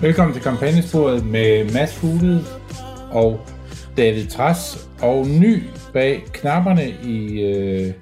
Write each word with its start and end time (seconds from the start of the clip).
Velkommen 0.00 0.34
til 0.34 0.42
kampagnesporet 0.42 1.26
med 1.26 1.72
Mads 1.72 1.94
Fuglede 1.94 2.40
og 3.12 3.40
David 3.96 4.26
Tras 4.26 4.88
og 5.02 5.26
ny 5.26 5.62
bag 5.92 6.22
knapperne 6.32 6.88
i 7.04 7.42
øh, 7.42 7.94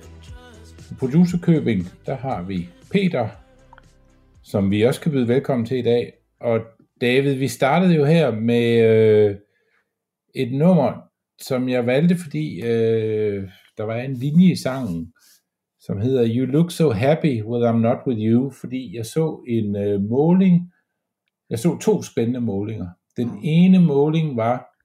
producerkøbing, 0.99 1.89
der 2.07 2.17
har 2.17 2.43
vi 2.43 2.69
Peter, 2.93 3.29
som 4.43 4.71
vi 4.71 4.83
også 4.83 5.01
kan 5.01 5.13
byde 5.13 5.29
velkommen 5.29 5.67
til 5.67 5.79
i 5.79 5.83
dag. 5.83 6.13
Og 6.41 6.61
David, 7.01 7.35
vi 7.35 7.49
startede 7.49 7.95
jo 7.95 8.05
her 8.05 8.31
med 8.31 8.81
øh, 8.81 9.37
et 10.35 10.53
nummer, 10.53 10.93
som 11.43 11.69
jeg 11.69 11.87
valgte, 11.87 12.17
fordi 12.17 12.63
øh, 12.63 13.49
der 13.79 13.83
var 13.85 13.97
en 13.97 14.15
linje 14.15 14.53
i 14.53 14.57
sangen, 14.57 15.13
som 15.81 16.01
hedder 16.01 16.29
You 16.37 16.47
Look 16.47 16.71
So 16.71 16.91
Happy 16.91 17.43
When 17.43 17.63
I'm 17.63 17.79
Not 17.79 17.99
With 18.07 18.21
You, 18.21 18.51
fordi 18.61 18.97
jeg 18.97 19.07
så 19.07 19.45
en 19.49 19.77
øh, 19.77 20.01
måling, 20.01 20.71
jeg 21.55 21.59
så 21.59 21.79
to 21.79 22.03
spændende 22.03 22.41
målinger. 22.41 22.89
Den 23.17 23.29
ene 23.45 23.81
måling 23.81 24.37
var, 24.37 24.77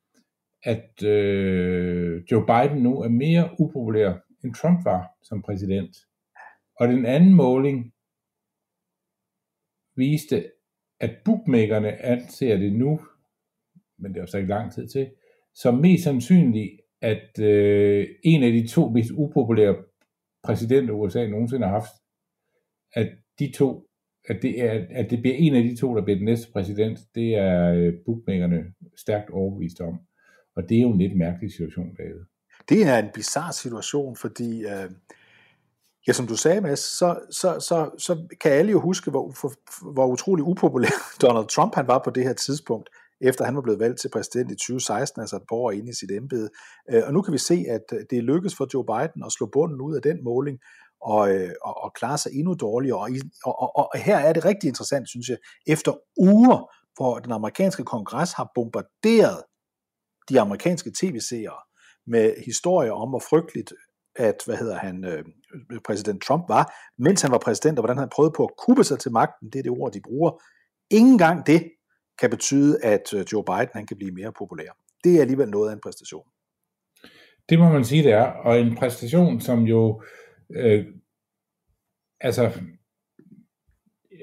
at 0.63 1.03
øh, 1.03 2.23
Joe 2.31 2.45
Biden 2.45 2.83
nu 2.83 3.01
er 3.01 3.09
mere 3.09 3.49
upopulær, 3.59 4.13
end 4.43 4.53
Trump 4.53 4.85
var 4.85 5.11
som 5.23 5.41
præsident. 5.41 5.97
Og 6.79 6.87
den 6.87 7.05
anden 7.05 7.33
måling 7.33 7.93
viste, 9.95 10.51
at 10.99 11.17
bookmakerne 11.25 12.01
anser 12.01 12.57
det 12.57 12.73
nu, 12.73 12.99
men 13.97 14.11
det 14.11 14.17
er 14.17 14.23
jo 14.23 14.27
så 14.27 14.37
ikke 14.37 14.49
lang 14.49 14.73
tid 14.73 14.87
til, 14.87 15.11
som 15.53 15.77
mest 15.77 16.03
sandsynligt, 16.03 16.79
at 17.01 17.39
øh, 17.39 18.07
en 18.23 18.43
af 18.43 18.51
de 18.51 18.67
to 18.67 18.89
mest 18.89 19.11
upopulære 19.11 19.75
præsidenter 20.43 20.93
USA 20.93 21.27
nogensinde 21.27 21.67
har 21.67 21.73
haft, 21.73 21.93
at 22.93 23.09
de 23.39 23.51
to, 23.51 23.88
at 24.27 24.39
det, 24.41 24.63
er, 24.63 24.85
at 24.89 25.09
det 25.09 25.19
bliver 25.21 25.35
en 25.35 25.55
af 25.55 25.63
de 25.63 25.75
to, 25.75 25.95
der 25.95 26.03
bliver 26.03 26.17
den 26.17 26.25
næste 26.25 26.51
præsident, 26.53 26.99
det 27.15 27.35
er 27.35 27.73
øh, 27.73 27.93
bookmakerne 28.05 28.63
stærkt 28.97 29.29
overbevist 29.29 29.81
om. 29.81 29.99
Og 30.55 30.69
det 30.69 30.77
er 30.77 30.81
jo 30.81 30.91
en 30.91 30.97
lidt 30.97 31.17
mærkelig 31.17 31.51
situation, 31.51 31.95
David. 31.95 32.25
Det 32.69 32.87
er 32.87 32.97
en 32.97 33.09
bizarre 33.13 33.53
situation, 33.53 34.15
fordi, 34.15 34.65
øh, 34.65 34.89
ja, 36.07 36.13
som 36.13 36.27
du 36.27 36.35
sagde, 36.35 36.61
Mads, 36.61 36.79
så, 36.79 37.19
så, 37.31 37.59
så, 37.59 37.89
så 37.97 38.27
kan 38.41 38.51
alle 38.51 38.71
jo 38.71 38.79
huske, 38.79 39.11
hvor, 39.11 39.31
for, 39.41 39.51
hvor 39.93 40.07
utrolig 40.07 40.45
upopulær 40.45 40.95
Donald 41.21 41.47
Trump 41.47 41.75
han 41.75 41.87
var 41.87 42.01
på 42.03 42.09
det 42.09 42.23
her 42.23 42.33
tidspunkt, 42.33 42.89
efter 43.21 43.45
han 43.45 43.55
var 43.55 43.61
blevet 43.61 43.79
valgt 43.79 43.99
til 43.99 44.09
præsident 44.09 44.51
i 44.51 44.55
2016, 44.55 45.21
altså 45.21 45.35
et 45.35 45.41
par 45.49 45.55
år 45.55 45.71
inde 45.71 45.89
i 45.89 45.93
sit 45.93 46.11
embede. 46.11 46.49
Øh, 46.91 47.03
og 47.07 47.13
nu 47.13 47.21
kan 47.21 47.33
vi 47.33 47.37
se, 47.37 47.65
at 47.69 47.83
øh, 47.93 47.99
det 48.09 48.17
er 48.17 48.21
lykkedes 48.21 48.55
for 48.55 48.67
Joe 48.73 48.85
Biden 48.85 49.23
at 49.25 49.31
slå 49.31 49.45
bunden 49.53 49.81
ud 49.81 49.95
af 49.95 50.01
den 50.01 50.23
måling, 50.23 50.59
og, 51.01 51.35
øh, 51.35 51.51
og, 51.61 51.83
og 51.83 51.93
klare 51.93 52.17
sig 52.17 52.31
endnu 52.33 52.53
dårligere. 52.53 52.97
Og, 52.97 53.09
og, 53.45 53.61
og, 53.61 53.89
og 53.93 53.99
her 53.99 54.17
er 54.17 54.33
det 54.33 54.45
rigtig 54.45 54.67
interessant, 54.67 55.09
synes 55.09 55.29
jeg, 55.29 55.37
efter 55.67 55.93
uger, 56.17 56.71
hvor 56.95 57.19
den 57.19 57.31
amerikanske 57.31 57.83
kongres 57.83 58.33
har 58.33 58.51
bombarderet 58.55 59.43
de 60.29 60.39
amerikanske 60.39 60.91
tv-seere 60.99 61.59
med 62.07 62.33
historier 62.45 62.91
om, 62.91 63.09
hvor 63.09 63.23
frygteligt 63.29 63.73
at, 64.15 64.35
hvad 64.45 64.57
hedder 64.57 64.77
han, 64.77 65.05
øh, 65.05 65.23
præsident 65.85 66.23
Trump 66.23 66.49
var, 66.49 66.73
mens 66.97 67.21
han 67.21 67.31
var 67.31 67.37
præsident, 67.37 67.79
og 67.79 67.81
hvordan 67.81 67.97
han 67.97 68.09
prøvede 68.09 68.33
på 68.37 68.43
at 68.43 68.51
kuppe 68.57 68.83
sig 68.83 68.99
til 68.99 69.11
magten, 69.11 69.49
det 69.49 69.59
er 69.59 69.63
det 69.63 69.71
ord, 69.71 69.91
de 69.91 70.01
bruger. 70.01 70.31
Ingen 70.91 71.17
gang 71.17 71.45
det 71.47 71.71
kan 72.19 72.29
betyde, 72.29 72.83
at 72.83 73.13
øh, 73.13 73.25
Joe 73.33 73.43
Biden 73.43 73.69
han 73.73 73.85
kan 73.85 73.97
blive 73.97 74.11
mere 74.11 74.31
populær. 74.39 74.71
Det 75.03 75.15
er 75.15 75.21
alligevel 75.21 75.49
noget 75.49 75.69
af 75.69 75.73
en 75.73 75.79
præstation. 75.83 76.27
Det 77.49 77.59
må 77.59 77.69
man 77.69 77.85
sige, 77.85 78.03
det 78.03 78.11
er. 78.11 78.25
Og 78.25 78.59
en 78.59 78.75
præstation, 78.75 79.41
som 79.41 79.59
jo 79.63 80.01
øh, 80.01 80.18
øh, 80.55 80.85
altså 82.21 82.51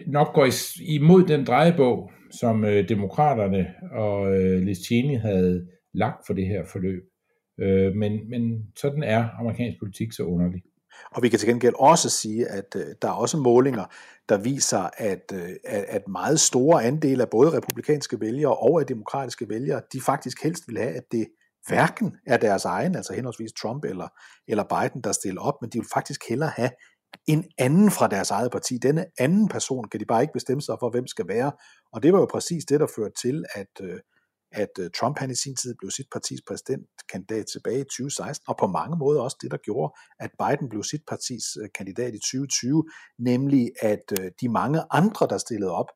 nok 0.06 0.34
går 0.34 0.48
imod 0.80 1.26
den 1.26 1.46
drejebog, 1.46 2.10
som 2.30 2.64
øh, 2.64 2.88
demokraterne 2.88 3.74
og 3.92 4.36
øh, 4.36 4.62
Liz 4.62 4.78
Cheney 4.78 5.18
havde 5.18 5.68
lagt 5.94 6.26
for 6.26 6.34
det 6.34 6.46
her 6.46 6.64
forløb. 6.64 7.02
Øh, 7.60 7.94
men, 7.94 8.30
men 8.30 8.66
sådan 8.76 9.02
er 9.02 9.28
amerikansk 9.38 9.78
politik 9.78 10.12
så 10.12 10.22
underlig. 10.22 10.62
Og 11.10 11.22
vi 11.22 11.28
kan 11.28 11.38
til 11.38 11.48
gengæld 11.48 11.74
også 11.78 12.10
sige, 12.10 12.48
at 12.48 12.76
øh, 12.76 12.86
der 13.02 13.08
er 13.08 13.12
også 13.12 13.36
målinger, 13.38 13.84
der 14.28 14.38
viser, 14.38 14.90
at, 14.96 15.32
øh, 15.34 15.50
at 15.64 15.84
at 15.84 16.08
meget 16.08 16.40
store 16.40 16.84
andele 16.84 17.22
af 17.22 17.30
både 17.30 17.56
republikanske 17.56 18.20
vælgere 18.20 18.56
og 18.56 18.80
af 18.80 18.86
demokratiske 18.86 19.48
vælgere, 19.48 19.82
de 19.92 20.00
faktisk 20.00 20.42
helst 20.42 20.68
vil 20.68 20.78
have, 20.78 20.94
at 20.94 21.12
det 21.12 21.26
hverken 21.66 22.16
er 22.26 22.36
deres 22.36 22.64
egen, 22.64 22.94
altså 22.94 23.12
henholdsvis 23.12 23.52
Trump 23.52 23.84
eller, 23.84 24.08
eller 24.48 24.64
Biden, 24.64 25.00
der 25.02 25.12
stiller 25.12 25.40
op, 25.40 25.54
men 25.60 25.70
de 25.70 25.78
vil 25.78 25.88
faktisk 25.94 26.20
hellere 26.28 26.52
have 26.56 26.70
en 27.26 27.44
anden 27.58 27.90
fra 27.90 28.08
deres 28.08 28.30
eget 28.30 28.52
parti. 28.52 28.78
Denne 28.78 29.06
anden 29.18 29.48
person 29.48 29.88
kan 29.88 30.00
de 30.00 30.04
bare 30.04 30.22
ikke 30.22 30.32
bestemme 30.32 30.62
sig 30.62 30.76
for, 30.80 30.90
hvem 30.90 31.06
skal 31.06 31.28
være. 31.28 31.52
Og 31.92 32.02
det 32.02 32.12
var 32.12 32.18
jo 32.18 32.26
præcis 32.26 32.64
det, 32.64 32.80
der 32.80 32.86
førte 32.96 33.14
til, 33.22 33.44
at, 33.54 33.72
øh, 33.82 34.00
at 34.52 34.68
øh, 34.80 34.90
Trump 34.90 35.18
han 35.18 35.30
i 35.30 35.34
sin 35.34 35.56
tid 35.56 35.74
blev 35.78 35.90
sit 35.90 36.06
partis 36.12 36.40
præsidentkandidat 36.48 37.46
tilbage 37.52 37.80
i 37.80 37.84
2016, 37.84 38.44
og 38.48 38.56
på 38.58 38.66
mange 38.66 38.96
måder 38.96 39.20
også 39.20 39.36
det, 39.40 39.50
der 39.50 39.56
gjorde, 39.56 39.94
at 40.20 40.30
Biden 40.38 40.68
blev 40.68 40.82
sit 40.82 41.02
partis 41.08 41.44
øh, 41.62 41.68
kandidat 41.74 42.14
i 42.14 42.18
2020, 42.18 42.84
nemlig 43.18 43.70
at 43.82 44.12
de 44.40 44.48
mange 44.48 44.82
andre, 44.90 45.26
der 45.26 45.38
stillede 45.38 45.70
op, 45.70 45.90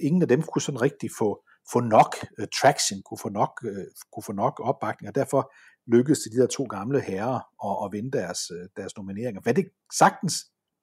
ingen 0.00 0.22
af 0.22 0.28
dem 0.28 0.42
kunne 0.42 0.62
sådan 0.62 0.82
rigtig 0.82 1.10
få, 1.18 1.43
få 1.72 1.80
nok 1.80 2.16
øh, 2.38 2.46
traction, 2.60 3.02
kunne 3.02 3.18
få 3.22 3.28
nok, 3.28 3.52
øh, 3.64 3.84
kunne 4.12 4.22
få 4.22 4.32
nok 4.32 4.60
opbakning, 4.60 5.08
og 5.08 5.14
derfor 5.14 5.52
lykkedes 5.86 6.18
det 6.18 6.32
de 6.32 6.40
der 6.40 6.46
to 6.46 6.64
gamle 6.64 7.00
herrer 7.00 7.40
at, 7.68 7.84
at 7.84 7.92
vinde 7.92 8.18
deres, 8.18 8.38
øh, 8.50 8.68
deres 8.76 8.96
nomineringer. 8.96 9.40
Hvad 9.40 9.54
det 9.54 9.68
sagtens, 9.98 10.34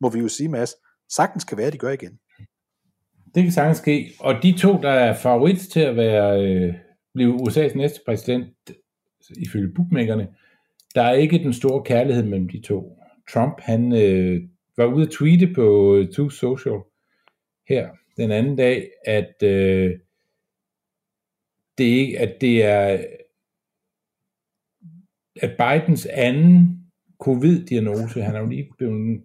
må 0.01 0.09
vi 0.09 0.19
jo 0.19 0.27
sige, 0.27 0.49
Mads, 0.49 0.73
sagtens 1.15 1.43
kan 1.43 1.57
være, 1.57 1.67
at 1.67 1.73
de 1.73 1.77
gør 1.77 1.89
igen. 1.89 2.19
Det 3.35 3.43
kan 3.43 3.51
sagtens 3.51 3.77
ske. 3.77 4.13
Og 4.19 4.33
de 4.43 4.57
to, 4.57 4.81
der 4.81 4.89
er 4.89 5.17
favorit 5.17 5.59
til 5.59 5.79
at 5.79 5.95
være, 5.95 6.45
øh, 6.45 6.73
blive 7.13 7.35
USA's 7.35 7.77
næste 7.77 7.99
præsident, 8.05 8.55
ifølge 9.37 9.73
bookmakerne, 9.75 10.27
der 10.95 11.01
er 11.01 11.13
ikke 11.13 11.37
den 11.37 11.53
store 11.53 11.83
kærlighed 11.83 12.23
mellem 12.23 12.49
de 12.49 12.61
to. 12.61 12.97
Trump, 13.33 13.59
han 13.59 13.93
øh, 13.93 14.41
var 14.77 14.85
ude 14.85 15.05
at 15.05 15.11
tweete 15.11 15.53
på 15.55 15.95
øh, 15.95 16.13
Truth 16.13 16.35
Social 16.35 16.79
her 17.69 17.89
den 18.17 18.31
anden 18.31 18.55
dag, 18.55 18.89
at 19.05 19.43
øh, 19.43 19.99
det 21.77 21.83
ikke, 21.83 22.19
at 22.19 22.41
det 22.41 22.65
er 22.65 23.05
at 25.35 25.51
Bidens 25.57 26.05
anden 26.05 26.77
covid-diagnose, 27.19 28.21
han 28.21 28.35
er 28.35 28.39
jo 28.39 28.47
lige 28.47 28.69
blevet 28.77 29.21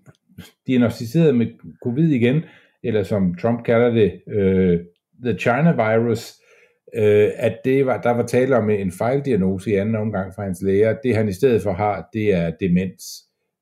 diagnostiseret 0.67 1.35
med 1.35 1.47
covid 1.83 2.09
igen, 2.11 2.43
eller 2.83 3.03
som 3.03 3.35
Trump 3.35 3.65
kalder 3.65 3.91
det, 3.91 4.23
øh, 4.29 4.81
the 5.25 5.39
China 5.39 5.73
virus, 5.73 6.33
øh, 6.95 7.31
at 7.37 7.59
det 7.65 7.87
var, 7.87 8.01
der 8.01 8.11
var 8.11 8.27
tale 8.27 8.57
om 8.57 8.71
en 8.71 8.93
fejldiagnose 8.93 9.71
i 9.71 9.75
anden 9.75 9.97
omgang 9.97 10.35
fra 10.35 10.45
hans 10.45 10.63
læger. 10.63 10.97
Det 11.05 11.17
han 11.17 11.29
i 11.29 11.33
stedet 11.33 11.63
for 11.63 11.73
har, 11.73 12.09
det 12.13 12.35
er 12.35 12.51
demens. 12.61 13.03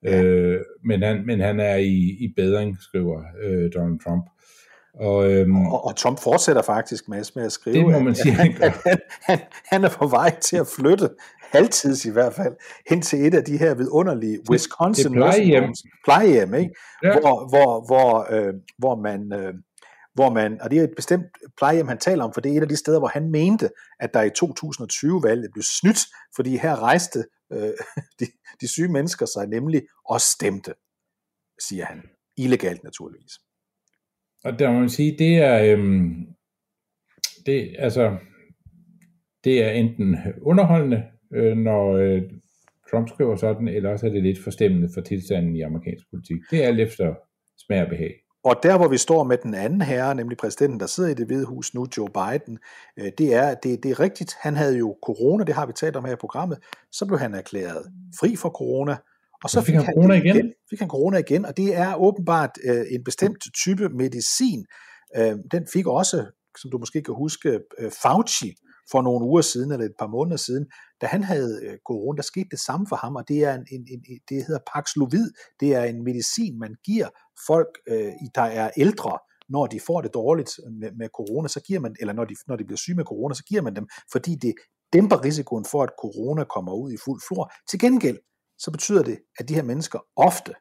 Ja. 0.02 0.22
Øh, 0.22 0.60
men, 0.84 1.02
han, 1.02 1.26
men 1.26 1.40
han 1.40 1.60
er 1.60 1.76
i, 1.76 2.16
i 2.20 2.32
bedring, 2.36 2.76
skriver 2.80 3.22
øh, 3.42 3.70
Donald 3.74 4.00
Trump. 4.00 4.24
Og, 5.00 5.30
øhm, 5.30 5.66
og, 5.66 5.84
og 5.84 5.96
Trump 5.96 6.18
fortsætter 6.18 6.62
faktisk 6.62 7.08
med, 7.08 7.24
med 7.34 7.44
at 7.44 7.52
skrive, 7.52 7.76
det 7.76 7.92
må 7.92 7.98
man 7.98 8.14
sige, 8.14 8.32
at, 8.32 8.38
han, 8.38 8.72
han, 8.84 8.98
han, 9.22 9.38
han 9.64 9.84
er 9.84 9.88
på 9.88 10.06
vej 10.06 10.40
til 10.40 10.56
at 10.56 10.66
flytte, 10.66 11.08
halvtids 11.52 12.04
i 12.04 12.10
hvert 12.10 12.34
fald, 12.34 12.54
hen 12.90 13.02
til 13.02 13.26
et 13.26 13.34
af 13.34 13.44
de 13.44 13.58
her 13.58 13.74
vidunderlige 13.74 14.38
Wisconsin 14.50 15.04
det 15.04 15.12
plejehjem. 15.12 15.74
plejehjem 16.04 16.54
ikke? 16.54 16.74
Ja. 17.02 17.20
Hvor, 17.20 17.48
hvor, 17.48 17.86
hvor, 17.86 18.26
øh, 18.30 18.54
hvor 18.78 18.96
man... 18.96 19.32
Øh, 19.32 19.54
hvor 20.14 20.30
man, 20.30 20.60
og 20.60 20.70
det 20.70 20.78
er 20.78 20.82
et 20.82 20.92
bestemt 20.96 21.24
plejehjem, 21.56 21.88
han 21.88 21.98
taler 21.98 22.24
om, 22.24 22.32
for 22.34 22.40
det 22.40 22.52
er 22.52 22.56
et 22.56 22.62
af 22.62 22.68
de 22.68 22.76
steder, 22.76 22.98
hvor 22.98 23.08
han 23.08 23.30
mente, 23.30 23.70
at 24.00 24.14
der 24.14 24.22
i 24.22 24.30
2020-valget 24.38 25.50
blev 25.52 25.62
snydt, 25.62 25.98
fordi 26.36 26.56
her 26.56 26.82
rejste 26.82 27.24
øh, 27.52 27.72
de, 28.20 28.26
de 28.60 28.68
syge 28.68 28.88
mennesker 28.88 29.26
sig 29.26 29.46
nemlig 29.46 29.82
og 30.08 30.20
stemte, 30.20 30.74
siger 31.68 31.84
han. 31.84 32.02
Illegalt 32.36 32.84
naturligvis. 32.84 33.32
Og 34.44 34.58
der 34.58 34.72
må 34.72 34.78
man 34.78 34.88
sige, 34.88 35.18
det 35.18 35.36
er, 35.36 35.72
øhm, 35.72 36.26
det, 37.46 37.76
altså, 37.78 38.16
det 39.44 39.64
er 39.64 39.70
enten 39.70 40.16
underholdende, 40.42 41.02
øh, 41.34 41.56
når 41.56 41.92
øh, 41.92 42.22
Trump 42.90 43.08
skriver 43.08 43.36
sådan, 43.36 43.68
eller 43.68 43.90
også 43.90 44.06
er 44.06 44.10
det 44.10 44.22
lidt 44.22 44.44
forstemmende 44.44 44.88
for 44.94 45.00
tilstanden 45.00 45.56
i 45.56 45.60
amerikansk 45.60 46.10
politik. 46.10 46.36
Det 46.50 46.64
er 46.64 46.68
alt 46.68 46.80
efter 46.80 47.14
smag 47.66 47.82
og 47.82 47.88
behag. 47.88 48.14
Og 48.44 48.56
der, 48.62 48.76
hvor 48.76 48.88
vi 48.88 48.96
står 48.96 49.24
med 49.24 49.38
den 49.42 49.54
anden 49.54 49.80
herre, 49.80 50.14
nemlig 50.14 50.38
præsidenten, 50.38 50.80
der 50.80 50.86
sidder 50.86 51.10
i 51.10 51.14
det 51.14 51.26
hvide 51.26 51.46
hus 51.46 51.74
nu, 51.74 51.86
Joe 51.96 52.08
Biden, 52.08 52.58
øh, 52.98 53.12
det 53.18 53.34
er, 53.34 53.54
det, 53.54 53.82
det 53.82 53.90
er 53.90 54.00
rigtigt. 54.00 54.36
Han 54.40 54.56
havde 54.56 54.78
jo 54.78 54.96
corona, 55.02 55.44
det 55.44 55.54
har 55.54 55.66
vi 55.66 55.72
talt 55.72 55.96
om 55.96 56.04
her 56.04 56.12
i 56.12 56.16
programmet. 56.16 56.58
Så 56.92 57.06
blev 57.06 57.18
han 57.18 57.34
erklæret 57.34 57.82
fri 58.20 58.36
for 58.36 58.48
corona, 58.48 58.96
og 59.44 59.50
så 59.50 59.60
fik, 59.60 59.66
fik 59.66 59.74
han, 59.74 59.94
corona 59.94 60.14
igen. 60.14 60.36
igen. 60.36 60.52
Fik 60.70 60.78
han 60.78 60.88
corona 60.88 61.18
igen, 61.18 61.44
og 61.44 61.56
det 61.56 61.76
er 61.76 61.94
åbenbart 61.94 62.50
øh, 62.64 62.84
en 62.90 63.04
bestemt 63.04 63.44
type 63.64 63.88
medicin. 63.88 64.64
Øh, 65.16 65.34
den 65.52 65.66
fik 65.72 65.86
også, 65.86 66.26
som 66.60 66.70
du 66.70 66.78
måske 66.78 67.02
kan 67.02 67.14
huske, 67.14 67.60
øh, 67.78 67.90
Fauci 68.02 68.54
for 68.90 69.02
nogle 69.02 69.26
uger 69.26 69.42
siden, 69.42 69.72
eller 69.72 69.86
et 69.86 69.98
par 69.98 70.06
måneder 70.06 70.36
siden, 70.36 70.66
da 71.00 71.06
han 71.06 71.22
havde 71.22 71.60
øh, 71.64 71.78
corona, 71.86 72.16
der 72.16 72.22
skete 72.22 72.48
det 72.50 72.58
samme 72.58 72.86
for 72.88 72.96
ham, 72.96 73.16
og 73.16 73.28
det 73.28 73.44
er 73.44 73.54
en, 73.54 73.66
en, 73.72 73.82
en 73.90 74.20
det 74.28 74.44
hedder 74.46 74.60
Paxlovid. 74.74 75.30
Det 75.60 75.74
er 75.74 75.84
en 75.84 76.04
medicin, 76.04 76.58
man 76.58 76.74
giver 76.84 77.08
folk, 77.46 77.68
øh, 77.88 78.12
der 78.34 78.42
er 78.42 78.70
ældre, 78.76 79.18
når 79.48 79.66
de 79.66 79.80
får 79.80 80.00
det 80.00 80.14
dårligt 80.14 80.50
med, 80.80 80.90
med 80.98 81.08
corona, 81.08 81.48
så 81.48 81.60
giver 81.60 81.80
man, 81.80 81.96
eller 82.00 82.12
når 82.12 82.24
de, 82.24 82.34
når 82.46 82.56
de 82.56 82.64
bliver 82.64 82.76
syge 82.76 82.96
med 82.96 83.04
corona, 83.04 83.34
så 83.34 83.44
giver 83.44 83.62
man 83.62 83.76
dem, 83.76 83.86
fordi 84.12 84.34
det 84.34 84.54
dæmper 84.92 85.24
risikoen 85.24 85.64
for, 85.64 85.82
at 85.82 85.90
corona 86.00 86.44
kommer 86.44 86.72
ud 86.72 86.92
i 86.92 86.96
fuld 87.04 87.20
flor. 87.28 87.52
Til 87.70 87.78
gengæld, 87.78 88.18
så 88.58 88.70
betyder 88.70 89.02
det, 89.02 89.18
at 89.38 89.48
de 89.48 89.54
her 89.54 89.62
mennesker 89.62 89.98
ofte 90.16 90.52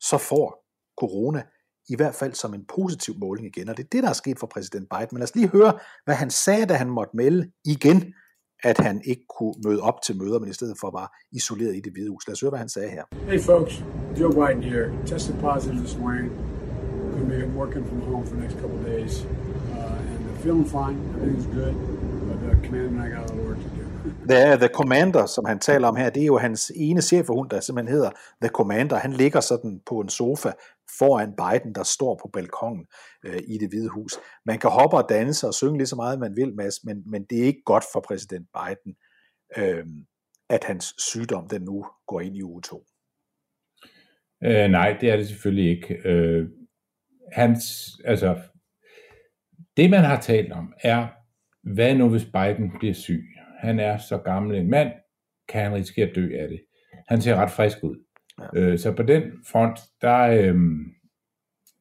så 0.00 0.18
får 0.18 0.66
corona, 1.00 1.42
i 1.88 1.96
hvert 1.96 2.14
fald 2.14 2.34
som 2.34 2.54
en 2.54 2.64
positiv 2.68 3.14
måling 3.18 3.46
igen. 3.46 3.68
Og 3.68 3.76
det 3.76 3.84
er 3.84 3.88
det, 3.92 4.02
der 4.02 4.08
er 4.08 4.12
sket 4.22 4.38
for 4.38 4.46
præsident 4.46 4.88
Biden. 4.90 5.08
Men 5.12 5.18
lad 5.18 5.28
os 5.28 5.34
lige 5.34 5.48
høre, 5.48 5.78
hvad 6.04 6.14
han 6.14 6.30
sagde, 6.30 6.66
da 6.66 6.74
han 6.74 6.90
måtte 6.90 7.16
melde 7.16 7.50
igen, 7.64 8.14
at 8.62 8.78
han 8.78 9.02
ikke 9.04 9.24
kunne 9.38 9.54
møde 9.64 9.80
op 9.80 10.02
til 10.06 10.16
møder, 10.16 10.38
men 10.38 10.48
i 10.48 10.52
stedet 10.52 10.76
for 10.80 10.90
var 10.90 11.08
isoleret 11.32 11.76
i 11.76 11.80
det 11.80 11.92
hvide 11.92 12.10
hus. 12.10 12.26
Lad 12.26 12.32
os 12.32 12.40
høre, 12.40 12.50
hvad 12.50 12.58
han 12.58 12.68
sagde 12.68 12.90
her. 12.90 13.04
Hey 13.30 13.40
folks, 13.40 13.84
Joe 14.20 14.32
Biden 14.40 14.62
here. 14.62 14.86
Tested 15.06 15.34
positive 15.40 15.80
this 15.80 15.96
morning. 15.96 16.28
Going 17.12 17.30
to 17.30 17.36
be 17.36 17.58
working 17.62 17.84
from 17.88 18.00
home 18.00 18.26
for 18.26 18.34
the 18.34 18.42
next 18.42 18.56
couple 18.60 18.78
of 18.78 18.84
days. 18.86 19.12
Uh, 19.24 20.28
and 20.30 20.38
feeling 20.44 20.66
fine. 20.78 20.96
Everything's 21.16 21.50
good. 21.60 21.74
But 22.26 22.36
uh, 22.36 22.50
the 22.50 22.56
commandment 22.66 22.66
command 22.66 22.88
and 22.94 23.02
I 23.02 23.08
got 23.16 23.30
a 23.30 23.34
little. 23.34 23.49
Det 24.04 24.46
er 24.46 24.56
The 24.56 24.68
Commander, 24.68 25.26
som 25.26 25.44
han 25.44 25.58
taler 25.58 25.88
om 25.88 25.96
her. 25.96 26.10
Det 26.10 26.22
er 26.22 26.26
jo 26.26 26.38
hans 26.38 26.72
ene 26.76 27.02
cheferhund, 27.02 27.50
der 27.50 27.60
simpelthen 27.60 27.94
hedder 27.94 28.10
The 28.42 28.48
Commander. 28.48 28.96
Han 28.96 29.12
ligger 29.12 29.40
sådan 29.40 29.80
på 29.86 30.00
en 30.00 30.08
sofa 30.08 30.52
foran 30.98 31.32
Biden, 31.36 31.74
der 31.74 31.82
står 31.82 32.20
på 32.22 32.30
balkongen 32.32 32.86
øh, 33.26 33.40
i 33.48 33.58
det 33.58 33.68
hvide 33.68 33.88
hus. 33.88 34.12
Man 34.46 34.58
kan 34.58 34.70
hoppe 34.70 34.96
og 34.96 35.06
danse 35.08 35.46
og 35.46 35.54
synge 35.54 35.78
lige 35.78 35.86
så 35.86 35.96
meget, 35.96 36.18
man 36.18 36.36
vil, 36.36 36.54
Mads, 36.54 36.84
men, 36.84 37.10
men 37.10 37.24
det 37.30 37.38
er 37.40 37.44
ikke 37.44 37.62
godt 37.64 37.84
for 37.92 38.00
præsident 38.00 38.46
Biden, 38.58 38.96
øh, 39.56 39.86
at 40.50 40.64
hans 40.64 40.94
sygdom 40.98 41.48
den 41.48 41.62
nu 41.62 41.86
går 42.06 42.20
ind 42.20 42.36
i 42.36 42.42
uge 42.42 42.62
2. 42.62 42.84
Øh, 44.44 44.70
nej, 44.70 44.96
det 45.00 45.10
er 45.10 45.16
det 45.16 45.28
selvfølgelig 45.28 45.70
ikke. 45.70 45.94
Øh, 46.08 46.48
hans, 47.32 47.64
altså, 48.04 48.38
det 49.76 49.90
man 49.90 50.04
har 50.04 50.20
talt 50.20 50.52
om 50.52 50.72
er, 50.82 51.06
hvad 51.74 51.94
nu 51.94 52.08
hvis 52.08 52.24
Biden 52.24 52.70
bliver 52.78 52.94
syg? 52.94 53.24
Han 53.60 53.80
er 53.80 53.96
så 53.96 54.18
gammel 54.18 54.56
en 54.56 54.70
mand, 54.70 54.92
kan 55.48 55.62
han 55.62 55.74
risikere 55.74 56.08
at 56.08 56.16
dø 56.16 56.28
af 56.38 56.48
det. 56.48 56.60
Han 57.08 57.20
ser 57.20 57.36
ret 57.36 57.50
frisk 57.50 57.84
ud. 57.84 57.96
Ja. 58.54 58.60
Øh, 58.60 58.78
så 58.78 58.92
på 58.96 59.02
den 59.02 59.22
front, 59.46 59.78
der, 60.00 60.18
øh, 60.18 60.56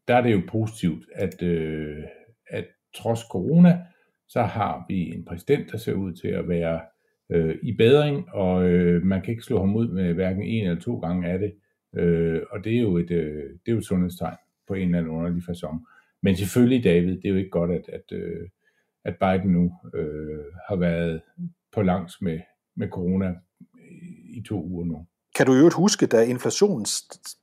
der 0.08 0.16
er 0.16 0.22
det 0.22 0.34
jo 0.34 0.42
positivt, 0.48 1.06
at, 1.16 1.44
øh, 1.44 2.04
at 2.48 2.66
trods 2.96 3.20
corona, 3.20 3.80
så 4.28 4.42
har 4.42 4.86
vi 4.88 5.10
en 5.10 5.26
præsident, 5.26 5.72
der 5.72 5.78
ser 5.78 5.94
ud 5.94 6.14
til 6.14 6.28
at 6.28 6.50
være 6.50 6.82
øh, 7.30 7.56
i 7.64 7.74
bedring, 7.74 8.30
og 8.34 8.70
øh, 8.70 9.04
man 9.04 9.22
kan 9.22 9.32
ikke 9.32 9.44
slå 9.44 9.60
ham 9.60 9.76
ud 9.76 9.88
med 9.88 10.14
hverken 10.14 10.44
en 10.44 10.68
eller 10.68 10.82
to 10.82 11.00
gange 11.00 11.30
af 11.30 11.40
det. 11.40 11.54
Øh, 11.96 12.42
og 12.52 12.64
det 12.64 12.76
er 12.76 12.80
jo 12.82 12.98
et, 12.98 13.12
øh, 13.12 13.44
det 13.44 13.68
er 13.68 13.72
jo 13.72 13.78
et 13.78 13.86
sundhedstegn 13.86 14.38
på 14.68 14.74
en 14.74 14.86
eller 14.86 14.98
anden 14.98 15.12
underlig 15.12 15.44
fasong. 15.44 15.86
Men 16.22 16.36
selvfølgelig, 16.36 16.84
David, 16.84 17.16
det 17.18 17.26
er 17.26 17.30
jo 17.30 17.36
ikke 17.36 17.50
godt, 17.50 17.72
at, 17.72 17.90
at, 17.90 18.12
øh, 18.12 18.48
at 19.06 19.18
Biden 19.20 19.52
nu 19.52 19.72
øh, 19.94 20.46
har 20.68 20.76
været 20.76 21.22
på 21.72 21.82
langs 21.82 22.22
med, 22.22 22.40
med 22.76 22.90
corona 22.90 23.36
i 24.38 24.44
to 24.48 24.64
uger 24.64 24.86
nu. 24.86 25.08
Kan 25.40 25.46
du 25.46 25.54
jo 25.54 25.70
huske, 25.70 26.06
da 26.06 26.24
inflationen, 26.24 26.86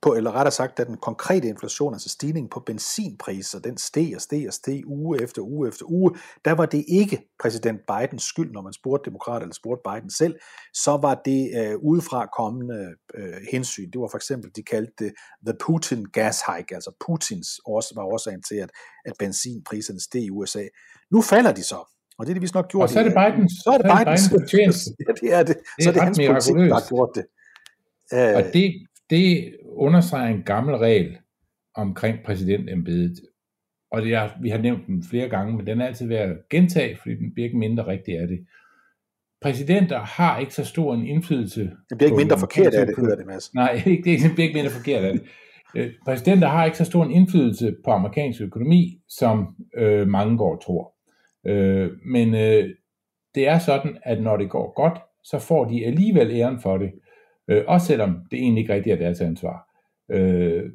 på, 0.01 0.13
eller 0.13 0.31
rettere 0.31 0.51
sagt, 0.51 0.77
da 0.77 0.83
den 0.83 0.97
konkrete 0.97 1.47
inflation, 1.47 1.93
altså 1.93 2.09
stigningen 2.09 2.49
på 2.49 2.59
benzinpriser, 2.59 3.59
den 3.59 3.77
steg 3.77 4.11
og 4.15 4.21
steg 4.21 4.47
og 4.47 4.53
steg 4.53 4.83
uge 4.85 5.23
efter 5.23 5.41
uge 5.41 5.67
efter 5.67 5.85
uge, 5.85 6.11
der 6.45 6.51
var 6.51 6.65
det 6.65 6.85
ikke 6.87 7.21
præsident 7.41 7.81
Bidens 7.87 8.23
skyld, 8.23 8.51
når 8.51 8.61
man 8.61 8.73
spurgte 8.73 9.09
demokrater 9.09 9.41
eller 9.41 9.53
spurgte 9.53 9.81
Biden 9.89 10.09
selv, 10.09 10.35
så 10.73 10.97
var 10.97 11.21
det 11.25 11.51
øh, 11.59 11.75
udefra 11.77 12.25
kommende 12.37 12.95
øh, 13.15 13.41
hensyn. 13.51 13.91
Det 13.91 14.01
var 14.01 14.07
for 14.11 14.17
eksempel, 14.17 14.51
de 14.55 14.63
kaldte 14.63 14.93
det 14.99 15.13
the 15.47 15.55
Putin 15.65 16.05
gas 16.13 16.41
hike, 16.47 16.75
altså 16.75 16.91
Putins 17.05 17.49
års, 17.65 17.95
var 17.95 18.03
årsagen 18.03 18.43
til, 18.43 18.55
at, 18.55 18.69
at 19.05 19.13
benzinpriserne 19.19 20.01
steg 20.01 20.21
i 20.21 20.29
USA. 20.29 20.63
Nu 21.11 21.21
falder 21.21 21.51
de 21.51 21.63
så, 21.63 21.79
og 22.17 22.25
det 22.25 22.31
er 22.31 22.33
det 22.33 22.41
vist 22.41 22.55
nok 22.55 22.67
gjort. 22.71 22.83
Og 22.83 22.89
så 22.89 22.99
er 22.99 23.03
det 23.03 23.15
Bidens. 23.21 23.53
Så 23.63 23.69
er 23.73 23.77
det 23.77 23.87
Bidens. 23.97 24.29
Bidens 24.51 24.79
ja, 25.07 25.13
det 25.21 25.33
er 25.33 25.43
det. 25.43 25.55
det 25.55 25.63
er 25.79 25.83
så 25.83 25.89
er 25.89 25.93
det 25.93 26.01
hans 26.01 26.17
politik, 26.17 26.55
der 26.55 26.73
har 26.73 26.87
gjort 26.89 27.11
det. 27.15 27.25
Og 28.11 28.43
det, 28.53 28.73
det 29.09 29.55
understreger 29.63 30.27
en 30.27 30.43
gammel 30.43 30.75
regel 30.75 31.17
omkring 31.75 32.19
præsidentembedet. 32.25 33.21
Og 33.91 34.01
det 34.01 34.13
er, 34.13 34.29
vi 34.41 34.49
har 34.49 34.57
nævnt 34.57 34.87
den 34.87 35.03
flere 35.03 35.29
gange, 35.29 35.57
men 35.57 35.67
den 35.67 35.81
er 35.81 35.85
altid 35.85 36.07
værd 36.07 36.29
at 36.29 36.37
gentage, 36.49 36.97
fordi 37.01 37.15
den 37.15 37.33
bliver 37.33 37.45
ikke 37.45 37.57
mindre 37.57 37.87
rigtig 37.87 38.17
af 38.19 38.27
det. 38.27 38.45
Præsidenter 39.41 39.99
har 39.99 40.39
ikke 40.39 40.53
så 40.53 40.65
stor 40.65 40.93
en 40.93 41.07
indflydelse. 41.07 41.61
Det 41.89 41.97
bliver 41.97 42.09
ikke 42.09 42.17
mindre 42.17 42.39
forkert 42.39 42.73
af 42.73 42.85
det, 42.85 42.95
hedder 42.97 43.15
det, 43.15 43.25
Mads. 43.25 43.53
Nej, 43.53 43.73
det 43.85 44.31
bliver 44.33 44.47
ikke 44.47 44.57
mindre 44.57 44.71
forkert 44.71 45.03
af 45.03 45.13
det. 45.13 45.21
Øh, 45.75 45.91
præsidenter 46.05 46.47
har 46.47 46.65
ikke 46.65 46.77
så 46.77 46.85
stor 46.85 47.03
en 47.03 47.11
indflydelse 47.11 47.75
på 47.85 47.91
amerikansk 47.91 48.41
økonomi, 48.41 49.01
som 49.09 49.55
øh, 49.77 50.07
mange 50.07 50.37
går 50.37 50.57
tror. 50.57 50.93
Øh, 51.45 51.91
men 52.05 52.35
øh, 52.35 52.69
det 53.35 53.47
er 53.47 53.59
sådan, 53.59 53.97
at 54.03 54.21
når 54.21 54.37
det 54.37 54.49
går 54.49 54.73
godt, 54.73 55.01
så 55.23 55.39
får 55.39 55.65
de 55.65 55.85
alligevel 55.85 56.31
æren 56.31 56.59
for 56.59 56.77
det, 56.77 56.91
øh, 57.47 57.63
også 57.67 57.87
selvom 57.87 58.27
det 58.31 58.39
egentlig 58.39 58.61
ikke 58.61 58.73
rigtigt 58.73 58.93
er 58.93 58.99
deres 58.99 59.21
ansvar. 59.21 59.69
Øh, 60.11 60.71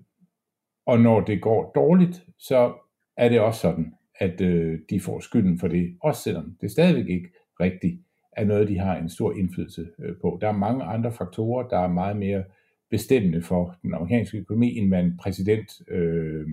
og 0.87 1.00
når 1.00 1.21
det 1.21 1.43
går 1.43 1.73
dårligt, 1.75 2.26
så 2.38 2.73
er 3.17 3.29
det 3.29 3.41
også 3.41 3.61
sådan, 3.61 3.95
at 4.19 4.41
øh, 4.41 4.79
de 4.91 5.00
får 5.00 5.21
skylden 5.21 5.59
for 5.59 5.69
det, 5.69 5.97
også 6.02 6.23
selvom 6.23 6.57
det 6.61 6.71
stadigvæk 6.71 7.09
ikke 7.09 7.29
rigtigt 7.61 8.00
er 8.33 8.45
noget, 8.45 8.69
de 8.69 8.79
har 8.79 8.97
en 8.97 9.09
stor 9.09 9.33
indflydelse 9.33 9.87
øh, 9.99 10.17
på. 10.21 10.38
Der 10.41 10.49
er 10.49 10.52
mange 10.52 10.85
andre 10.85 11.12
faktorer, 11.12 11.69
der 11.69 11.79
er 11.79 11.88
meget 11.88 12.17
mere 12.17 12.45
bestemmende 12.91 13.43
for 13.43 13.76
den 13.83 13.95
amerikanske 13.95 14.38
økonomi, 14.38 14.79
end 14.79 14.88
hvad 14.88 15.00
en 15.00 15.17
præsident 15.17 15.83
øh, 15.88 16.47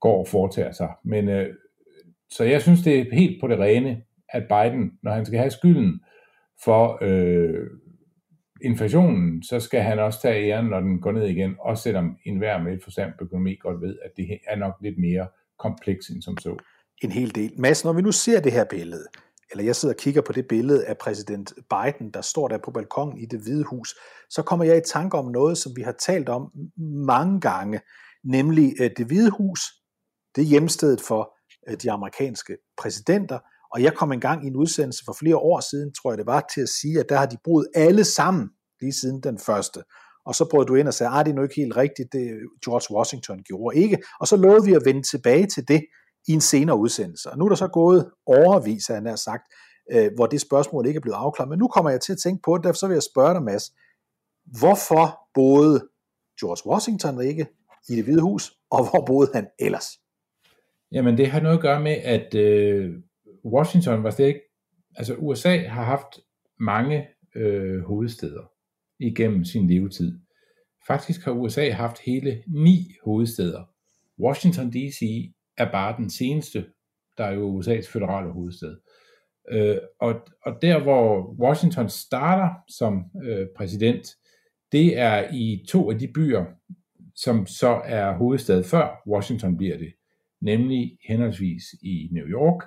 går 0.00 0.18
og 0.18 0.28
foretager 0.28 0.72
sig. 0.72 0.88
Men 1.04 1.28
øh, 1.28 1.54
så 2.30 2.44
jeg 2.44 2.62
synes, 2.62 2.82
det 2.82 2.98
er 2.98 3.04
helt 3.12 3.40
på 3.40 3.48
det 3.48 3.58
rene, 3.58 4.02
at 4.28 4.48
Biden, 4.48 4.98
når 5.02 5.12
han 5.12 5.24
skal 5.24 5.38
have 5.38 5.50
skylden 5.50 6.00
for 6.64 6.98
øh, 7.02 7.66
inflationen, 8.64 9.42
så 9.42 9.60
skal 9.60 9.82
han 9.82 9.98
også 9.98 10.20
tage 10.22 10.50
æren, 10.50 10.66
når 10.66 10.80
den 10.80 11.00
går 11.00 11.12
ned 11.12 11.26
igen, 11.26 11.56
også 11.60 11.82
selvom 11.82 12.16
enhver 12.24 12.62
med 12.62 12.78
forstand 12.84 13.12
på 13.18 13.24
økonomi 13.24 13.54
godt 13.54 13.80
ved, 13.80 13.98
at 14.04 14.10
det 14.16 14.38
er 14.48 14.56
nok 14.56 14.74
lidt 14.80 14.98
mere 14.98 15.28
kompleks 15.58 16.08
end 16.08 16.22
som 16.22 16.38
så. 16.38 16.56
En 17.02 17.12
hel 17.12 17.34
del. 17.34 17.52
Mads, 17.58 17.84
når 17.84 17.92
vi 17.92 18.02
nu 18.02 18.12
ser 18.12 18.40
det 18.40 18.52
her 18.52 18.64
billede, 18.64 19.06
eller 19.50 19.64
jeg 19.64 19.76
sidder 19.76 19.94
og 19.94 19.98
kigger 19.98 20.22
på 20.22 20.32
det 20.32 20.48
billede 20.48 20.86
af 20.86 20.98
præsident 20.98 21.52
Biden, 21.70 22.10
der 22.10 22.20
står 22.20 22.48
der 22.48 22.58
på 22.58 22.70
balkongen 22.70 23.18
i 23.18 23.26
det 23.26 23.40
hvide 23.40 23.64
hus, 23.64 23.94
så 24.30 24.42
kommer 24.42 24.64
jeg 24.64 24.76
i 24.76 24.80
tanke 24.92 25.18
om 25.18 25.24
noget, 25.24 25.58
som 25.58 25.72
vi 25.76 25.82
har 25.82 25.92
talt 25.92 26.28
om 26.28 26.50
mange 27.06 27.40
gange, 27.40 27.80
nemlig 28.24 28.72
øh, 28.80 28.90
det 28.96 29.06
hvide 29.06 29.30
hus, 29.30 29.60
det 30.36 30.42
er 30.42 30.46
hjemstedet 30.46 31.00
for 31.00 31.38
øh, 31.68 31.76
de 31.82 31.90
amerikanske 31.90 32.56
præsidenter. 32.78 33.38
Og 33.72 33.82
jeg 33.82 33.94
kom 33.94 34.12
engang 34.12 34.44
i 34.44 34.46
en 34.46 34.56
udsendelse 34.56 35.02
for 35.06 35.12
flere 35.12 35.36
år 35.36 35.60
siden, 35.60 35.94
tror 35.94 36.10
jeg 36.10 36.18
det 36.18 36.26
var, 36.26 36.44
til 36.54 36.60
at 36.60 36.68
sige, 36.68 37.00
at 37.00 37.06
der 37.08 37.16
har 37.16 37.26
de 37.26 37.36
boet 37.44 37.66
alle 37.74 38.04
sammen 38.04 38.50
lige 38.80 38.92
siden 38.92 39.20
den 39.22 39.38
første. 39.38 39.82
og 40.26 40.34
så 40.34 40.48
brød 40.50 40.66
du 40.66 40.74
ind 40.74 40.88
og 40.88 40.94
sagde, 40.94 41.18
at 41.18 41.26
det 41.26 41.32
er 41.32 41.36
nu 41.36 41.42
ikke 41.42 41.54
helt 41.54 41.76
rigtigt, 41.76 42.12
det 42.12 42.40
George 42.64 42.96
Washington 42.96 43.42
gjorde 43.42 43.76
ikke, 43.76 43.98
og 44.20 44.28
så 44.28 44.36
lovede 44.36 44.64
vi 44.64 44.74
at 44.74 44.82
vende 44.84 45.02
tilbage 45.02 45.46
til 45.46 45.68
det 45.68 45.84
i 46.28 46.32
en 46.32 46.40
senere 46.40 46.76
udsendelse. 46.76 47.30
Og 47.30 47.38
nu 47.38 47.44
er 47.44 47.48
der 47.48 47.56
så 47.56 47.68
gået 47.68 48.10
overvis, 48.26 48.86
han 48.86 49.06
har 49.06 49.16
sagt, 49.16 49.42
øh, 49.92 50.10
hvor 50.14 50.26
det 50.26 50.40
spørgsmål 50.40 50.86
ikke 50.86 50.98
er 50.98 51.02
blevet 51.02 51.16
afklaret. 51.16 51.48
Men 51.48 51.58
nu 51.58 51.68
kommer 51.68 51.90
jeg 51.90 52.00
til 52.00 52.12
at 52.12 52.18
tænke 52.18 52.42
på 52.44 52.56
det, 52.56 52.64
derfor 52.64 52.78
så 52.78 52.86
vil 52.86 52.94
jeg 52.94 53.02
spørge 53.02 53.34
dig, 53.34 53.42
Mads, 53.42 53.64
hvorfor 54.58 55.20
boede 55.34 55.88
George 56.40 56.70
Washington 56.70 57.22
ikke 57.22 57.46
i 57.88 57.96
det 57.96 58.04
hvide 58.04 58.22
hus, 58.22 58.52
og 58.70 58.90
hvor 58.90 59.04
boede 59.06 59.30
han 59.34 59.46
ellers? 59.58 59.86
Jamen, 60.92 61.16
det 61.18 61.30
har 61.30 61.40
noget 61.40 61.56
at 61.56 61.62
gøre 61.62 61.80
med, 61.80 61.96
at 62.04 62.34
øh, 62.34 62.90
Washington 63.44 64.02
var 64.02 64.10
slet 64.10 64.26
ikke... 64.26 64.40
Altså, 64.96 65.14
USA 65.14 65.58
har 65.58 65.84
haft 65.84 66.20
mange 66.60 67.08
øh, 67.34 67.82
hovedsteder 67.82 68.52
igennem 68.98 69.44
sin 69.44 69.66
levetid. 69.66 70.18
Faktisk 70.86 71.24
har 71.24 71.32
USA 71.32 71.70
haft 71.70 71.98
hele 71.98 72.42
ni 72.46 72.94
hovedsteder. 73.04 73.64
Washington 74.20 74.70
D.C. 74.70 75.32
er 75.56 75.72
bare 75.72 75.96
den 75.96 76.10
seneste, 76.10 76.66
der 77.18 77.24
er 77.24 77.32
jo 77.32 77.60
USA's 77.60 77.92
føderale 77.92 78.32
hovedstad. 78.32 78.76
Øh, 79.50 79.76
og, 80.00 80.14
og 80.42 80.62
der, 80.62 80.82
hvor 80.82 81.36
Washington 81.40 81.88
starter 81.88 82.54
som 82.68 83.04
øh, 83.24 83.46
præsident, 83.56 84.06
det 84.72 84.98
er 84.98 85.32
i 85.32 85.64
to 85.68 85.90
af 85.90 85.98
de 85.98 86.08
byer, 86.08 86.44
som 87.14 87.46
så 87.46 87.80
er 87.84 88.12
hovedstad 88.12 88.64
før 88.64 89.02
Washington 89.06 89.56
bliver 89.56 89.78
det, 89.78 89.92
nemlig 90.40 90.98
henholdsvis 91.08 91.62
i 91.82 92.08
New 92.12 92.26
York, 92.26 92.64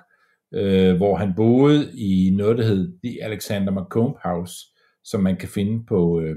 øh, 0.54 0.96
hvor 0.96 1.16
han 1.16 1.32
boede 1.36 1.92
i 1.94 2.30
noget, 2.36 2.58
der 2.58 2.64
hed 2.64 2.98
The 3.04 3.24
Alexander 3.24 3.72
McComb 3.72 4.16
House, 4.24 4.54
som 5.04 5.22
man 5.22 5.36
kan 5.36 5.48
finde 5.48 5.84
på 5.86 6.20
øh, 6.20 6.36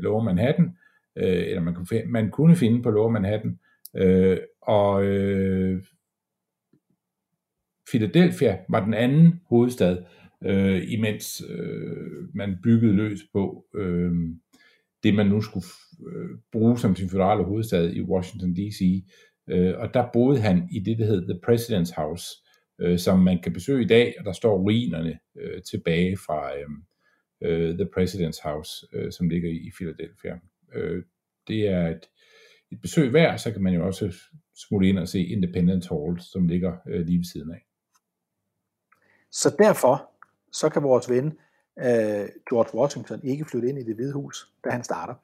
Lower 0.00 0.22
Manhattan, 0.22 0.70
øh, 1.18 1.42
eller 1.46 1.60
man, 1.60 1.74
kunne, 1.74 1.86
man 2.06 2.30
kunne 2.30 2.56
finde 2.56 2.82
på 2.82 2.90
Lower 2.90 3.10
Manhattan, 3.10 3.58
øh, 3.96 4.38
og 4.62 5.04
øh, 5.04 5.82
Philadelphia 7.90 8.58
var 8.68 8.84
den 8.84 8.94
anden 8.94 9.40
hovedstad, 9.48 9.98
øh, 10.44 10.82
imens 10.88 11.42
øh, 11.48 12.34
man 12.34 12.56
byggede 12.62 12.92
løs 12.92 13.20
på 13.32 13.64
øh, 13.74 14.12
det, 15.02 15.14
man 15.14 15.26
nu 15.26 15.40
skulle 15.40 15.66
øh, 16.08 16.38
bruge 16.52 16.78
som 16.78 16.96
sin 16.96 17.10
federale 17.10 17.44
hovedstad 17.44 17.90
i 17.90 18.02
Washington 18.02 18.54
D.C. 18.54 19.04
Øh, 19.50 19.74
og 19.78 19.94
der 19.94 20.08
boede 20.12 20.40
han 20.40 20.68
i 20.72 20.78
det, 20.80 20.98
der 20.98 21.06
hed 21.06 21.22
The 21.22 21.40
President's 21.46 21.94
House, 22.02 22.24
øh, 22.80 22.98
som 22.98 23.18
man 23.18 23.42
kan 23.42 23.52
besøge 23.52 23.84
i 23.84 23.86
dag, 23.86 24.14
og 24.18 24.24
der 24.24 24.32
står 24.32 24.58
ruinerne 24.58 25.18
øh, 25.36 25.62
tilbage 25.62 26.16
fra 26.16 26.52
øh, 26.56 26.68
øh 27.42 27.74
The 27.74 27.88
President's 27.96 28.48
House, 28.48 28.86
øh, 28.92 29.12
som 29.12 29.28
ligger 29.28 29.50
i 29.50 29.70
Philadelphia. 29.76 30.38
Øh, 30.74 31.02
det 31.48 31.68
er 31.68 31.88
et, 31.88 32.08
et 32.72 32.80
besøg 32.82 33.12
værd, 33.12 33.38
så 33.38 33.52
kan 33.52 33.62
man 33.62 33.74
jo 33.74 33.86
også 33.86 34.14
smutte 34.56 34.88
ind 34.88 34.98
og 34.98 35.08
se 35.08 35.26
Independence 35.26 35.88
Hall, 35.88 36.20
som 36.20 36.48
ligger 36.48 36.76
øh, 36.88 37.06
lige 37.06 37.18
ved 37.18 37.24
siden 37.24 37.50
af. 37.50 37.64
Så 39.32 39.56
derfor, 39.58 40.10
så 40.52 40.68
kan 40.68 40.82
vores 40.82 41.10
ven 41.10 41.26
øh, 41.78 42.28
George 42.50 42.78
Washington 42.78 43.20
ikke 43.24 43.44
flytte 43.44 43.68
ind 43.68 43.78
i 43.78 43.82
det 43.82 43.94
hvide 43.94 44.12
hus, 44.12 44.52
da 44.64 44.70
han 44.70 44.84
starter. 44.84 45.14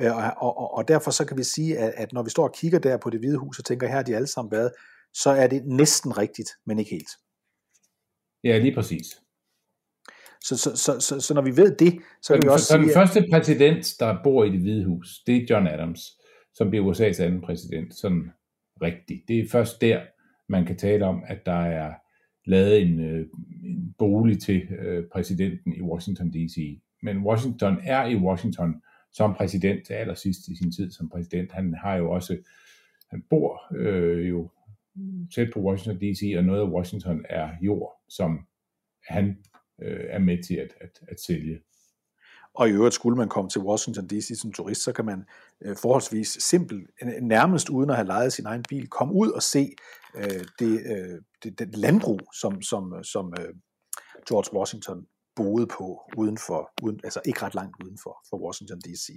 Øh, 0.00 0.16
og, 0.16 0.58
og, 0.58 0.74
og 0.74 0.88
derfor 0.88 1.10
så 1.10 1.24
kan 1.24 1.38
vi 1.38 1.42
sige, 1.42 1.78
at, 1.78 1.92
at 1.96 2.12
når 2.12 2.22
vi 2.22 2.30
står 2.30 2.44
og 2.44 2.54
kigger 2.54 2.78
der 2.78 2.96
på 2.96 3.10
det 3.10 3.20
hvide 3.20 3.38
hus 3.38 3.58
og 3.58 3.64
tænker, 3.64 3.86
her 3.86 3.94
har 3.94 4.02
de 4.02 4.16
alle 4.16 4.26
sammen 4.26 4.52
været, 4.52 4.72
så 5.14 5.30
er 5.30 5.46
det 5.46 5.66
næsten 5.66 6.18
rigtigt, 6.18 6.48
men 6.66 6.78
ikke 6.78 6.90
helt. 6.90 7.10
Ja, 8.44 8.58
lige 8.58 8.74
præcis. 8.74 9.06
Så, 10.44 10.56
så, 10.56 10.76
så, 10.76 11.00
så, 11.00 11.20
så 11.20 11.34
når 11.34 11.42
vi 11.42 11.56
ved 11.56 11.76
det, 11.76 11.98
så 12.22 12.34
kan 12.34 12.42
så, 12.42 12.46
vi 12.46 12.48
også 12.48 12.66
så 12.66 12.72
sige... 12.72 12.82
den 12.82 12.90
første 12.94 13.26
præsident, 13.32 13.94
der 14.00 14.22
bor 14.24 14.44
i 14.44 14.50
det 14.50 14.60
hvide 14.60 14.84
hus, 14.84 15.22
det 15.26 15.36
er 15.36 15.46
John 15.50 15.66
Adams, 15.66 16.00
som 16.54 16.70
bliver 16.70 16.92
USA's 16.92 17.22
anden 17.22 17.40
præsident, 17.40 17.94
sådan 17.94 18.30
rigtigt. 18.82 19.28
Det 19.28 19.38
er 19.38 19.48
først 19.48 19.80
der, 19.80 20.00
man 20.48 20.66
kan 20.66 20.76
tale 20.76 21.04
om, 21.04 21.22
at 21.26 21.46
der 21.46 21.62
er 21.62 21.94
lavet 22.46 22.82
en, 22.82 23.00
øh, 23.00 23.26
en 23.64 23.94
bolig 23.98 24.40
til 24.42 24.62
øh, 24.78 25.04
præsidenten 25.12 25.74
i 25.74 25.80
Washington 25.82 26.30
D.C. 26.30 26.80
Men 27.02 27.18
Washington 27.18 27.78
er 27.82 28.06
i 28.06 28.16
Washington 28.16 28.82
som 29.12 29.34
præsident 29.34 29.86
til 29.86 29.92
allersidst 29.92 30.48
i 30.48 30.56
sin 30.56 30.72
tid 30.72 30.90
som 30.90 31.08
præsident. 31.08 31.52
Han 31.52 31.74
har 31.74 31.96
jo 31.96 32.10
også, 32.10 32.36
han 33.10 33.22
bor 33.30 33.76
øh, 33.76 34.28
jo 34.28 34.50
tæt 35.34 35.48
på 35.54 35.60
Washington 35.60 36.00
D.C., 36.00 36.34
og 36.38 36.44
noget 36.44 36.60
af 36.60 36.70
Washington 36.70 37.24
er 37.28 37.50
jord, 37.62 38.02
som 38.08 38.38
han 39.08 39.36
øh, 39.82 40.04
er 40.08 40.18
med 40.18 40.42
til 40.42 40.54
at, 40.54 40.74
at, 40.80 41.00
at 41.08 41.20
sælge. 41.20 41.60
Og 42.54 42.68
i 42.68 42.72
øvrigt 42.72 42.94
skulle 42.94 43.16
man 43.16 43.28
komme 43.28 43.50
til 43.50 43.60
Washington 43.60 44.06
D.C. 44.06 44.40
som 44.40 44.52
turist, 44.52 44.82
så 44.82 44.92
kan 44.92 45.04
man 45.04 45.24
øh, 45.60 45.76
forholdsvis 45.76 46.28
simpelt, 46.28 46.90
nærmest 47.22 47.68
uden 47.68 47.90
at 47.90 47.96
have 47.96 48.06
lejet 48.06 48.32
sin 48.32 48.46
egen 48.46 48.64
bil, 48.68 48.88
komme 48.88 49.14
ud 49.14 49.30
og 49.30 49.42
se 49.42 49.74
øh, 50.16 50.44
det, 50.58 50.80
øh, 50.86 51.20
det, 51.42 51.58
det 51.58 51.76
landbrug, 51.76 52.20
som, 52.40 52.62
som, 52.62 52.94
øh, 52.94 53.04
som 53.04 53.34
øh, 53.40 53.54
George 54.28 54.58
Washington 54.58 55.06
boede 55.40 55.66
på 55.66 55.86
uden 56.16 56.38
for, 56.46 56.60
uden, 56.82 57.00
altså 57.04 57.20
ikke 57.24 57.42
ret 57.42 57.54
langt 57.54 57.76
uden 57.84 57.98
for, 58.02 58.14
for 58.28 58.36
Washington 58.44 58.80
D.C. 58.80 59.08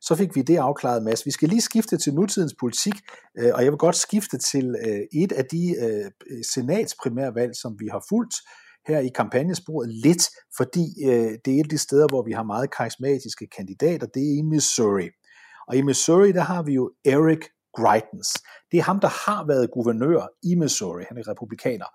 Så 0.00 0.16
fik 0.16 0.34
vi 0.36 0.42
det 0.42 0.56
afklaret, 0.56 1.02
Mads. 1.02 1.26
Vi 1.26 1.30
skal 1.30 1.48
lige 1.48 1.60
skifte 1.60 1.96
til 1.96 2.14
nutidens 2.14 2.54
politik, 2.60 2.94
øh, 3.38 3.50
og 3.54 3.64
jeg 3.64 3.72
vil 3.72 3.78
godt 3.78 3.96
skifte 3.96 4.38
til 4.38 4.76
øh, 4.86 5.22
et 5.22 5.32
af 5.32 5.44
de 5.44 5.62
øh, 5.84 6.10
senatsprimærvalg, 6.52 7.56
som 7.56 7.76
vi 7.80 7.88
har 7.92 8.04
fulgt 8.08 8.34
her 8.88 8.98
i 8.98 9.08
kampagnesporet 9.08 9.88
lidt, 10.06 10.24
fordi 10.56 10.84
øh, 11.08 11.30
det 11.44 11.48
er 11.54 11.58
et 11.60 11.68
af 11.68 11.74
de 11.76 11.78
steder, 11.78 12.06
hvor 12.08 12.22
vi 12.22 12.32
har 12.32 12.42
meget 12.42 12.74
karismatiske 12.76 13.46
kandidater, 13.56 14.06
det 14.06 14.22
er 14.22 14.38
i 14.38 14.42
Missouri. 14.42 15.08
Og 15.68 15.76
i 15.76 15.82
Missouri, 15.82 16.32
der 16.32 16.40
har 16.40 16.62
vi 16.62 16.72
jo 16.72 16.92
Eric 17.04 17.44
Greitens. 17.76 18.28
Det 18.70 18.78
er 18.78 18.82
ham, 18.82 19.00
der 19.00 19.12
har 19.26 19.46
været 19.46 19.70
guvernør 19.70 20.22
i 20.42 20.54
Missouri. 20.54 21.04
Han 21.08 21.18
er 21.18 21.28
republikaner. 21.28 21.86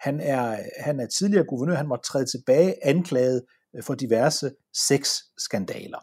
Han 0.00 0.20
er, 0.20 0.58
han 0.80 1.00
er 1.00 1.06
tidligere 1.06 1.44
guvernør. 1.44 1.74
Han 1.74 1.88
måtte 1.88 2.08
træde 2.08 2.26
tilbage 2.26 2.86
anklaget 2.86 3.42
øh, 3.76 3.82
for 3.82 3.94
diverse 3.94 4.50
sexskandaler. 4.74 5.98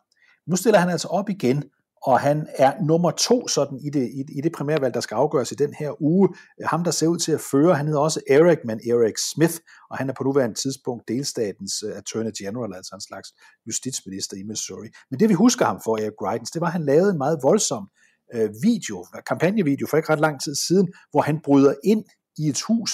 Nu 0.48 0.56
stiller 0.56 0.80
han 0.80 0.90
altså 0.90 1.08
op 1.08 1.30
igen, 1.30 1.64
og 2.04 2.20
han 2.20 2.48
er 2.56 2.82
nummer 2.84 3.12
to 3.12 3.48
sådan 3.48 3.78
i 3.78 3.90
det, 3.90 4.10
i, 4.14 4.38
i 4.38 4.42
det 4.42 4.52
primærvalg, 4.52 4.94
der 4.94 5.00
skal 5.00 5.16
afgøres 5.16 5.52
i 5.52 5.56
den 5.56 5.74
her 5.74 6.02
uge. 6.02 6.30
Ham, 6.66 6.84
der 6.84 6.92
ser 6.92 7.08
ud 7.08 7.18
til 7.18 7.32
at 7.32 7.42
føre, 7.42 7.76
han 7.76 7.86
hedder 7.86 8.02
også 8.02 8.22
Eric, 8.30 8.58
men 8.66 8.80
Eric 8.90 9.14
Smith, 9.34 9.56
og 9.90 9.98
han 9.98 10.10
er 10.10 10.14
på 10.18 10.24
nuværende 10.24 10.56
tidspunkt 10.56 11.08
delstatens 11.08 11.84
uh, 11.84 11.98
Attorney 11.98 12.32
General, 12.38 12.76
altså 12.76 12.96
en 12.96 13.02
slags 13.02 13.30
justitsminister 13.68 14.38
i 14.38 14.44
Missouri. 14.44 14.90
Men 15.12 15.20
det 15.20 15.30
vi 15.30 15.34
husker 15.34 15.66
ham 15.66 15.82
for, 15.84 15.98
Eric 15.98 16.14
Greitens, 16.20 16.52
det 16.52 16.62
var, 16.62 16.68
at 16.68 16.74
han 16.74 16.86
lavede 16.86 17.12
en 17.12 17.18
meget 17.18 17.40
voldsom 17.44 17.90
uh, 18.36 18.50
video, 18.64 19.06
kampagnevideo 19.28 19.88
for 19.88 19.98
ikke 19.98 20.10
ret 20.10 20.20
lang 20.20 20.42
tid 20.44 20.56
siden, 20.56 20.88
hvor 21.12 21.22
han 21.22 21.40
bryder 21.44 21.74
ind 21.84 22.04
i 22.38 22.48
et 22.48 22.62
hus, 22.62 22.92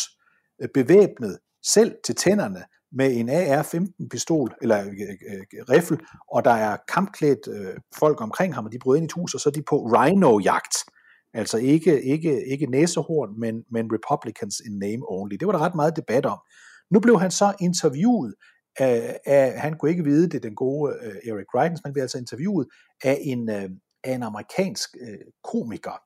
bevæbnet 0.74 1.38
selv 1.64 1.96
til 2.06 2.16
tænderne, 2.16 2.64
med 2.92 3.16
en 3.16 3.30
AR-15 3.30 4.08
pistol, 4.12 4.56
eller 4.62 4.80
øh, 4.80 4.90
øh, 4.90 5.64
riffel, 5.70 6.00
og 6.32 6.46
der 6.46 6.52
er 6.52 6.78
kampklædt 6.94 7.48
øh, 7.48 7.74
folk 8.00 8.22
omkring 8.22 8.56
ham, 8.56 8.66
og 8.66 8.72
de 8.72 8.80
bryder 8.80 8.98
ind 8.98 9.04
i 9.04 9.06
et 9.06 9.12
hus, 9.12 9.34
og 9.34 9.40
så 9.40 9.50
er 9.50 9.54
de 9.54 9.64
på 9.70 9.76
rhino-jagt. 9.76 10.78
Altså 11.34 11.58
ikke, 11.58 12.02
ikke, 12.02 12.46
ikke 12.46 12.66
næsehorn, 12.66 13.40
men, 13.40 13.64
men 13.72 13.90
Republicans 13.94 14.62
in 14.66 14.80
name 14.80 15.04
only. 15.08 15.36
Det 15.36 15.48
var 15.48 15.52
der 15.52 15.60
ret 15.60 15.76
meget 15.76 15.96
debat 15.96 16.26
om. 16.26 16.40
Nu 16.92 17.00
blev 17.00 17.20
han 17.20 17.32
så 17.32 17.54
interviewet 17.62 18.34
af, 18.80 19.20
af 19.26 19.60
han 19.60 19.78
kunne 19.78 19.92
ikke 19.92 20.04
vide 20.04 20.30
det, 20.30 20.44
den 20.44 20.56
gode 20.56 20.94
øh, 21.04 21.32
Eric 21.32 21.46
Greitens, 21.52 21.82
men 21.84 21.94
blev 21.94 22.02
altså 22.02 22.18
interviewet 22.18 22.68
af 23.04 23.20
en, 23.22 23.50
øh, 23.50 23.70
af 24.04 24.14
en 24.14 24.24
amerikansk 24.24 24.90
øh, 25.02 25.18
komiker, 25.44 26.02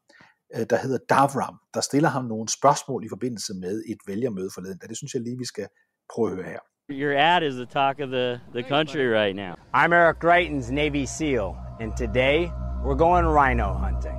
Øh, 0.56 0.66
der 0.70 0.78
hedder 0.78 0.98
Davram, 1.10 1.56
der 1.74 1.82
stiller 1.82 2.10
ham 2.10 2.26
nogle 2.26 2.48
spørgsmål 2.50 3.06
i 3.06 3.10
forbindelse 3.10 3.54
med 3.54 3.84
et 3.92 3.98
vælgermøde 4.08 4.50
forleden. 4.54 4.78
Det 4.90 4.98
synes 4.98 5.14
jeg 5.14 5.22
lige, 5.22 5.38
vi 5.38 5.46
skal 5.46 5.68
prøve 6.14 6.30
at 6.30 6.36
høre 6.36 6.46
her. 6.46 6.60
Your 6.90 7.14
ad 7.18 7.42
is 7.42 7.54
the 7.56 7.66
talk 7.66 8.00
of 8.00 8.10
the, 8.10 8.40
the 8.54 8.64
country 8.64 9.06
right 9.20 9.36
now. 9.36 9.54
I'm 9.74 9.94
Eric 9.94 10.18
Greitens, 10.20 10.72
Navy 10.72 11.06
SEAL, 11.06 11.56
and 11.82 11.90
today 11.98 12.52
we're 12.86 12.98
going 13.08 13.26
rhino 13.40 13.68
hunting. 13.74 14.18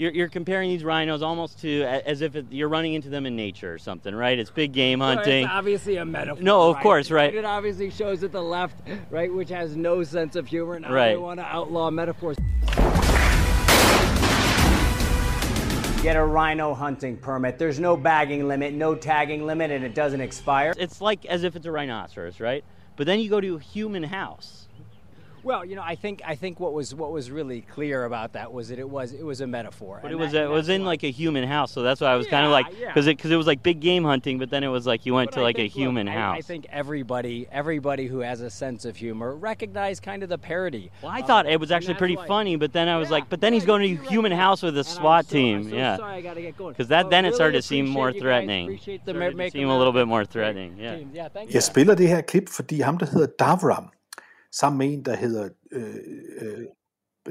You're, 0.00 0.14
you're 0.18 0.30
comparing 0.30 0.70
these 0.70 0.82
rhinos 0.82 1.22
almost 1.22 1.60
to 1.60 1.84
as 1.84 2.22
if 2.22 2.34
it, 2.34 2.46
you're 2.50 2.70
running 2.70 2.94
into 2.94 3.10
them 3.10 3.26
in 3.26 3.36
nature 3.36 3.70
or 3.74 3.78
something, 3.78 4.14
right? 4.14 4.38
It's 4.38 4.50
big 4.50 4.72
game 4.72 5.00
hunting. 5.00 5.42
Well, 5.42 5.50
it's 5.52 5.58
obviously 5.58 5.96
a 5.98 6.04
metaphor. 6.06 6.42
No, 6.42 6.70
of 6.70 6.76
right? 6.76 6.82
course, 6.82 7.10
right. 7.10 7.34
It 7.34 7.44
obviously 7.44 7.90
shows 7.90 8.20
that 8.22 8.32
the 8.32 8.42
left, 8.42 8.76
right, 9.10 9.32
which 9.32 9.50
has 9.50 9.76
no 9.76 10.02
sense 10.02 10.36
of 10.36 10.46
humor, 10.48 10.74
and 10.76 10.86
Right. 10.86 11.12
they 11.12 11.16
want 11.18 11.38
to 11.40 11.46
outlaw 11.46 11.90
metaphors. 11.90 12.38
Get 16.02 16.16
a 16.16 16.24
rhino 16.24 16.72
hunting 16.72 17.18
permit. 17.18 17.58
There's 17.58 17.78
no 17.78 17.94
bagging 17.94 18.48
limit, 18.48 18.72
no 18.72 18.94
tagging 18.94 19.44
limit, 19.44 19.70
and 19.70 19.84
it 19.84 19.94
doesn't 19.94 20.22
expire. 20.22 20.72
It's 20.78 21.02
like 21.02 21.26
as 21.26 21.44
if 21.44 21.56
it's 21.56 21.66
a 21.66 21.70
rhinoceros, 21.70 22.40
right? 22.40 22.64
But 22.96 23.06
then 23.06 23.20
you 23.20 23.28
go 23.28 23.38
to 23.38 23.56
a 23.56 23.60
human 23.60 24.04
house 24.04 24.66
Well, 25.44 25.64
you 25.64 25.76
know, 25.76 25.82
I 25.82 25.94
think 25.94 26.22
I 26.26 26.34
think 26.34 26.60
what 26.60 26.72
was 26.72 26.94
what 26.94 27.12
was 27.12 27.30
really 27.30 27.60
clear 27.62 28.04
about 28.04 28.32
that 28.34 28.52
was 28.52 28.68
that 28.68 28.78
it 28.78 28.88
was 28.88 29.12
it 29.12 29.24
was 29.24 29.40
a 29.40 29.46
metaphor. 29.46 29.98
But 30.02 30.12
it 30.12 30.18
was 30.18 30.32
that- 30.32 30.44
it 30.44 30.50
was 30.50 30.68
in 30.68 30.82
why- 30.82 30.88
like 30.88 31.02
a 31.04 31.10
human 31.10 31.44
house, 31.48 31.72
so 31.72 31.82
that's 31.82 32.00
why 32.00 32.08
I 32.12 32.16
was 32.16 32.26
kind 32.26 32.44
of 32.44 32.50
Yeah, 32.50 32.54
like 32.54 32.66
yeah. 32.80 32.86
because 32.88 33.06
it 33.06 33.16
because 33.16 33.30
it 33.30 33.36
was 33.36 33.46
like 33.46 33.62
big 33.62 33.80
game 33.80 34.04
hunting, 34.04 34.38
but 34.38 34.50
then 34.50 34.62
it 34.64 34.68
was 34.68 34.86
like 34.86 35.06
you 35.06 35.14
went 35.14 35.30
But 35.30 35.34
to 35.36 35.40
I 35.40 35.44
like 35.44 35.56
a 35.58 35.62
think, 35.62 35.74
look, 35.74 35.82
human 35.82 36.08
I- 36.08 36.12
house. 36.12 36.36
I 36.38 36.40
think 36.42 36.66
everybody 36.70 37.46
everybody 37.50 38.06
who 38.06 38.18
has 38.20 38.40
a 38.40 38.50
sense 38.50 38.84
of 38.84 38.96
humor 38.96 39.34
recognized 39.34 40.02
kind 40.02 40.22
of 40.22 40.28
the 40.28 40.38
parody. 40.38 40.90
well, 41.02 41.12
I 41.12 41.20
of 41.20 41.26
thought 41.26 41.46
it, 41.46 41.52
it 41.52 41.60
was 41.60 41.70
actually 41.70 41.94
pretty 41.94 42.16
why- 42.16 42.26
funny, 42.26 42.56
but 42.56 42.72
then 42.72 42.88
I 42.88 42.96
was 42.98 43.08
Yeah, 43.08 43.12
like, 43.16 43.28
but 43.28 43.40
then 43.40 43.52
he's 43.52 43.64
going 43.64 43.82
to 43.96 44.02
a 44.04 44.08
human 44.08 44.32
yeah. 44.32 44.38
house 44.38 44.62
with 44.62 44.76
a 44.76 44.80
And 44.80 44.88
I'm 44.88 44.94
SWAT 44.94 45.26
so- 45.26 45.32
team, 45.36 45.56
I'm 45.58 45.70
so 45.70 45.76
yeah. 45.76 45.96
sorry, 45.96 46.14
I 46.14 46.20
gotta 46.20 46.40
get 46.42 46.56
going. 46.56 46.74
'Cause 46.74 46.88
that- 46.88 47.04
Well, 47.04 47.10
then 47.10 47.24
it 47.24 47.34
started 47.34 47.56
to 47.62 47.62
seem 47.62 47.88
more 47.88 48.12
threatening. 48.12 48.64
Appreciate 48.66 49.04
the 49.04 49.12
Started 49.12 49.30
to 49.30 49.36
Make 49.36 49.52
seem 49.52 49.68
a 49.68 49.78
little 49.78 49.92
bit 49.92 50.06
more 50.08 50.24
threatening, 50.24 50.76
yeah. 50.78 50.96
team. 50.96 51.10
Yeah, 51.14 51.28
thank 51.28 51.48
you. 51.48 51.54
Jeg 51.54 51.62
spiller 51.62 51.94
det 51.94 52.08
her 52.08 52.20
klip, 52.20 52.48
fordi 52.48 52.80
ham, 52.80 52.98
der 52.98 53.06
hedder 53.06 53.26
Davram, 53.38 53.90
sammen 54.52 54.78
med 54.78 54.92
en, 54.92 55.04
der 55.04 55.16
hedder, 55.16 55.48
øh, 55.72 55.94
øh, 56.40 56.64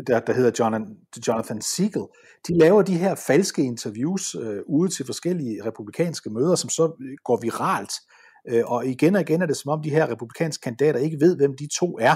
der, 0.08 0.20
der 0.20 0.34
hedder 0.34 0.52
Jonathan, 0.60 0.98
Jonathan 1.28 1.62
Siegel, 1.62 2.06
de 2.48 2.58
laver 2.58 2.82
de 2.82 2.98
her 2.98 3.16
falske 3.16 3.64
interviews 3.64 4.36
øh, 4.36 4.62
ude 4.68 4.90
til 4.90 5.06
forskellige 5.06 5.66
republikanske 5.66 6.30
møder, 6.30 6.56
som 6.56 6.70
så 6.70 6.84
øh, 7.02 7.18
går 7.24 7.40
viralt. 7.42 7.94
Øh, 8.48 8.64
og 8.66 8.86
igen 8.86 9.16
og 9.16 9.22
igen 9.22 9.42
er 9.42 9.46
det 9.46 9.58
som 9.58 9.72
om, 9.72 9.82
de 9.82 9.90
her 9.90 10.12
republikanske 10.12 10.62
kandidater 10.62 11.00
ikke 11.00 11.20
ved, 11.20 11.38
hvem 11.38 11.58
de 11.58 11.68
to 11.80 11.98
er, 12.02 12.16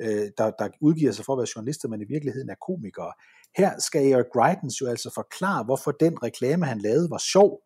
øh, 0.00 0.30
der, 0.38 0.50
der 0.58 0.68
udgiver 0.80 1.12
sig 1.12 1.24
for 1.24 1.32
at 1.32 1.38
være 1.38 1.52
journalister, 1.56 1.88
men 1.88 2.00
i 2.00 2.08
virkeligheden 2.08 2.50
er 2.50 2.64
komikere. 2.68 3.12
Her 3.56 3.70
skal 3.78 4.12
Eric 4.12 4.26
Greitens 4.32 4.80
jo 4.80 4.86
altså 4.86 5.10
forklare, 5.14 5.64
hvorfor 5.64 5.90
den 5.90 6.22
reklame, 6.22 6.66
han 6.66 6.78
lavede, 6.78 7.10
var 7.10 7.22
sjov, 7.32 7.60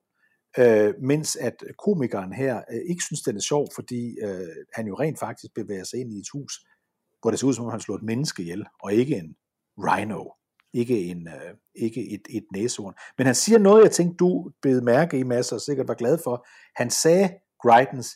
øh, 0.59 0.95
mens 1.03 1.37
at 1.37 1.57
komikeren 1.85 2.33
her 2.33 2.57
øh, 2.73 2.81
ikke 2.91 3.03
synes, 3.03 3.23
den 3.23 3.37
er 3.37 3.41
sjov, 3.41 3.67
fordi 3.75 4.17
øh, 4.23 4.49
han 4.75 4.87
jo 4.87 4.95
rent 4.95 5.19
faktisk 5.19 5.55
bevæger 5.55 5.85
sig 5.85 6.01
ind 6.01 6.13
i 6.13 6.19
et 6.19 6.31
hus, 6.33 6.53
hvor 7.21 7.31
det 7.31 7.41
ser 7.41 7.47
ud 7.47 7.55
som 7.55 7.65
om, 7.65 7.71
han 7.71 7.81
slår 7.81 7.97
et 7.97 8.03
menneske 8.03 8.43
ihjel, 8.43 8.65
og 8.83 8.93
ikke 8.93 9.17
en 9.17 9.37
rhino, 9.79 10.25
ikke, 10.73 11.05
en, 11.05 11.29
øh, 11.29 11.55
ikke 11.75 12.13
et, 12.15 12.21
et 12.31 12.45
næsehorn. 12.53 12.95
Men 13.19 13.27
han 13.27 13.35
siger 13.35 13.59
noget, 13.59 13.83
jeg 13.83 13.93
tænkte, 13.93 14.17
du 14.17 14.51
bed 14.63 14.81
mærke 14.81 15.19
i, 15.19 15.23
Mads, 15.23 15.53
og 15.53 15.61
sikkert 15.61 15.89
var 15.89 15.95
glad 15.95 16.19
for. 16.25 16.47
Han 16.77 16.91
sagde, 16.91 17.29
Greitens, 17.63 18.09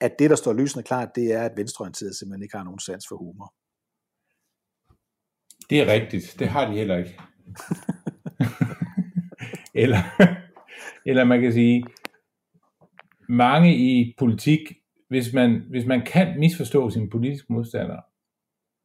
at 0.00 0.18
det, 0.18 0.30
der 0.30 0.36
står 0.36 0.52
lysende 0.52 0.82
klart, 0.82 1.08
det 1.14 1.32
er, 1.32 1.42
at 1.42 1.52
venstreorienterede 1.56 2.18
simpelthen 2.18 2.42
ikke 2.42 2.56
har 2.56 2.64
nogen 2.64 2.78
sans 2.78 3.04
for 3.08 3.16
humor. 3.16 3.54
Det 5.70 5.80
er 5.80 5.86
rigtigt. 5.92 6.36
Det 6.38 6.48
har 6.48 6.70
de 6.70 6.76
heller 6.76 6.96
ikke. 6.96 7.18
eller, 9.82 9.98
eller 11.06 11.24
man 11.24 11.40
kan 11.40 11.52
sige, 11.52 11.84
mange 13.28 13.76
i 13.76 14.14
politik, 14.18 14.60
hvis 15.08 15.32
man, 15.32 15.62
hvis 15.70 15.86
man 15.86 16.06
kan 16.06 16.38
misforstå 16.38 16.90
sin 16.90 17.10
politiske 17.10 17.52
modstander, 17.52 18.00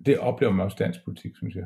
det 0.06 0.18
oplever 0.18 0.54
man 0.54 0.66
også 0.66 0.78
dansk 0.80 1.00
politik, 1.06 1.32
synes 1.36 1.56
jeg, 1.56 1.66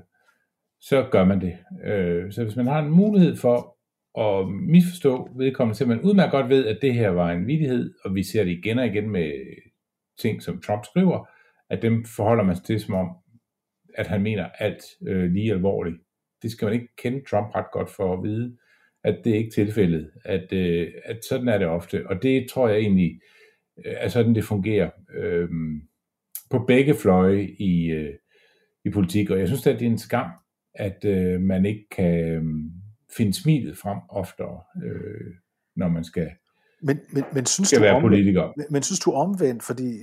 så 0.80 1.08
gør 1.12 1.26
man 1.26 1.42
det. 1.42 1.58
Øh, 1.86 2.32
så 2.32 2.44
hvis 2.44 2.56
man 2.56 2.68
har 2.68 2.80
en 2.80 2.92
mulighed 2.92 3.36
for 3.36 3.78
at 4.20 4.52
misforstå 4.52 5.30
vedkommende, 5.36 5.78
så 5.78 5.86
man 5.86 6.02
udmærket 6.02 6.32
godt 6.32 6.50
ved, 6.50 6.66
at 6.66 6.78
det 6.82 6.94
her 6.94 7.10
var 7.10 7.32
en 7.32 7.48
vidighed, 7.48 7.94
og 8.06 8.16
vi 8.16 8.24
ser 8.24 8.44
det 8.44 8.52
igen 8.52 8.80
og 8.80 8.88
igen 8.88 9.10
med 9.10 9.32
ting, 10.20 10.42
som 10.42 10.62
Trump 10.62 10.86
skriver, 10.86 11.28
at 11.70 11.82
dem 11.82 12.06
forholder 12.06 12.44
man 12.44 12.56
sig 12.56 12.66
til 12.66 12.80
som 12.80 12.94
om, 12.94 13.10
at 13.94 14.08
han 14.08 14.22
mener 14.22 14.50
alt 14.60 14.84
øh, 15.08 15.32
lige 15.32 15.52
alvorligt. 15.52 15.98
Det 16.42 16.52
skal 16.52 16.66
man 16.66 16.74
ikke 16.74 16.96
kende 16.98 17.24
Trump 17.30 17.56
ret 17.56 17.72
godt 17.72 17.90
for 17.90 18.14
at 18.14 18.24
vide, 18.24 18.58
at 19.04 19.22
det 19.24 19.32
er 19.32 19.38
ikke 19.38 19.52
tilfældet, 19.52 20.12
at, 20.26 20.54
øh, 20.54 20.94
at 21.06 21.26
sådan 21.30 21.48
er 21.48 21.58
det 21.58 21.68
ofte. 21.68 22.08
Og 22.08 22.24
det 22.24 22.48
tror 22.50 22.68
jeg 22.68 22.78
egentlig 22.78 23.20
øh, 23.86 23.94
er 23.98 24.08
sådan, 24.08 24.36
det 24.36 24.44
fungerer 24.44 24.90
øh, 25.14 25.50
på 26.50 26.60
begge 26.68 26.94
fløje 26.94 27.48
i, 27.60 27.92
øh, 27.92 28.14
i 28.86 28.90
politik. 28.90 29.30
Og 29.30 29.40
jeg 29.40 29.48
synes, 29.48 29.68
at 29.68 29.80
det 29.80 29.86
er 29.86 29.92
en 29.92 29.98
skam, 29.98 30.28
at 30.76 31.06
øh, 31.06 31.42
man 31.42 31.66
ikke 31.66 31.86
kan 31.92 32.20
øh, 32.20 32.44
finde 33.18 33.34
smilet 33.34 33.78
frem 33.78 33.98
oftere, 34.10 34.60
øh, 34.86 35.34
når 35.76 35.88
man 35.88 36.04
skal, 36.04 36.30
Men, 36.82 37.00
men, 37.14 37.24
men 37.34 37.46
synes 37.46 37.68
skal 37.68 37.80
du 37.80 37.84
være 37.84 37.96
omvendt, 37.96 38.12
politiker. 38.12 38.54
Men, 38.58 38.66
men 38.70 38.84
synes 38.84 39.00
du 39.00 39.12
omvendt, 39.12 39.64
fordi 39.64 40.00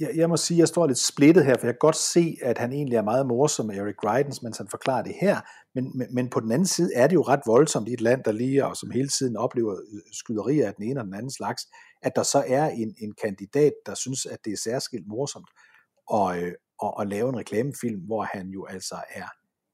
jeg, 0.00 0.10
jeg 0.14 0.28
må 0.28 0.36
sige, 0.36 0.56
at 0.56 0.58
jeg 0.58 0.68
står 0.68 0.86
lidt 0.86 0.98
splittet 0.98 1.44
her, 1.44 1.56
for 1.58 1.66
jeg 1.66 1.74
kan 1.74 1.78
godt 1.88 1.96
se, 1.96 2.36
at 2.42 2.58
han 2.58 2.72
egentlig 2.72 2.96
er 2.96 3.02
meget 3.02 3.26
morsom 3.26 3.70
Eric 3.70 3.96
Greitens, 3.96 4.42
mens 4.42 4.58
han 4.58 4.68
forklarer 4.70 5.02
det 5.02 5.14
her, 5.20 5.40
men, 5.74 5.98
men, 5.98 6.06
men 6.14 6.30
på 6.30 6.40
den 6.40 6.52
anden 6.52 6.66
side 6.66 6.90
er 6.94 7.06
det 7.06 7.14
jo 7.14 7.22
ret 7.22 7.40
voldsomt 7.46 7.88
i 7.88 7.92
et 7.92 8.00
land, 8.00 8.24
der 8.24 8.32
lige 8.32 8.66
og 8.66 8.76
som 8.76 8.90
hele 8.90 9.08
tiden 9.08 9.36
oplever 9.36 9.72
øh, 9.72 10.00
skyderier 10.12 10.66
af 10.66 10.74
den 10.74 10.84
ene 10.84 11.00
og 11.00 11.06
den 11.06 11.14
anden 11.14 11.30
slags, 11.30 11.62
at 12.02 12.12
der 12.16 12.22
så 12.22 12.44
er 12.46 12.68
en, 12.68 12.94
en 12.98 13.12
kandidat, 13.22 13.72
der 13.86 13.94
synes, 13.94 14.26
at 14.26 14.38
det 14.44 14.52
er 14.52 14.56
særskilt 14.56 15.06
morsomt 15.08 15.48
at, 16.14 16.54
øh, 16.84 16.88
at, 16.88 17.02
at 17.02 17.08
lave 17.08 17.28
en 17.28 17.38
reklamefilm, 17.38 18.00
hvor 18.00 18.22
han 18.22 18.48
jo 18.48 18.66
altså 18.70 18.94
er 19.14 19.28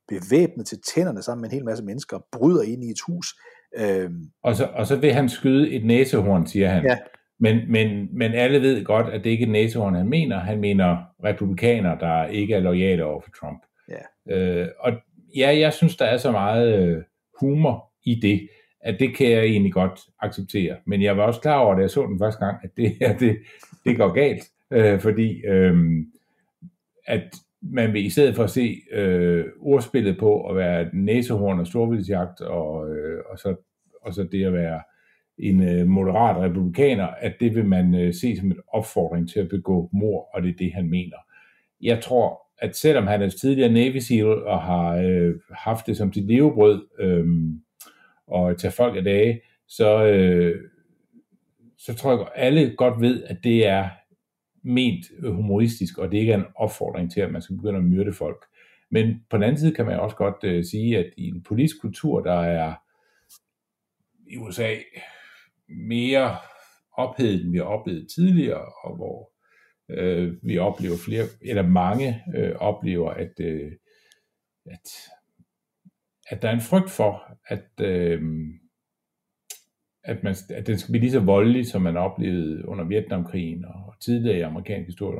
bevæbnet 0.08 0.66
til 0.66 0.78
tænderne 0.94 1.22
sammen 1.22 1.42
med 1.42 1.50
en 1.50 1.54
hel 1.54 1.64
masse 1.64 1.84
mennesker, 1.84 2.16
og 2.16 2.26
bryder 2.32 2.62
ind 2.62 2.84
i 2.84 2.90
et 2.90 3.00
hus. 3.06 3.26
Øhm, 3.78 4.24
Og 4.42 4.56
så, 4.56 4.64
og 4.64 4.86
så 4.86 4.96
vil 4.96 5.12
han 5.12 5.28
skyde 5.28 5.70
et 5.70 5.84
næsehorn, 5.86 6.46
siger 6.46 6.68
han. 6.68 6.84
Ja. 6.84 6.98
Men, 7.40 7.72
men, 7.72 8.08
men 8.18 8.32
alle 8.32 8.62
ved 8.62 8.84
godt, 8.84 9.06
at 9.06 9.24
det 9.24 9.30
ikke 9.30 9.44
er 9.44 9.50
næsehorn, 9.50 9.94
han 9.94 10.08
mener. 10.08 10.38
Han 10.38 10.60
mener 10.60 10.96
republikanere, 11.24 11.98
der 12.00 12.26
ikke 12.26 12.54
er 12.54 12.60
lojale 12.60 13.04
over 13.04 13.20
for 13.20 13.30
Trump. 13.40 13.62
Ja. 13.88 14.34
Øh, 14.36 14.68
og 14.80 14.92
ja, 15.36 15.58
jeg 15.58 15.72
synes, 15.72 15.96
der 15.96 16.04
er 16.04 16.16
så 16.16 16.30
meget 16.30 16.78
øh, 16.78 17.02
humor 17.40 17.92
i 18.04 18.20
det, 18.20 18.48
at 18.80 18.96
det 19.00 19.16
kan 19.16 19.30
jeg 19.30 19.44
egentlig 19.44 19.72
godt 19.72 20.00
acceptere. 20.22 20.76
Men 20.86 21.02
jeg 21.02 21.16
var 21.16 21.22
også 21.22 21.40
klar 21.40 21.58
over, 21.58 21.74
da 21.74 21.80
jeg 21.80 21.90
så 21.90 22.02
den 22.02 22.18
første 22.18 22.44
gang, 22.44 22.56
at 22.62 22.70
det 22.76 22.96
her, 23.00 23.18
det, 23.18 23.36
det 23.84 23.96
går 23.96 24.12
galt. 24.12 24.44
Øh, 24.72 25.00
fordi 25.00 25.46
øh, 25.46 25.76
at 27.06 27.34
man 27.62 27.92
vil 27.92 28.04
i 28.04 28.10
stedet 28.10 28.36
for 28.36 28.44
at 28.44 28.50
se 28.50 28.80
øh, 28.92 29.44
ordspillet 29.60 30.18
på 30.18 30.48
at 30.48 30.56
være 30.56 30.90
næsehorn 30.92 31.60
og 31.60 31.66
storvildsjagt, 31.66 32.40
og, 32.40 32.90
øh, 32.90 33.22
og, 33.30 33.38
så, 33.38 33.56
og 34.02 34.14
så 34.14 34.22
det 34.32 34.44
at 34.44 34.52
være 34.52 34.80
en 35.38 35.68
øh, 35.68 35.86
moderat 35.86 36.36
republikaner, 36.36 37.06
at 37.06 37.34
det 37.40 37.54
vil 37.54 37.64
man 37.64 37.94
øh, 37.94 38.14
se 38.14 38.36
som 38.36 38.46
en 38.46 38.60
opfordring 38.68 39.28
til 39.28 39.40
at 39.40 39.48
begå 39.48 39.90
mor, 39.92 40.28
og 40.34 40.42
det 40.42 40.48
er 40.48 40.56
det, 40.58 40.72
han 40.72 40.90
mener. 40.90 41.16
Jeg 41.80 42.00
tror, 42.02 42.42
at 42.58 42.76
selvom 42.76 43.06
han 43.06 43.22
er 43.22 43.28
tidligere 43.28 43.72
Navy 43.72 43.96
SEAL 43.96 44.26
og 44.26 44.62
har 44.62 44.96
øh, 44.96 45.34
haft 45.50 45.86
det 45.86 45.96
som 45.96 46.12
sit 46.12 46.26
levebrød 46.26 46.86
øh, 46.98 47.26
og 48.26 48.58
tage 48.58 48.72
folk 48.72 48.96
af 48.96 49.04
dage, 49.04 49.40
så, 49.68 50.04
øh, 50.06 50.60
så 51.78 51.94
tror 51.94 52.10
jeg, 52.10 52.20
at 52.20 52.26
alle 52.34 52.76
godt 52.76 53.00
ved, 53.00 53.24
at 53.24 53.36
det 53.44 53.66
er 53.66 53.88
ment 54.66 55.06
humoristisk, 55.22 55.98
og 55.98 56.12
det 56.12 56.18
ikke 56.18 56.32
er 56.32 56.38
en 56.38 56.52
opfordring 56.54 57.12
til, 57.12 57.20
at 57.20 57.32
man 57.32 57.42
skal 57.42 57.56
begynde 57.56 57.78
at 57.78 57.84
myrde 57.84 58.12
folk. 58.12 58.44
Men 58.90 59.24
på 59.30 59.36
den 59.36 59.42
anden 59.42 59.58
side 59.58 59.74
kan 59.74 59.86
man 59.86 60.00
også 60.00 60.16
godt 60.16 60.44
øh, 60.44 60.64
sige, 60.64 60.98
at 60.98 61.12
i 61.16 61.28
en 61.28 61.42
politisk 61.42 61.80
kultur, 61.80 62.20
der 62.20 62.40
er 62.40 62.74
i 64.26 64.36
USA 64.36 64.74
mere 65.68 66.36
ophedet, 66.92 67.44
end 67.44 67.52
vi 67.52 67.58
har 67.58 67.64
oplevet 67.64 68.08
tidligere, 68.14 68.64
og 68.84 68.96
hvor 68.96 69.32
øh, 69.90 70.34
vi 70.42 70.58
oplever 70.58 70.96
flere, 71.04 71.24
eller 71.42 71.68
mange 71.68 72.22
øh, 72.36 72.56
oplever, 72.56 73.10
at, 73.10 73.40
øh, 73.40 73.72
at, 74.66 74.90
at 76.28 76.42
der 76.42 76.48
er 76.48 76.52
en 76.52 76.60
frygt 76.60 76.90
for, 76.90 77.38
at, 77.46 77.68
øh, 77.80 78.22
at, 80.06 80.22
man, 80.22 80.34
at 80.54 80.66
den 80.66 80.78
skal 80.78 80.92
blive 80.92 81.00
lige 81.00 81.12
så 81.12 81.20
voldelig, 81.20 81.66
som 81.66 81.82
man 81.82 81.96
oplevede 81.96 82.68
under 82.68 82.84
Vietnamkrigen 82.84 83.64
og 83.64 83.94
tidligere 84.04 84.38
i 84.38 84.40
amerikansk 84.40 84.86
historie 84.86 85.18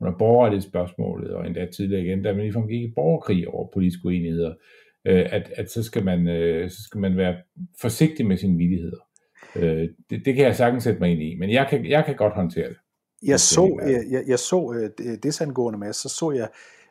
under, 0.00 0.18
borgerrettighedsspørgsmålet, 0.18 1.30
og 1.34 1.46
endda 1.46 1.66
tidligere 1.76 2.02
igen, 2.04 2.22
da 2.22 2.32
man 2.32 2.40
ligefrem 2.42 2.68
gik 2.68 2.82
i 2.82 2.92
borgerkrig 2.94 3.48
over 3.48 3.68
politiske 3.72 4.06
uenigheder, 4.06 4.54
øh, 5.06 5.26
at, 5.30 5.52
at 5.56 5.70
så, 5.70 5.82
skal 5.82 6.04
man, 6.04 6.28
øh, 6.28 6.70
så 6.70 6.82
skal 6.82 7.00
man 7.00 7.16
være 7.16 7.36
forsigtig 7.80 8.26
med 8.26 8.36
sine 8.36 8.56
vidigheder. 8.58 9.00
Øh, 9.56 9.88
det, 10.10 10.22
det 10.24 10.34
kan 10.34 10.44
jeg 10.44 10.56
sagtens 10.56 10.84
sætte 10.84 11.00
mig 11.00 11.10
ind 11.10 11.22
i, 11.22 11.36
men 11.38 11.50
jeg 11.50 11.66
kan, 11.70 11.86
jeg 11.86 12.04
kan 12.04 12.16
godt 12.16 12.34
håndtere 12.34 12.68
det. 12.68 12.76
Jeg 13.26 13.40
så, 13.40 13.64
ikke 13.64 13.76
er- 13.82 13.88
jeg, 13.90 14.02
jeg, 14.10 14.22
jeg 14.28 14.38
så 14.38 14.90
øh, 15.00 15.18
desangående 15.22 15.78
med, 15.78 15.92
så 15.92 16.08
så 16.08 16.30
jeg 16.30 16.42
øh, 16.42 16.48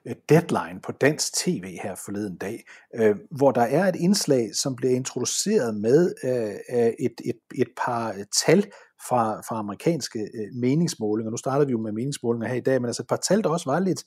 Øh, 0.08 0.16
deadline 0.30 0.80
på 0.84 0.92
dansk 0.92 1.34
tv 1.34 1.78
her 1.84 1.96
forleden 1.96 2.38
dag, 2.38 2.64
øh, 2.96 3.16
hvor 3.32 3.52
der 3.52 3.62
er 3.62 3.88
et 3.88 3.96
indslag, 3.96 4.56
som 4.56 4.76
bliver 4.76 4.96
introduceret 4.96 5.76
med 5.76 6.14
øh, 6.24 6.94
et, 7.00 7.22
et, 7.26 7.40
et 7.56 7.68
par 7.86 8.10
øh, 8.10 8.26
tal 8.46 8.72
fra, 9.08 9.42
fra 9.42 9.60
amerikanske 9.60 10.20
øh, 10.20 10.54
meningsmålinger. 10.54 11.32
Nu 11.32 11.38
starter 11.38 11.66
vi 11.66 11.72
jo 11.72 11.80
med 11.80 11.92
meningsmålinger 11.92 12.48
her 12.48 12.56
i 12.56 12.60
dag, 12.60 12.82
men 12.82 12.86
altså 12.86 13.04
et 13.04 13.08
par 13.08 13.22
tal, 13.28 13.44
der 13.44 13.50
også 13.50 13.70
var 13.70 13.80
lidt, 13.80 14.04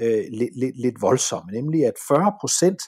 øh, 0.00 0.24
lidt, 0.30 0.58
lidt, 0.58 0.80
lidt 0.80 1.02
voldsomme, 1.02 1.52
nemlig 1.52 1.86
at 1.86 1.94
40 2.08 2.32
procent 2.40 2.82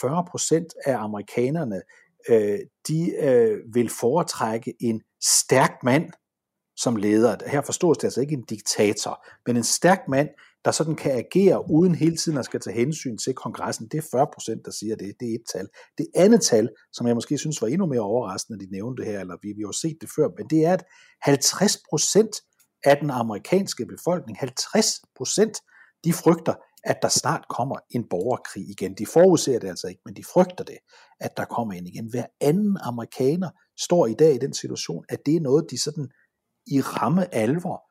40 0.00 0.24
procent 0.30 0.74
af 0.86 0.96
amerikanerne, 0.96 1.82
øh, 2.28 2.58
de 2.88 3.12
øh, 3.22 3.74
vil 3.74 3.88
foretrække 3.88 4.74
en 4.80 5.02
stærk 5.22 5.72
mand 5.82 6.10
som 6.76 6.96
leder. 6.96 7.36
Her 7.46 7.60
forstås 7.60 7.98
det 7.98 8.04
altså 8.04 8.20
ikke 8.20 8.34
en 8.34 8.44
diktator, 8.44 9.26
men 9.46 9.56
en 9.56 9.64
stærk 9.64 10.08
mand, 10.08 10.28
der 10.66 10.72
sådan 10.72 10.96
kan 10.96 11.12
agere 11.12 11.70
uden 11.70 11.94
hele 11.94 12.16
tiden 12.16 12.38
at 12.38 12.44
skal 12.44 12.60
tage 12.60 12.76
hensyn 12.76 13.16
til 13.18 13.34
kongressen. 13.34 13.88
Det 13.88 13.98
er 13.98 14.08
40 14.10 14.26
procent, 14.34 14.64
der 14.64 14.70
siger 14.70 14.96
det. 14.96 15.14
Det 15.20 15.30
er 15.30 15.34
et 15.34 15.46
tal. 15.52 15.68
Det 15.98 16.06
andet 16.14 16.40
tal, 16.42 16.68
som 16.92 17.06
jeg 17.06 17.14
måske 17.14 17.38
synes 17.38 17.62
var 17.62 17.68
endnu 17.68 17.86
mere 17.86 18.00
overraskende, 18.00 18.56
at 18.56 18.60
de 18.66 18.72
nævnte 18.72 19.02
det 19.02 19.12
her, 19.12 19.20
eller 19.20 19.36
vi, 19.42 19.48
vi 19.56 19.62
har 19.62 19.72
set 19.72 19.96
det 20.00 20.10
før, 20.16 20.28
men 20.38 20.46
det 20.50 20.64
er, 20.64 20.72
at 20.72 20.84
50 21.22 21.78
procent 21.90 22.34
af 22.84 22.96
den 22.96 23.10
amerikanske 23.10 23.86
befolkning, 23.86 24.38
50 24.38 25.00
procent, 25.16 25.56
de 26.04 26.12
frygter, 26.12 26.54
at 26.84 26.98
der 27.02 27.08
snart 27.08 27.44
kommer 27.56 27.76
en 27.90 28.04
borgerkrig 28.10 28.70
igen. 28.70 28.94
De 28.94 29.06
forudser 29.06 29.58
det 29.58 29.68
altså 29.68 29.86
ikke, 29.86 30.00
men 30.04 30.16
de 30.16 30.24
frygter 30.24 30.64
det, 30.64 30.78
at 31.20 31.36
der 31.36 31.44
kommer 31.44 31.74
en 31.74 31.86
igen. 31.86 32.10
Hver 32.10 32.26
anden 32.40 32.78
amerikaner 32.80 33.50
står 33.78 34.06
i 34.06 34.14
dag 34.14 34.34
i 34.34 34.38
den 34.38 34.54
situation, 34.54 35.04
at 35.08 35.18
det 35.26 35.36
er 35.36 35.40
noget, 35.40 35.70
de 35.70 35.82
sådan 35.82 36.08
i 36.66 36.80
ramme 36.80 37.34
alvor 37.34 37.82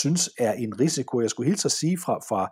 synes 0.00 0.30
er 0.38 0.52
en 0.52 0.80
risiko. 0.80 1.20
Jeg 1.20 1.30
skulle 1.30 1.48
hilse 1.50 1.66
at 1.66 1.72
sige 1.72 1.98
fra, 2.04 2.14
fra, 2.28 2.42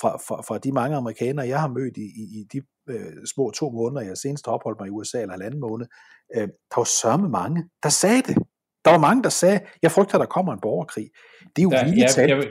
fra, 0.00 0.10
fra, 0.28 0.42
fra 0.48 0.58
de 0.58 0.72
mange 0.72 0.96
amerikanere, 0.96 1.48
jeg 1.48 1.60
har 1.60 1.68
mødt 1.68 1.96
i, 1.96 2.00
i, 2.22 2.24
i 2.40 2.44
de 2.52 2.58
øh, 2.88 3.12
små 3.34 3.50
to 3.50 3.70
måneder, 3.70 4.02
jeg 4.02 4.16
senest 4.16 4.46
har 4.46 4.52
opholdt 4.52 4.80
mig 4.80 4.86
i 4.86 4.90
USA, 4.90 5.20
eller 5.20 5.32
halvanden 5.32 5.60
måned, 5.60 5.86
øh, 6.36 6.42
der 6.42 6.76
var 6.76 6.84
sørme 7.02 7.28
mange, 7.28 7.64
der 7.82 7.88
sagde 7.88 8.22
det. 8.22 8.36
Der 8.84 8.90
var 8.90 8.98
mange, 8.98 9.22
der 9.22 9.28
sagde, 9.28 9.60
jeg 9.82 9.90
frygter, 9.90 10.18
der 10.18 10.26
kommer 10.26 10.52
en 10.52 10.58
borgerkrig. 10.62 11.08
Det 11.56 11.62
er 11.62 11.62
jo 11.62 11.70
Der, 11.70 11.84
vildt 11.84 12.10
talt. 12.10 12.30
jeg, 12.30 12.44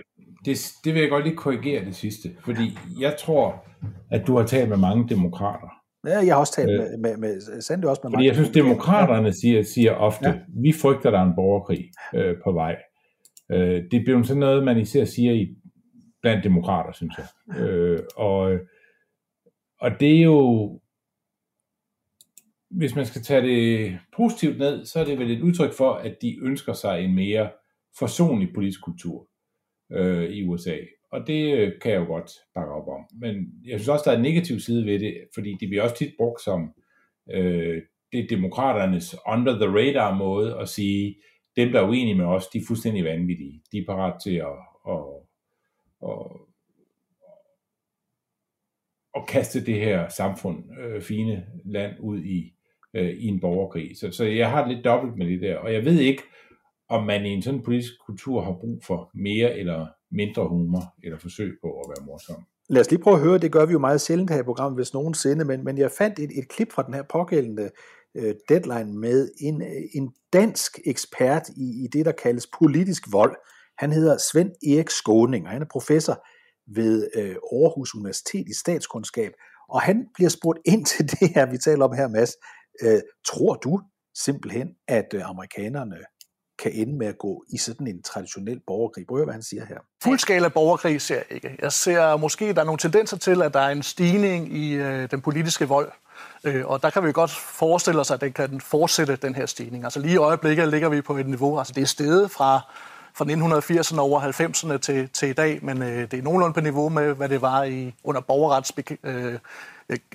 det, 0.46 0.58
det 0.84 0.94
vil 0.94 1.02
jeg 1.02 1.10
godt 1.10 1.24
lige 1.26 1.36
korrigere 1.38 1.86
det 1.86 1.96
sidste, 1.96 2.36
fordi 2.46 2.78
jeg 3.00 3.16
tror, 3.20 3.66
at 4.12 4.28
du 4.28 4.38
har 4.38 4.46
talt 4.46 4.70
med 4.70 4.78
mange 4.78 5.10
demokrater. 5.10 5.70
Ja, 6.08 6.18
jeg 6.26 6.34
har 6.36 6.40
også 6.40 6.54
talt 6.54 6.72
Øh, 6.72 6.80
med, 6.80 6.98
med, 6.98 7.18
med 7.18 7.62
Sande 7.62 7.90
også 7.90 8.02
med 8.04 8.12
Fordi 8.12 8.26
jeg 8.28 8.36
synes, 8.36 8.50
demokraterne 8.50 9.34
siger, 9.34 9.64
siger 9.64 9.92
ofte, 9.92 10.26
Ja. 10.30 10.32
ja. 10.32 10.40
vi 10.64 10.74
frygter, 10.82 11.12
der 11.12 11.20
er 11.20 11.24
en 11.24 11.36
borgerkrig 11.36 11.84
øh, 12.16 12.36
på 12.44 12.52
vej. 12.52 12.76
Øh, 13.52 13.84
det 13.92 14.04
bliver 14.04 14.24
sådan 14.24 14.40
noget, 14.40 14.64
man 14.64 14.78
især 14.78 15.06
siger 15.06 15.34
i, 15.34 15.56
blandt 16.22 16.44
demokrater, 16.44 16.92
synes 16.92 17.14
jeg. 17.18 17.60
Øh, 17.60 18.00
og, 18.16 18.60
og 19.80 19.92
det 20.00 20.18
er 20.18 20.22
jo, 20.22 20.80
hvis 22.70 22.96
man 22.96 23.06
skal 23.06 23.22
tage 23.22 23.42
det 23.42 23.98
positivt 24.18 24.58
ned, 24.58 24.86
så 24.86 25.00
er 25.00 25.06
det 25.06 25.20
vel 25.20 25.32
et 25.32 25.42
udtryk 25.42 25.74
for, 25.74 25.94
at 25.94 26.18
de 26.22 26.40
ønsker 26.42 26.74
sig 26.74 27.04
en 27.04 27.16
mere 27.16 27.52
forsonlig 28.00 28.54
politisk 28.54 28.84
kultur 28.84 29.28
øh, 29.92 30.30
i 30.30 30.48
USA. 30.48 30.78
Og 31.12 31.28
det 31.28 31.58
øh, 31.58 31.72
kan 31.82 31.92
jeg 31.92 32.00
jo 32.00 32.06
godt 32.06 32.32
bakke 32.56 32.74
op 32.74 32.88
om. 32.88 33.20
Men 33.20 33.36
jeg 33.66 33.80
synes 33.80 33.90
også, 33.90 34.04
der 34.06 34.12
er 34.12 34.16
en 34.16 34.24
negativ 34.24 34.60
side 34.60 34.86
ved 34.86 35.00
det, 35.00 35.18
fordi 35.34 35.58
det 35.60 35.70
bliver 35.70 35.84
også 35.84 35.96
tit 35.96 36.14
brugt 36.18 36.42
som 36.42 36.74
øh, 37.32 37.82
det 38.12 38.20
er 38.24 38.28
demokraternes 38.28 39.16
under 39.28 39.54
the 39.54 39.78
radar 39.80 40.18
måde 40.18 40.60
at 40.60 40.70
sige, 40.70 41.16
dem 41.56 41.72
der 41.72 41.82
er 41.82 41.88
uenige 41.88 42.16
med 42.16 42.26
os, 42.26 42.48
de 42.48 42.58
er 42.58 42.66
fuldstændig 42.68 43.04
vanvittige. 43.04 43.62
De 43.72 43.78
er 43.78 43.86
parat 43.88 44.22
til 44.24 44.36
at, 44.36 44.58
at, 44.90 45.04
at, 46.04 46.32
at 49.16 49.28
kaste 49.28 49.66
det 49.66 49.76
her 49.76 50.10
samfund, 50.10 50.64
øh, 50.80 51.02
fine 51.02 51.46
land, 51.66 51.96
ud 52.00 52.20
i, 52.20 52.54
øh, 52.94 53.10
i 53.10 53.28
en 53.28 53.40
borgerkrig. 53.40 53.98
Så, 53.98 54.12
så 54.12 54.24
jeg 54.24 54.50
har 54.52 54.68
det 54.68 54.76
lidt 54.76 54.86
dobbelt 54.86 55.18
med 55.18 55.28
det 55.28 55.42
der. 55.42 55.58
Og 55.58 55.74
jeg 55.74 55.86
ved 55.86 56.00
ikke, 56.00 56.24
om 56.90 57.04
man 57.04 57.26
i 57.26 57.30
en 57.30 57.42
sådan 57.42 57.64
politisk 57.64 57.94
kultur 58.06 58.42
har 58.42 58.54
brug 58.54 58.84
for 58.84 59.10
mere 59.14 59.58
eller 59.58 59.88
mindre 60.12 60.48
humor, 60.48 60.96
eller 61.04 61.18
forsøg 61.18 61.58
på 61.62 61.80
at 61.80 61.90
være 61.90 62.06
morsom. 62.06 62.44
Lad 62.70 62.82
os 62.82 62.92
lige 62.92 63.02
prøve 63.02 63.16
at 63.16 63.22
høre, 63.22 63.38
det 63.38 63.52
gør 63.52 63.66
vi 63.66 63.72
jo 63.72 63.80
meget 63.80 64.02
sjældent 64.02 64.30
her 64.30 64.40
i 64.40 64.44
programmet, 64.44 64.78
hvis 64.78 64.94
nogensinde, 64.94 65.46
men, 65.46 65.64
men 65.64 65.78
jeg 65.78 65.92
fandt 65.92 66.20
et, 66.20 66.32
et 66.38 66.50
klip 66.50 66.72
fra 66.72 66.84
den 66.84 66.94
her 66.94 67.04
pågældende 67.04 67.70
øh, 68.18 68.36
deadline 68.50 69.00
med 69.00 69.30
en, 69.40 69.62
øh, 69.62 69.84
en 69.96 70.14
dansk 70.34 70.80
ekspert 70.86 71.50
i, 71.50 71.84
i 71.84 71.88
det, 71.94 72.06
der 72.06 72.12
kaldes 72.12 72.48
politisk 72.60 73.04
vold. 73.12 73.36
Han 73.78 73.92
hedder 73.92 74.18
Svend 74.18 74.52
Erik 74.68 74.90
Skåning, 74.90 75.46
og 75.46 75.52
han 75.52 75.62
er 75.62 75.66
professor 75.72 76.26
ved 76.76 77.10
øh, 77.16 77.36
Aarhus 77.52 77.96
Universitet 77.96 78.50
i 78.50 78.54
statskundskab, 78.54 79.32
og 79.70 79.82
han 79.82 80.06
bliver 80.14 80.30
spurgt 80.30 80.60
ind 80.66 80.86
til 80.92 81.12
det 81.12 81.30
her, 81.36 81.46
vi 81.52 81.58
taler 81.58 81.86
om 81.86 81.96
her, 81.96 82.08
Mads. 82.08 82.32
Øh, 82.82 83.02
tror 83.28 83.56
du 83.56 83.82
simpelthen, 84.18 84.68
at 84.88 85.14
øh, 85.14 85.30
amerikanerne 85.30 85.98
kan 86.60 86.72
ende 86.72 86.98
med 86.98 87.08
at 87.08 87.18
gå 87.18 87.44
i 87.54 87.58
sådan 87.58 87.88
en 87.88 88.04
traditionel 88.04 88.62
borgerkrig? 88.68 89.08
Prøv 89.08 89.18
at 89.18 89.20
høre, 89.20 89.26
hvad 89.26 89.34
han 89.34 89.44
siger 89.44 89.66
her. 89.66 89.78
Fuldskala 90.04 90.48
borgerkrig 90.48 91.02
ser 91.02 91.16
jeg 91.16 91.26
ikke. 91.30 91.58
Jeg 91.62 91.72
ser 91.72 92.18
måske, 92.18 92.46
at 92.46 92.56
der 92.56 92.62
er 92.62 92.66
nogle 92.66 92.80
tendenser 92.80 93.18
til, 93.18 93.42
at 93.42 93.54
der 93.54 93.60
er 93.60 93.70
en 93.70 93.84
stigning 93.84 94.54
i 94.58 94.74
øh, 94.74 95.12
den 95.12 95.22
politiske 95.22 95.68
vold. 95.68 95.92
Øh, 96.44 96.66
og 96.66 96.84
der 96.84 96.90
kan 96.90 97.04
vi 97.04 97.12
godt 97.12 97.32
forestille 97.32 98.02
os, 98.02 98.12
at 98.12 98.22
den 98.22 98.34
kan 98.34 98.62
fortsætte 98.62 99.16
den 99.16 99.36
her 99.36 99.46
stigning. 99.46 99.84
Altså 99.84 100.00
lige 100.00 100.14
i 100.14 100.18
øjeblikket 100.18 100.68
ligger 100.68 100.90
vi 100.90 101.02
på 101.02 101.18
et 101.18 101.28
niveau, 101.28 101.58
altså 101.58 101.74
det 101.74 101.82
er 101.82 101.88
steget 101.88 102.32
fra, 102.32 102.60
fra 103.14 103.26
1980'erne 103.26 104.00
over 104.00 104.22
90'erne 104.22 104.78
til, 104.78 105.10
til 105.10 105.30
i 105.30 105.34
dag, 105.34 105.60
men 105.62 105.82
øh, 105.82 106.12
det 106.12 106.14
er 106.14 106.22
nogenlunde 106.22 106.54
på 106.54 106.62
niveau 106.62 106.90
med, 106.90 107.14
hvad 107.14 107.30
det 107.30 107.42
var 107.42 107.64
i 107.64 107.96
under 108.04 108.22
borgerrets, 108.22 108.74
øh, 109.04 109.40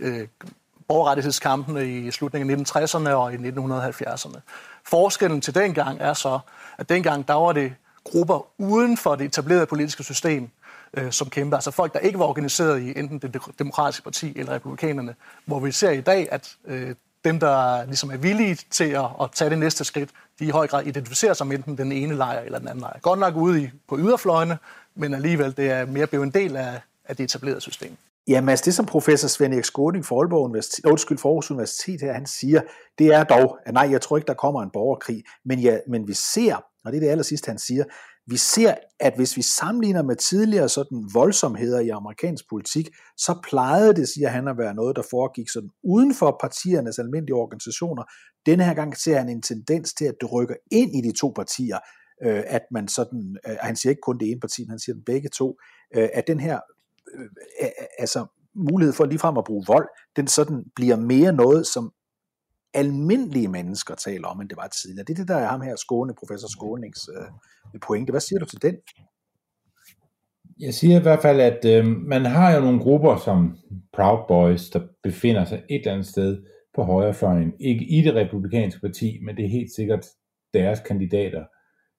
øh, 0.00 0.28
borgerrettighedskampene 0.88 1.88
i 1.88 2.10
slutningen 2.10 2.50
af 2.50 2.76
1960'erne 2.76 3.10
og 3.10 3.34
i 3.34 3.36
1970'erne. 3.36 4.40
Forskellen 4.84 5.40
til 5.40 5.54
dengang 5.54 5.98
er 6.00 6.12
så, 6.12 6.38
at 6.78 6.88
dengang 6.88 7.28
der 7.28 7.34
var 7.34 7.52
det 7.52 7.74
grupper 8.04 8.46
uden 8.58 8.96
for 8.96 9.14
det 9.14 9.24
etablerede 9.24 9.66
politiske 9.66 10.04
system, 10.04 10.50
øh, 10.96 11.12
som 11.12 11.30
kæmper. 11.30 11.56
Altså 11.56 11.70
folk, 11.70 11.92
der 11.92 11.98
ikke 11.98 12.18
var 12.18 12.24
organiseret 12.24 12.80
i 12.82 12.98
enten 12.98 13.18
det 13.18 13.40
demokratiske 13.58 14.02
parti 14.02 14.32
eller 14.36 14.52
republikanerne. 14.52 15.14
Hvor 15.44 15.60
vi 15.60 15.72
ser 15.72 15.90
i 15.90 16.00
dag, 16.00 16.28
at 16.32 16.56
øh, 16.64 16.94
dem, 17.24 17.40
der 17.40 17.84
ligesom 17.84 18.10
er 18.10 18.16
villige 18.16 18.58
til 18.70 18.84
at, 18.84 19.04
at 19.20 19.30
tage 19.34 19.50
det 19.50 19.58
næste 19.58 19.84
skridt, 19.84 20.10
de 20.38 20.44
i 20.44 20.50
høj 20.50 20.66
grad 20.66 20.86
identificerer 20.86 21.34
sig 21.34 21.46
med 21.46 21.56
enten 21.56 21.78
den 21.78 21.92
ene 21.92 22.14
lejr 22.14 22.40
eller 22.40 22.58
den 22.58 22.68
anden 22.68 22.80
lejr. 22.80 22.98
Godt 22.98 23.20
nok 23.20 23.36
ude 23.36 23.62
i, 23.62 23.70
på 23.88 23.98
yderfløjene, 23.98 24.58
men 24.94 25.14
alligevel 25.14 25.56
det 25.56 25.70
er 25.70 25.86
mere 25.86 26.06
blevet 26.06 26.24
en 26.24 26.32
del 26.32 26.56
af, 26.56 26.80
af 27.04 27.16
det 27.16 27.24
etablerede 27.24 27.60
system. 27.60 27.96
Ja, 28.28 28.40
Mads, 28.40 28.60
det 28.60 28.74
som 28.74 28.86
professor 28.86 29.28
Svend 29.28 29.54
Erik 29.54 29.64
Skåning 29.64 30.06
fra 30.06 30.16
Aalborg 30.16 30.44
Universitet, 30.44 30.84
øh, 30.84 30.92
undskyld, 30.92 31.18
for 31.18 31.28
Aarhus 31.28 31.50
Universitet 31.50 32.00
her, 32.00 32.12
han 32.12 32.26
siger, 32.26 32.60
det 32.98 33.06
er 33.06 33.24
dog, 33.24 33.58
at 33.66 33.74
nej, 33.74 33.88
jeg 33.90 34.00
tror 34.00 34.16
ikke, 34.16 34.26
der 34.26 34.34
kommer 34.34 34.62
en 34.62 34.70
borgerkrig, 34.70 35.24
men, 35.44 35.58
ja, 35.58 35.78
men 35.86 36.08
vi 36.08 36.14
ser, 36.14 36.56
og 36.84 36.92
det 36.92 36.96
er 36.96 37.00
det 37.00 37.08
aller 37.08 37.24
sidste, 37.24 37.48
han 37.48 37.58
siger, 37.58 37.84
vi 38.30 38.36
ser, 38.36 38.74
at 39.00 39.12
hvis 39.16 39.36
vi 39.36 39.42
sammenligner 39.42 40.02
med 40.02 40.16
tidligere 40.16 40.68
sådan 40.68 41.10
voldsomheder 41.14 41.80
i 41.80 41.88
amerikansk 41.88 42.48
politik, 42.50 42.88
så 43.16 43.40
plejede 43.48 43.94
det, 43.94 44.08
siger 44.08 44.28
han, 44.28 44.48
at 44.48 44.58
være 44.58 44.74
noget, 44.74 44.96
der 44.96 45.02
foregik 45.10 45.48
sådan 45.48 45.70
uden 45.84 46.14
for 46.14 46.36
partiernes 46.40 46.98
almindelige 46.98 47.34
organisationer. 47.34 48.02
Denne 48.46 48.64
her 48.64 48.74
gang 48.74 48.96
ser 48.96 49.18
han 49.18 49.28
en 49.28 49.42
tendens 49.42 49.94
til, 49.94 50.04
at 50.04 50.14
det 50.20 50.32
rykker 50.32 50.54
ind 50.70 50.96
i 50.96 51.08
de 51.08 51.18
to 51.18 51.32
partier, 51.36 51.78
øh, 52.22 52.42
at 52.46 52.62
man 52.70 52.88
sådan, 52.88 53.36
øh, 53.48 53.56
han 53.60 53.76
siger 53.76 53.90
ikke 53.90 54.00
kun 54.00 54.18
det 54.18 54.30
ene 54.30 54.40
parti, 54.40 54.62
men 54.62 54.70
han 54.70 54.78
siger 54.78 54.94
den 54.94 55.04
begge 55.04 55.28
to, 55.28 55.56
øh, 55.96 56.08
at 56.14 56.26
den 56.26 56.40
her 56.40 56.60
øh, 57.14 57.28
øh, 57.62 57.68
altså 57.98 58.26
mulighed 58.54 58.92
for 58.92 59.04
ligefrem 59.04 59.38
at 59.38 59.44
bruge 59.44 59.64
vold, 59.66 59.88
den 60.16 60.26
sådan 60.26 60.64
bliver 60.76 60.96
mere 60.96 61.32
noget, 61.32 61.66
som 61.66 61.92
almindelige 62.74 63.48
mennesker 63.48 63.94
taler 63.94 64.28
om, 64.28 64.40
end 64.40 64.48
det 64.48 64.56
var 64.56 64.68
tidligere. 64.68 65.04
Det 65.04 65.12
er 65.12 65.16
det, 65.16 65.28
der 65.28 65.36
er 65.36 65.46
ham 65.46 65.60
her, 65.60 65.76
Skåne, 65.76 66.14
professor 66.14 66.48
Skånings 66.48 67.08
øh, 67.16 67.80
pointe. 67.86 68.10
Hvad 68.10 68.20
siger 68.20 68.38
du 68.38 68.44
til 68.44 68.62
den? 68.62 68.76
Jeg 70.60 70.74
siger 70.74 70.98
i 70.98 71.02
hvert 71.02 71.22
fald, 71.22 71.40
at 71.40 71.64
øh, 71.64 71.86
man 71.86 72.24
har 72.24 72.54
jo 72.54 72.60
nogle 72.60 72.80
grupper 72.80 73.16
som 73.16 73.56
Proud 73.92 74.24
Boys, 74.28 74.70
der 74.70 74.80
befinder 75.02 75.44
sig 75.44 75.62
et 75.70 75.80
eller 75.80 75.92
andet 75.92 76.06
sted 76.06 76.42
på 76.74 76.82
højrefløjen. 76.82 77.52
Ikke 77.60 77.84
i 77.84 78.02
det 78.02 78.14
republikanske 78.14 78.80
parti, 78.80 79.18
men 79.24 79.36
det 79.36 79.44
er 79.44 79.48
helt 79.48 79.74
sikkert 79.76 80.06
deres 80.54 80.80
kandidater, 80.80 81.44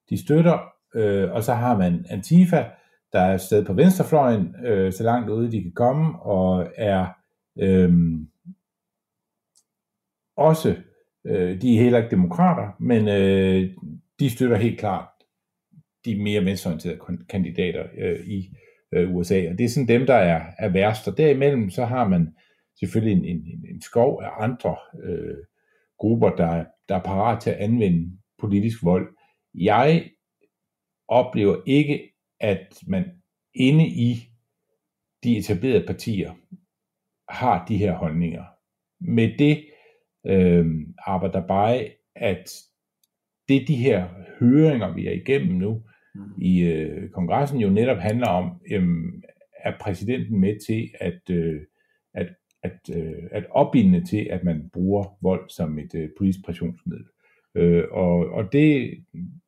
de 0.10 0.26
støtter. 0.26 0.60
Øh, 0.96 1.32
og 1.32 1.44
så 1.44 1.54
har 1.54 1.78
man 1.78 2.06
Antifa, 2.10 2.66
der 3.14 3.20
er 3.20 3.34
et 3.34 3.42
sted 3.42 3.66
på 3.66 3.74
venstrefløjen, 3.74 4.56
øh, 4.66 4.94
så 4.94 5.04
langt 5.04 5.30
ude 5.30 5.52
de 5.52 5.62
kan 5.62 5.74
komme, 5.76 6.20
og 6.22 6.68
er 6.78 7.08
øh, 7.60 7.92
også, 10.40 10.76
øh, 11.26 11.62
de 11.62 11.76
er 11.76 11.82
heller 11.82 11.98
ikke 11.98 12.12
demokrater, 12.12 12.76
men 12.80 13.08
øh, 13.08 13.70
de 14.20 14.30
støtter 14.30 14.58
helt 14.58 14.80
klart 14.80 15.08
de 16.06 16.24
mere 16.24 16.46
venstreorienterede 16.46 17.00
kandidater 17.30 17.88
øh, 17.98 18.28
i 18.28 18.50
øh, 18.92 19.16
USA, 19.16 19.50
og 19.52 19.58
det 19.58 19.64
er 19.64 19.70
sådan 19.70 19.88
dem, 19.88 20.06
der 20.06 20.16
er, 20.16 20.46
er 20.60 20.70
værst, 20.70 21.08
og 21.08 21.18
derimellem 21.18 21.70
så 21.70 21.86
har 21.86 22.08
man 22.08 22.36
selvfølgelig 22.80 23.18
en, 23.18 23.38
en, 23.38 23.66
en 23.70 23.82
skov 23.82 24.22
af 24.24 24.30
andre 24.44 24.76
øh, 25.04 25.38
grupper, 25.98 26.30
der, 26.30 26.66
der 26.90 26.96
er 26.96 27.04
parat 27.04 27.42
til 27.42 27.50
at 27.50 27.58
anvende 27.58 28.18
politisk 28.38 28.84
vold. 28.84 29.08
Jeg 29.54 30.10
oplever 31.08 31.58
ikke, 31.66 32.14
at 32.40 32.80
man 32.88 33.06
inde 33.54 33.88
i 33.88 34.30
de 35.24 35.38
etablerede 35.38 35.86
partier 35.88 36.34
har 37.30 37.66
de 37.66 37.78
her 37.78 37.94
holdninger. 37.94 38.44
Med 39.00 39.38
det 39.40 39.69
øh, 40.30 40.66
arbejder 41.06 41.48
bare, 41.48 41.86
at 42.16 42.52
det 43.50 43.68
de 43.68 43.76
her 43.76 44.08
høringer, 44.40 44.94
vi 44.94 45.08
er 45.08 45.12
igennem 45.12 45.58
nu 45.58 45.82
i 46.38 46.62
øh, 46.64 47.10
kongressen, 47.10 47.60
jo 47.60 47.70
netop 47.70 47.98
handler 47.98 48.28
om, 48.28 48.62
øh, 48.72 48.84
er 49.64 49.74
præsidenten 49.82 50.40
med 50.40 50.56
til 50.68 50.90
at, 51.00 51.30
øh, 51.32 51.62
at, 52.14 52.28
at, 52.64 52.80
øh, 52.96 53.24
at 53.32 53.46
opbinde 53.52 54.06
til, 54.06 54.28
at 54.32 54.44
man 54.44 54.70
bruger 54.74 55.18
vold 55.22 55.50
som 55.50 55.80
et 55.80 55.96
øh, 55.96 56.10
politisk 56.18 56.46
pressionsmiddel. 56.46 57.06
Øh, 57.56 57.84
og 57.92 58.30
og 58.30 58.54
det, 58.54 58.98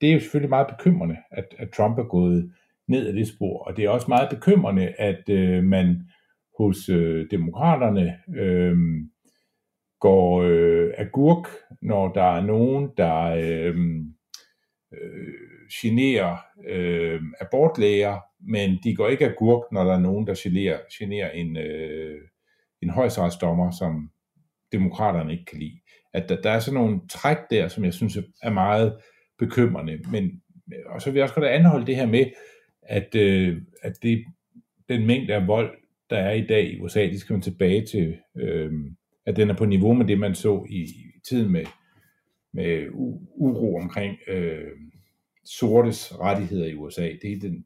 det 0.02 0.10
er 0.10 0.14
jo 0.14 0.20
selvfølgelig 0.20 0.50
meget 0.50 0.68
bekymrende, 0.78 1.18
at, 1.32 1.46
at 1.58 1.70
Trump 1.70 1.98
er 1.98 2.04
gået 2.04 2.52
ned 2.88 3.08
ad 3.08 3.14
det 3.14 3.28
spor, 3.28 3.64
og 3.64 3.78
det 3.78 3.86
er 3.86 3.90
også 3.90 4.08
meget 4.10 4.30
bekymrende, 4.30 4.88
at 4.88 5.30
øh, 5.30 5.64
man 5.64 6.02
hos 6.58 6.90
øh, 6.90 7.28
demokraterne 7.32 8.18
øh, 8.36 8.78
går 10.02 10.42
øh, 10.42 10.94
agurk, 10.98 11.48
når 11.82 12.14
der 12.14 12.38
er 12.38 12.42
nogen, 12.42 12.90
der 12.98 13.24
øh, 13.24 13.76
øh, 14.94 15.34
generer 15.82 16.38
øh, 16.68 17.22
abortlæger, 17.42 18.20
men 18.40 18.80
de 18.84 18.96
går 18.96 19.08
ikke 19.08 19.26
agurk, 19.26 19.64
når 19.72 19.84
der 19.84 19.94
er 19.94 20.00
nogen, 20.00 20.28
der 20.28 20.42
generer, 20.44 20.80
generer 21.00 21.30
en, 21.30 21.58
øh, 21.58 22.22
en 22.82 22.90
højstrætsdommer, 22.90 23.72
som 23.72 24.10
demokraterne 24.72 25.32
ikke 25.32 25.46
kan 25.46 25.60
lide. 25.60 25.80
At 26.14 26.30
der, 26.30 26.42
der 26.42 26.50
er 26.50 26.60
sådan 26.60 26.80
nogle 26.80 27.02
træk 27.10 27.38
der, 27.50 27.68
som 27.68 27.86
jeg 27.86 27.94
synes 27.94 28.18
er 28.44 28.50
meget 28.50 28.98
bekymrende. 29.40 30.00
Men, 30.12 30.42
og 30.86 31.02
så 31.02 31.12
vil 31.12 31.18
jeg 31.18 31.24
også 31.24 31.36
godt 31.36 31.46
anholde 31.46 31.86
det 31.86 31.96
her 31.96 32.06
med, 32.06 32.26
at, 32.82 33.16
øh, 33.16 33.62
at 33.82 33.94
det, 34.04 34.26
den 34.90 35.08
mængde 35.08 35.34
af 35.34 35.48
vold, 35.48 35.78
der 36.10 36.18
er 36.18 36.32
i 36.32 36.46
dag 36.46 36.64
i 36.64 36.80
USA, 36.80 37.02
det 37.02 37.20
skal 37.20 37.34
man 37.34 37.42
tilbage 37.42 37.86
til, 37.86 38.18
øh, 38.38 38.72
at 39.32 39.38
den 39.38 39.50
er 39.50 39.56
på 39.56 39.66
niveau 39.66 39.94
med 39.94 40.06
det, 40.06 40.20
man 40.20 40.36
så 40.36 40.66
i, 40.70 40.82
i 40.82 41.20
tiden 41.28 41.52
med, 41.52 41.66
med 42.54 42.88
uro 43.36 43.76
omkring 43.76 44.18
øh, 44.28 44.72
sortes 45.46 46.20
rettigheder 46.20 46.68
i 46.68 46.76
USA. 46.76 47.10
Det 47.22 47.34
er 47.34 47.40
den 47.40 47.66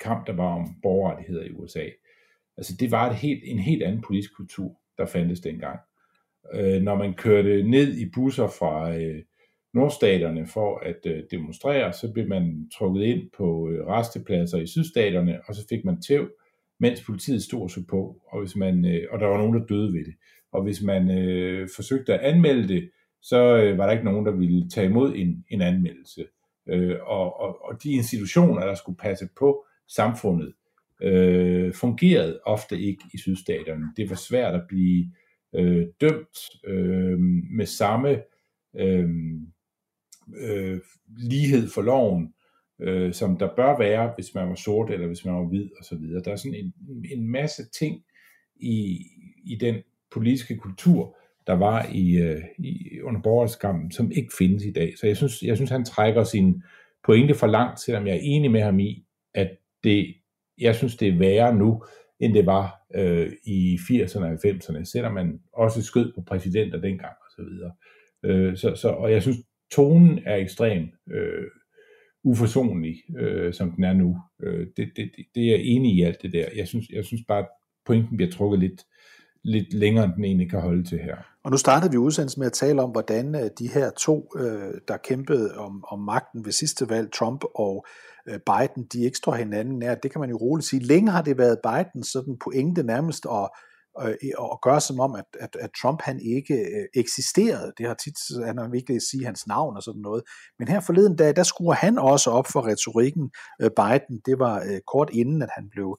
kamp, 0.00 0.26
der 0.26 0.32
var 0.32 0.54
om 0.54 0.76
borgerrettigheder 0.82 1.44
i 1.44 1.50
USA. 1.50 1.84
Altså 2.56 2.76
det 2.80 2.90
var 2.90 3.10
et 3.10 3.16
helt, 3.16 3.42
en 3.44 3.58
helt 3.58 3.82
anden 3.82 4.02
politisk 4.02 4.36
kultur, 4.36 4.80
der 4.98 5.06
fandtes 5.06 5.40
dengang. 5.40 5.78
Øh, 6.54 6.82
når 6.82 6.94
man 6.94 7.14
kørte 7.14 7.62
ned 7.62 7.96
i 7.96 8.10
busser 8.14 8.46
fra 8.46 8.96
øh, 8.96 9.22
nordstaterne 9.74 10.46
for 10.46 10.78
at 10.78 11.06
øh, 11.06 11.22
demonstrere, 11.30 11.92
så 11.92 12.12
blev 12.12 12.28
man 12.28 12.70
trukket 12.78 13.02
ind 13.02 13.30
på 13.36 13.70
øh, 13.70 13.86
restepladser 13.86 14.58
i 14.58 14.66
sydstaterne, 14.66 15.40
og 15.46 15.54
så 15.54 15.66
fik 15.68 15.84
man 15.84 16.02
tæv, 16.02 16.28
mens 16.80 17.04
politiet 17.04 17.42
stod 17.42 17.68
sig 17.68 17.86
på, 17.86 18.22
og, 18.28 18.40
hvis 18.40 18.56
man, 18.56 18.84
øh, 18.84 19.06
og 19.10 19.20
der 19.20 19.26
var 19.26 19.38
nogen, 19.38 19.54
der 19.54 19.66
døde 19.66 19.92
ved 19.92 20.04
det. 20.04 20.14
Og 20.52 20.62
hvis 20.62 20.82
man 20.82 21.10
øh, 21.10 21.68
forsøgte 21.76 22.14
at 22.14 22.20
anmelde 22.20 22.68
det, 22.68 22.90
så 23.22 23.56
øh, 23.56 23.78
var 23.78 23.86
der 23.86 23.92
ikke 23.92 24.04
nogen, 24.04 24.26
der 24.26 24.32
ville 24.32 24.70
tage 24.70 24.86
imod 24.86 25.14
en, 25.16 25.44
en 25.48 25.62
anmeldelse. 25.62 26.24
Øh, 26.68 26.96
og, 27.02 27.40
og, 27.40 27.64
og 27.64 27.82
de 27.82 27.92
institutioner, 27.92 28.66
der 28.66 28.74
skulle 28.74 28.98
passe 28.98 29.28
på 29.38 29.64
samfundet, 29.88 30.52
øh, 31.02 31.74
fungerede 31.74 32.40
ofte 32.44 32.80
ikke 32.80 33.04
i 33.14 33.18
sydstaterne. 33.18 33.84
Det 33.96 34.10
var 34.10 34.16
svært 34.16 34.54
at 34.54 34.64
blive 34.68 35.12
øh, 35.54 35.86
dømt 36.00 36.38
øh, 36.66 37.18
med 37.50 37.66
samme 37.66 38.22
øh, 38.78 39.08
øh, 40.40 40.80
lighed 41.18 41.68
for 41.68 41.82
loven, 41.82 42.34
øh, 42.80 43.12
som 43.12 43.38
der 43.38 43.56
bør 43.56 43.78
være, 43.78 44.12
hvis 44.14 44.34
man 44.34 44.48
var 44.48 44.54
sort 44.54 44.90
eller 44.90 45.06
hvis 45.06 45.24
man 45.24 45.34
var 45.34 45.48
hvid 45.48 45.68
osv. 45.80 46.02
Der 46.24 46.32
er 46.32 46.36
sådan 46.36 46.54
en, 46.54 46.74
en 47.12 47.30
masse 47.30 47.70
ting 47.78 48.02
i, 48.56 49.06
i 49.44 49.56
den 49.60 49.74
politiske 50.12 50.56
kultur, 50.56 51.16
der 51.46 51.52
var 51.52 51.86
i, 51.92 52.16
øh, 52.16 52.42
i 52.58 53.00
under 53.02 53.20
borgerskampen, 53.20 53.92
som 53.92 54.12
ikke 54.12 54.32
findes 54.38 54.64
i 54.64 54.72
dag. 54.72 54.98
Så 54.98 55.06
jeg 55.06 55.16
synes, 55.16 55.42
jeg 55.42 55.56
synes 55.56 55.70
han 55.70 55.84
trækker 55.84 56.24
sin 56.24 56.62
pointe 57.04 57.34
for 57.34 57.46
langt, 57.46 57.80
selvom 57.80 58.06
jeg 58.06 58.16
er 58.16 58.20
enig 58.22 58.50
med 58.50 58.60
ham 58.60 58.80
i, 58.80 59.04
at 59.34 59.50
det, 59.84 60.14
jeg 60.58 60.74
synes, 60.74 60.96
det 60.96 61.08
er 61.08 61.18
værre 61.18 61.54
nu, 61.54 61.84
end 62.20 62.34
det 62.34 62.46
var 62.46 62.80
øh, 62.94 63.32
i 63.44 63.74
80'erne 63.74 64.24
og 64.24 64.32
90'erne, 64.32 64.84
selvom 64.84 65.12
man 65.12 65.40
også 65.52 65.82
skød 65.82 66.12
på 66.14 66.22
præsidenter 66.26 66.80
dengang 66.80 67.12
osv. 67.26 67.44
Så, 67.44 67.70
øh, 68.24 68.56
så, 68.56 68.74
så, 68.74 68.88
og 68.88 69.12
jeg 69.12 69.22
synes, 69.22 69.38
tonen 69.72 70.20
er 70.26 70.36
ekstrem 70.36 70.88
øh, 71.10 71.44
uforsonlig, 72.24 72.96
øh, 73.18 73.52
som 73.52 73.72
den 73.72 73.84
er 73.84 73.92
nu. 73.92 74.16
Øh, 74.42 74.66
det, 74.76 74.92
det, 74.96 75.10
det 75.34 75.42
er 75.42 75.50
jeg 75.50 75.60
enig 75.62 75.94
i 75.94 76.02
alt 76.02 76.22
det 76.22 76.32
der. 76.32 76.46
Jeg 76.56 76.68
synes, 76.68 76.88
jeg 76.90 77.04
synes 77.04 77.22
bare, 77.28 77.38
at 77.38 77.48
pointen 77.86 78.16
bliver 78.16 78.30
trukket 78.30 78.60
lidt, 78.60 78.84
lidt 79.44 79.74
længere, 79.74 80.04
end 80.04 80.12
den 80.12 80.24
egentlig 80.24 80.50
kan 80.50 80.60
holde 80.60 80.84
til 80.84 80.98
her. 80.98 81.16
Og 81.44 81.50
nu 81.50 81.56
startede 81.56 81.90
vi 81.90 81.96
udsendelsen 81.96 82.40
med 82.40 82.46
at 82.46 82.52
tale 82.52 82.82
om, 82.82 82.90
hvordan 82.90 83.34
øh, 83.34 83.50
de 83.58 83.68
her 83.68 83.90
to, 83.90 84.30
øh, 84.36 84.74
der 84.88 84.96
kæmpede 84.96 85.58
om, 85.58 85.84
om 85.90 85.98
magten 85.98 86.44
ved 86.44 86.52
sidste 86.52 86.88
valg, 86.88 87.12
Trump 87.12 87.44
og 87.54 87.86
øh, 88.28 88.40
Biden, 88.46 88.86
de 88.92 89.04
ikke 89.04 89.18
står 89.18 89.34
hinanden 89.34 89.78
nær. 89.78 89.94
Det 89.94 90.10
kan 90.10 90.20
man 90.20 90.30
jo 90.30 90.36
roligt 90.36 90.68
sige. 90.68 90.82
Længe 90.82 91.10
har 91.10 91.22
det 91.22 91.38
været 91.38 91.58
Biden 91.62 92.02
sådan 92.02 92.36
pointe 92.44 92.82
nærmest 92.82 93.26
at 93.30 93.48
og 94.38 94.58
gøre 94.62 94.80
som 94.80 95.00
om, 95.00 95.14
at, 95.14 95.24
at, 95.40 95.56
at 95.60 95.70
Trump 95.82 96.02
han 96.02 96.20
ikke 96.20 96.66
eksisterede. 96.94 97.72
Det 97.78 97.86
har 97.86 97.94
tit, 97.94 98.14
han 98.46 98.58
har 98.58 98.68
virkelig 98.68 99.02
sige 99.10 99.24
hans 99.24 99.46
navn 99.46 99.76
og 99.76 99.82
sådan 99.82 100.00
noget. 100.00 100.22
Men 100.58 100.68
her 100.68 100.80
forleden 100.80 101.16
dag, 101.16 101.36
der 101.36 101.42
skruer 101.42 101.74
han 101.74 101.98
også 101.98 102.30
op 102.30 102.46
for 102.52 102.66
retorikken. 102.66 103.30
Biden, 103.60 104.20
det 104.26 104.38
var 104.38 104.80
kort 104.86 105.10
inden, 105.12 105.42
at 105.42 105.48
han 105.52 105.68
blev 105.70 105.98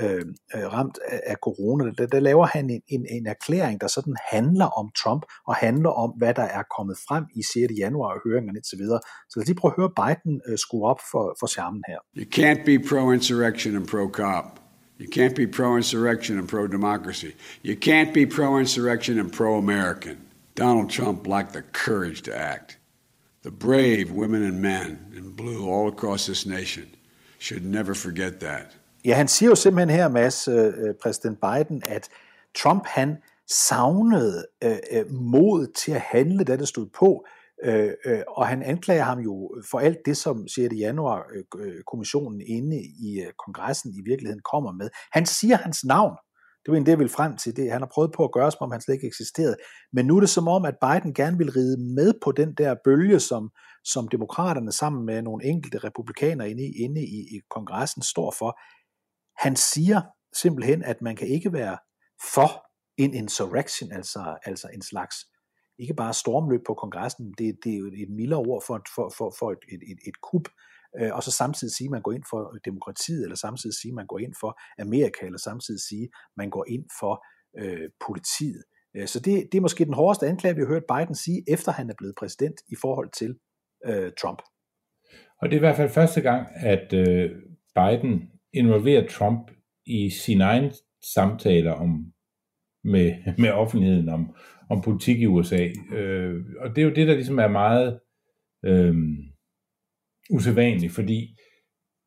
Øh, 0.00 0.24
øh, 0.54 0.72
ramt 0.72 0.98
af, 1.08 1.20
af 1.26 1.36
corona, 1.42 1.90
der, 1.98 2.06
der 2.06 2.20
laver 2.20 2.46
han 2.46 2.70
en, 2.70 2.82
en, 2.88 3.06
en 3.10 3.26
erklæring, 3.26 3.80
der 3.80 3.86
sådan 3.86 4.16
handler 4.30 4.66
om 4.66 4.90
Trump, 5.02 5.22
og 5.46 5.54
handler 5.54 5.90
om, 5.90 6.10
hvad 6.10 6.34
der 6.34 6.42
er 6.42 6.62
kommet 6.76 6.96
frem 7.08 7.24
i 7.34 7.42
6. 7.42 7.72
januar 7.78 8.14
og 8.14 8.20
høringerne 8.24 8.58
osv. 8.58 8.84
Så 9.28 9.34
lad 9.36 9.42
os 9.42 9.48
lige 9.48 9.60
prøve 9.60 9.72
at 9.72 9.80
høre 9.80 9.92
Biden 10.00 10.40
øh, 10.48 10.58
skrue 10.58 10.86
op 10.88 11.00
for, 11.10 11.36
for 11.40 11.46
charmen 11.46 11.82
her. 11.88 11.98
You 12.16 12.26
can't 12.38 12.64
be 12.64 12.78
pro-insurrection 12.88 13.76
and 13.76 13.86
pro-cop. 13.86 14.60
You 15.00 15.08
can't 15.16 15.34
be 15.34 15.46
pro-insurrection 15.46 16.38
and 16.38 16.48
pro-democracy. 16.48 17.32
You 17.64 17.76
can't 17.88 18.12
be 18.12 18.26
pro-insurrection 18.26 19.18
and 19.18 19.32
pro-American. 19.32 20.16
Donald 20.56 20.90
Trump 20.90 21.26
lacked 21.26 21.52
the 21.52 21.62
courage 21.86 22.22
to 22.22 22.32
act. 22.36 22.78
The 23.42 23.52
brave 23.52 24.10
women 24.10 24.42
and 24.42 24.60
men 24.60 25.12
in 25.16 25.30
blue 25.30 25.70
all 25.70 25.88
across 25.88 26.26
this 26.26 26.44
nation 26.44 26.88
should 27.38 27.64
never 27.64 27.94
forget 27.94 28.40
that. 28.40 28.72
Ja, 29.04 29.14
han 29.14 29.28
siger 29.28 29.48
jo 29.48 29.54
simpelthen 29.54 29.96
her, 29.96 30.08
Mads, 30.08 30.48
øh, 30.48 30.66
øh 30.66 30.94
præsident 31.02 31.38
Biden, 31.40 31.82
at 31.86 32.08
Trump 32.56 32.86
han 32.86 33.16
savnede 33.50 34.46
øh, 34.64 34.78
øh, 34.92 35.12
mod 35.12 35.72
til 35.74 35.92
at 35.92 36.00
handle, 36.00 36.44
da 36.44 36.56
det 36.56 36.68
stod 36.68 36.86
på, 36.98 37.26
øh, 37.64 37.92
øh, 38.06 38.20
og 38.28 38.46
han 38.46 38.62
anklager 38.62 39.02
ham 39.02 39.18
jo 39.18 39.50
for 39.70 39.78
alt 39.78 39.98
det, 40.06 40.16
som 40.16 40.48
6. 40.48 40.74
januar 40.74 41.26
øh, 41.34 41.66
øh, 41.66 41.82
kommissionen 41.86 42.40
inde 42.40 42.76
i 42.76 43.20
øh, 43.20 43.32
kongressen 43.44 43.90
i 43.90 44.02
virkeligheden 44.04 44.42
kommer 44.52 44.72
med. 44.72 44.90
Han 45.12 45.26
siger 45.26 45.56
hans 45.56 45.84
navn. 45.84 46.16
Det 46.64 46.72
var 46.72 46.76
en 46.76 46.86
det, 46.86 46.92
jeg 46.92 46.98
ville 46.98 47.12
frem 47.12 47.36
til. 47.36 47.56
Det. 47.56 47.72
Han 47.72 47.80
har 47.80 47.90
prøvet 47.94 48.12
på 48.16 48.24
at 48.24 48.32
gøre, 48.32 48.50
som 48.50 48.58
om 48.60 48.70
han 48.70 48.80
slet 48.80 48.94
ikke 48.94 49.06
eksisterede. 49.06 49.56
Men 49.92 50.06
nu 50.06 50.16
er 50.16 50.20
det 50.20 50.28
som 50.28 50.48
om, 50.48 50.64
at 50.64 50.74
Biden 50.80 51.14
gerne 51.14 51.38
vil 51.38 51.50
ride 51.50 51.94
med 51.94 52.12
på 52.24 52.32
den 52.32 52.54
der 52.54 52.74
bølge, 52.84 53.20
som, 53.20 53.50
som 53.84 54.08
demokraterne 54.08 54.72
sammen 54.72 55.06
med 55.06 55.22
nogle 55.22 55.44
enkelte 55.44 55.78
republikanere 55.78 56.50
inde, 56.50 56.62
i, 56.62 56.72
inde 56.84 57.00
i, 57.00 57.20
i 57.36 57.40
kongressen 57.50 58.02
står 58.02 58.34
for. 58.38 58.60
Han 59.38 59.56
siger 59.56 60.00
simpelthen, 60.42 60.82
at 60.82 61.02
man 61.02 61.16
kan 61.16 61.28
ikke 61.28 61.52
være 61.52 61.78
for 62.34 62.68
en 62.96 63.14
insurrection, 63.14 63.92
altså, 63.92 64.38
altså 64.44 64.68
en 64.74 64.82
slags, 64.82 65.16
ikke 65.78 65.94
bare 65.94 66.14
stormløb 66.14 66.60
på 66.66 66.74
kongressen, 66.74 67.34
det, 67.38 67.56
det 67.64 67.72
er 67.74 67.78
jo 67.78 67.86
et 67.86 68.10
mildere 68.10 68.38
ord 68.38 68.62
for, 68.66 68.82
for, 68.94 69.12
for, 69.18 69.34
for 69.38 69.52
et, 69.52 69.58
et, 69.72 69.82
et, 69.92 69.98
et 70.08 70.20
kup, 70.20 70.48
øh, 71.00 71.14
og 71.16 71.22
så 71.22 71.30
samtidig 71.30 71.74
sige, 71.74 71.86
at 71.86 71.90
man 71.90 72.02
går 72.02 72.12
ind 72.12 72.24
for 72.30 72.58
demokratiet, 72.64 73.22
eller 73.22 73.36
samtidig 73.36 73.74
sige, 73.74 73.90
at 73.90 73.94
man 73.94 74.06
går 74.06 74.18
ind 74.18 74.34
for 74.40 74.60
Amerika, 74.80 75.26
eller 75.26 75.38
samtidig 75.38 75.80
sige, 75.88 76.04
at 76.04 76.10
man 76.36 76.50
går 76.50 76.64
ind 76.68 76.84
for 77.00 77.24
øh, 77.58 77.88
politiet. 78.06 78.62
Øh, 78.96 79.06
så 79.06 79.20
det, 79.20 79.48
det 79.52 79.58
er 79.58 79.62
måske 79.62 79.84
den 79.84 79.94
hårdeste 79.94 80.26
anklage, 80.26 80.54
vi 80.54 80.60
har 80.60 80.68
hørt 80.68 80.90
Biden 80.92 81.14
sige, 81.14 81.44
efter 81.48 81.72
han 81.72 81.90
er 81.90 81.94
blevet 81.98 82.14
præsident 82.18 82.60
i 82.68 82.76
forhold 82.80 83.10
til 83.20 83.38
øh, 83.86 84.12
Trump. 84.20 84.42
Og 85.40 85.48
det 85.48 85.52
er 85.52 85.58
i 85.58 85.66
hvert 85.66 85.76
fald 85.76 85.90
første 85.90 86.20
gang, 86.20 86.46
at 86.56 86.92
øh, 86.92 87.30
Biden 87.74 88.30
involverer 88.52 89.06
Trump 89.06 89.50
i 89.86 90.10
sine 90.10 90.44
egne 90.44 90.72
samtaler 91.14 91.72
om 91.72 92.12
med, 92.84 93.12
med 93.38 93.50
offentligheden 93.50 94.08
om, 94.08 94.34
om 94.70 94.82
politik 94.82 95.20
i 95.20 95.26
USA. 95.26 95.68
Øh, 95.92 96.44
og 96.60 96.70
det 96.70 96.78
er 96.78 96.86
jo 96.86 96.94
det, 96.94 97.08
der 97.08 97.14
ligesom 97.14 97.38
er 97.38 97.48
meget 97.48 98.00
øh, 98.64 98.94
usædvanligt, 100.30 100.92
fordi 100.92 101.36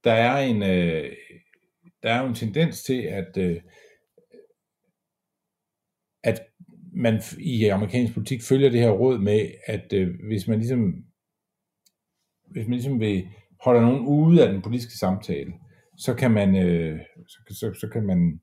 der 0.04 0.14
er 0.14 0.38
en 0.38 0.64
øh, 0.64 1.16
der 2.04 2.12
er 2.12 2.22
jo 2.22 2.28
en 2.28 2.36
tendens 2.36 2.84
til, 2.84 3.02
at 3.02 3.38
øh, 3.38 3.62
at 6.24 6.40
man 6.94 7.22
i 7.40 7.66
amerikansk 7.66 8.14
politik 8.14 8.42
følger 8.42 8.70
det 8.70 8.80
her 8.80 8.90
råd 8.90 9.20
med, 9.20 9.52
at 9.66 9.94
øh, 9.94 10.10
hvis 10.28 10.48
man 10.48 10.58
ligesom 10.60 11.06
hvis 12.46 12.68
man 12.68 12.74
ligesom 12.74 13.00
vil 13.00 13.28
holde 13.60 13.82
nogen 13.82 14.06
ude 14.08 14.48
af 14.48 14.54
den 14.54 14.62
politiske 14.62 14.98
samtale, 14.98 15.54
så 16.06 16.14
kan 16.14 16.32
man, 16.32 16.56
øh, 16.56 17.00
så, 17.28 17.38
så, 17.50 17.74
så 17.80 17.90
kan 17.94 18.04
man 18.06 18.42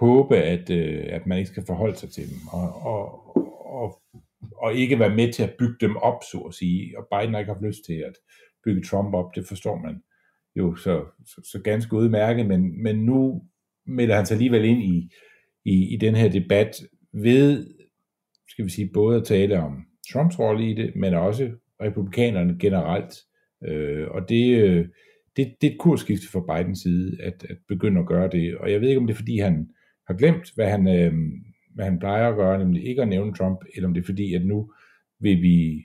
håbe, 0.00 0.36
at, 0.36 0.70
øh, 0.70 1.06
at 1.08 1.26
man 1.26 1.38
ikke 1.38 1.50
skal 1.50 1.66
forholde 1.66 1.96
sig 1.96 2.10
til 2.10 2.28
dem, 2.30 2.38
og, 2.52 2.82
og, 2.82 3.36
og, 3.66 4.02
og 4.56 4.74
ikke 4.74 4.98
være 4.98 5.16
med 5.16 5.32
til 5.32 5.42
at 5.42 5.54
bygge 5.58 5.76
dem 5.80 5.96
op, 5.96 6.22
så 6.32 6.38
at 6.38 6.54
sige. 6.54 6.98
Og 6.98 7.08
Biden 7.12 7.34
har 7.34 7.40
ikke 7.40 7.52
haft 7.52 7.64
lyst 7.64 7.84
til 7.86 7.94
at 7.94 8.14
bygge 8.64 8.82
Trump 8.82 9.14
op, 9.14 9.34
det 9.34 9.48
forstår 9.48 9.76
man 9.76 10.02
jo 10.56 10.76
så, 10.76 11.04
så, 11.26 11.50
så 11.52 11.60
ganske 11.64 11.96
udmærket, 11.96 12.46
men, 12.46 12.82
men 12.82 12.96
nu 12.96 13.42
melder 13.86 14.16
han 14.16 14.26
sig 14.26 14.34
alligevel 14.34 14.64
ind 14.64 14.82
i, 14.82 15.10
i, 15.64 15.94
i 15.94 15.96
den 15.96 16.14
her 16.14 16.28
debat 16.28 16.76
ved, 17.12 17.66
skal 18.48 18.64
vi 18.64 18.70
sige, 18.70 18.90
både 18.94 19.16
at 19.16 19.24
tale 19.24 19.60
om 19.60 19.84
Trumps 20.12 20.38
rolle 20.38 20.70
i 20.70 20.74
det, 20.74 20.96
men 20.96 21.14
også 21.14 21.50
republikanerne 21.82 22.58
generelt. 22.60 23.14
Øh, 23.64 24.08
og 24.10 24.28
det, 24.28 24.58
øh, 24.58 24.88
det, 25.36 25.54
det 25.60 25.66
er 25.66 25.72
et 25.72 25.78
kursskifte 25.78 26.28
fra 26.28 26.40
Bidens 26.40 26.80
side, 26.80 27.22
at, 27.22 27.46
at 27.50 27.56
begynde 27.68 28.00
at 28.00 28.06
gøre 28.06 28.28
det. 28.28 28.56
Og 28.56 28.72
jeg 28.72 28.80
ved 28.80 28.88
ikke, 28.88 29.00
om 29.00 29.06
det 29.06 29.14
er, 29.14 29.18
fordi 29.18 29.38
han 29.38 29.68
har 30.06 30.14
glemt, 30.14 30.54
hvad 30.54 30.70
han, 30.70 30.88
øh, 30.88 31.12
hvad 31.74 31.84
han 31.84 31.98
plejer 31.98 32.28
at 32.28 32.36
gøre, 32.36 32.58
nemlig 32.58 32.86
ikke 32.86 33.02
at 33.02 33.08
nævne 33.08 33.34
Trump, 33.34 33.58
eller 33.74 33.88
om 33.88 33.94
det 33.94 34.00
er 34.00 34.06
fordi, 34.06 34.34
at 34.34 34.46
nu 34.46 34.72
vil 35.20 35.42
vi 35.42 35.84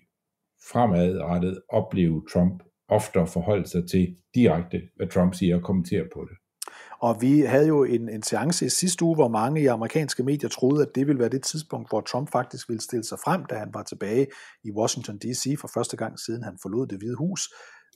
fremadrettet 0.71 1.61
opleve 1.69 2.23
Trump 2.33 2.63
oftere 2.89 3.27
forholde 3.27 3.67
sig 3.67 3.89
til 3.89 4.15
direkte, 4.35 4.81
hvad 4.95 5.07
Trump 5.07 5.33
siger 5.35 5.55
og 5.55 5.63
kommentere 5.63 6.03
på 6.13 6.27
det. 6.29 6.37
Og 6.99 7.21
vi 7.21 7.39
havde 7.39 7.67
jo 7.67 7.83
en, 7.83 8.09
en 8.09 8.23
seance 8.23 8.65
i 8.65 8.69
sidste 8.69 9.05
uge, 9.05 9.15
hvor 9.15 9.27
mange 9.27 9.61
i 9.61 9.65
amerikanske 9.65 10.23
medier 10.23 10.49
troede, 10.49 10.81
at 10.81 10.95
det 10.95 11.07
ville 11.07 11.19
være 11.19 11.29
det 11.29 11.43
tidspunkt, 11.43 11.89
hvor 11.89 12.01
Trump 12.01 12.31
faktisk 12.31 12.69
ville 12.69 12.81
stille 12.81 13.03
sig 13.03 13.17
frem, 13.25 13.45
da 13.45 13.55
han 13.55 13.69
var 13.73 13.83
tilbage 13.83 14.27
i 14.63 14.71
Washington 14.71 15.17
D.C. 15.17 15.59
for 15.59 15.69
første 15.73 15.97
gang 15.97 16.19
siden 16.19 16.43
han 16.43 16.57
forlod 16.61 16.87
det 16.87 16.97
hvide 16.97 17.15
hus 17.15 17.41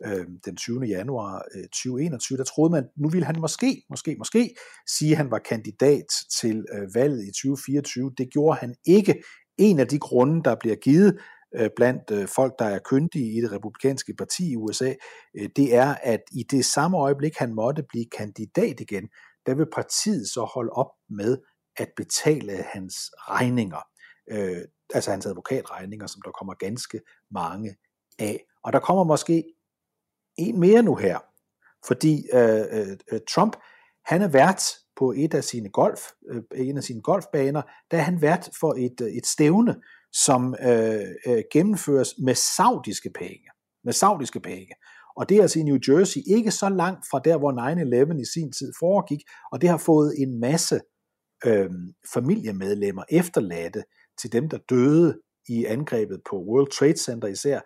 øh, 0.06 0.26
den 0.46 0.56
20. 0.56 0.86
januar 0.86 1.46
øh, 1.56 1.64
2021. 1.64 2.38
Der 2.38 2.44
troede 2.44 2.72
man, 2.72 2.88
nu 2.98 3.10
ville 3.10 3.26
han 3.26 3.40
måske, 3.40 3.84
måske, 3.90 4.16
måske 4.18 4.56
sige, 4.88 5.12
at 5.12 5.18
han 5.18 5.32
var 5.32 5.40
kandidat 5.40 6.06
til 6.40 6.66
øh, 6.74 6.96
valget 6.96 7.24
i 7.24 7.32
2024. 7.32 8.12
Det 8.18 8.30
gjorde 8.32 8.60
han 8.60 8.76
ikke. 8.86 9.24
En 9.58 9.80
af 9.80 9.88
de 9.88 10.00
grunde, 10.00 10.44
der 10.44 10.56
bliver 10.56 10.76
givet 10.76 11.20
øh, 11.56 11.70
blandt 11.76 12.12
øh, 12.12 12.28
folk, 12.28 12.54
der 12.60 12.66
er 12.66 12.80
kyndige 12.80 13.38
i 13.38 13.42
det 13.42 13.52
republikanske 13.52 14.14
parti 14.18 14.52
i 14.52 14.56
USA, 14.56 14.94
øh, 15.38 15.50
det 15.56 15.76
er, 15.76 15.96
at 16.04 16.22
i 16.32 16.44
det 16.52 16.66
samme 16.66 16.98
øjeblik, 16.98 17.38
han 17.38 17.54
måtte 17.54 17.84
blive 17.90 18.06
kandidat 18.18 18.80
igen, 18.80 19.10
der 19.46 19.56
vil 19.56 19.68
partiet 19.74 20.28
så 20.28 20.42
holde 20.54 20.72
op 20.72 20.92
med 21.10 21.38
at 21.78 21.90
betale 21.98 22.54
hans 22.74 22.96
regninger. 23.18 23.82
Øh, 24.32 24.62
altså 24.94 25.12
hans 25.12 25.26
advokatregninger, 25.26 26.08
som 26.08 26.22
der 26.22 26.32
kommer 26.32 26.54
ganske 26.54 27.02
mange 27.32 27.76
af. 28.20 28.46
Og 28.64 28.74
der 28.74 28.80
kommer 28.80 29.04
måske 29.04 29.44
en 30.40 30.60
mere 30.60 30.84
nu 30.84 30.96
her, 30.96 31.20
fordi 31.88 32.24
øh, 32.34 32.66
øh, 32.72 32.98
øh, 33.12 33.20
Trump, 33.30 33.56
han 34.06 34.22
er 34.22 34.28
vært 34.28 34.64
på 34.96 35.14
et 35.18 35.34
af 35.34 35.44
sine 35.44 35.70
golf, 35.70 36.02
øh, 36.30 36.42
en 36.56 36.78
af 36.78 36.84
sine 36.84 37.02
golfbaner, 37.02 37.62
der 37.92 37.98
er 37.98 38.02
han 38.02 38.22
vært 38.22 38.50
for 38.60 38.74
et, 38.78 39.02
øh, 39.02 39.08
et 39.08 39.26
stævne, 39.26 39.76
som 40.14 40.56
øh, 40.62 41.02
øh, 41.28 41.44
gennemføres 41.52 42.16
med 42.18 42.36
saudiske 42.36 43.10
penge. 43.16 43.46
Med 43.84 43.94
saudiske 43.94 44.40
penge. 44.40 44.74
Og 45.16 45.30
det 45.30 45.38
er 45.38 45.42
altså 45.42 45.60
i 45.60 45.64
New 45.64 45.78
Jersey, 45.88 46.22
ikke 46.28 46.52
så 46.52 46.70
langt 46.70 47.06
fra 47.12 47.22
der, 47.26 47.38
hvor 47.38 47.52
9-11 48.16 48.22
i 48.22 48.26
sin 48.34 48.52
tid 48.52 48.74
foregik, 48.80 49.20
og 49.52 49.62
det 49.62 49.70
har 49.70 49.78
fået 49.78 50.14
en 50.18 50.40
masse 50.40 50.80
øh, 51.46 51.70
familiemedlemmer 52.14 53.04
efterladte 53.10 53.84
til 54.22 54.32
dem, 54.32 54.50
der 54.50 54.58
døde 54.70 55.20
i 55.50 55.66
angrebet 55.66 56.22
på 56.30 56.36
World 56.36 56.72
Trade 56.72 56.98
Center 56.98 57.28
især, 57.28 57.60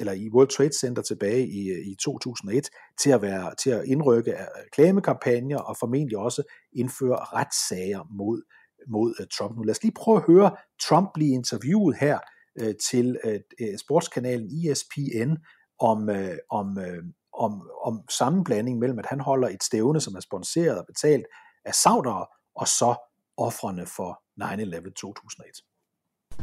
eller 0.00 0.12
i 0.12 0.30
World 0.30 0.48
Trade 0.48 0.78
Center 0.80 1.02
tilbage 1.02 1.48
i, 1.48 1.90
i 1.90 1.94
2001, 2.04 2.68
til 3.00 3.10
at, 3.10 3.22
være, 3.22 3.54
til 3.54 3.70
at 3.70 3.84
indrykke 3.84 4.30
øh, 4.30 4.38
reklamekampagner 4.66 5.58
og 5.58 5.76
formentlig 5.80 6.18
også 6.18 6.42
indføre 6.72 7.16
retssager 7.16 8.06
mod 8.10 8.42
mod 8.88 9.14
øh, 9.20 9.26
Trump. 9.38 9.56
Nu 9.56 9.62
lad 9.62 9.70
os 9.70 9.82
lige 9.82 9.94
prøve 9.96 10.16
at 10.16 10.26
høre 10.26 10.56
Trump 10.88 11.10
blive 11.14 11.34
interviewet 11.34 11.96
her 12.00 12.18
øh, 12.60 12.74
til 12.90 13.18
sportskanalen 13.78 14.46
ESPN 14.46 15.30
om, 15.80 16.08
om, 16.50 16.78
om, 17.32 17.52
om 17.84 18.08
sammenblanding 18.10 18.78
mellem, 18.78 18.98
at 18.98 19.06
han 19.06 19.20
holder 19.20 19.48
et 19.48 19.62
stævne, 19.62 20.00
som 20.00 20.14
er 20.14 20.20
sponsoreret 20.20 20.78
og 20.78 20.86
betalt 20.86 21.26
af 21.64 21.74
saudere, 21.74 22.26
og 22.56 22.68
så 22.68 22.94
offrene 23.36 23.86
for 23.86 24.22
9-11 24.42 24.92
2001. 24.92 25.73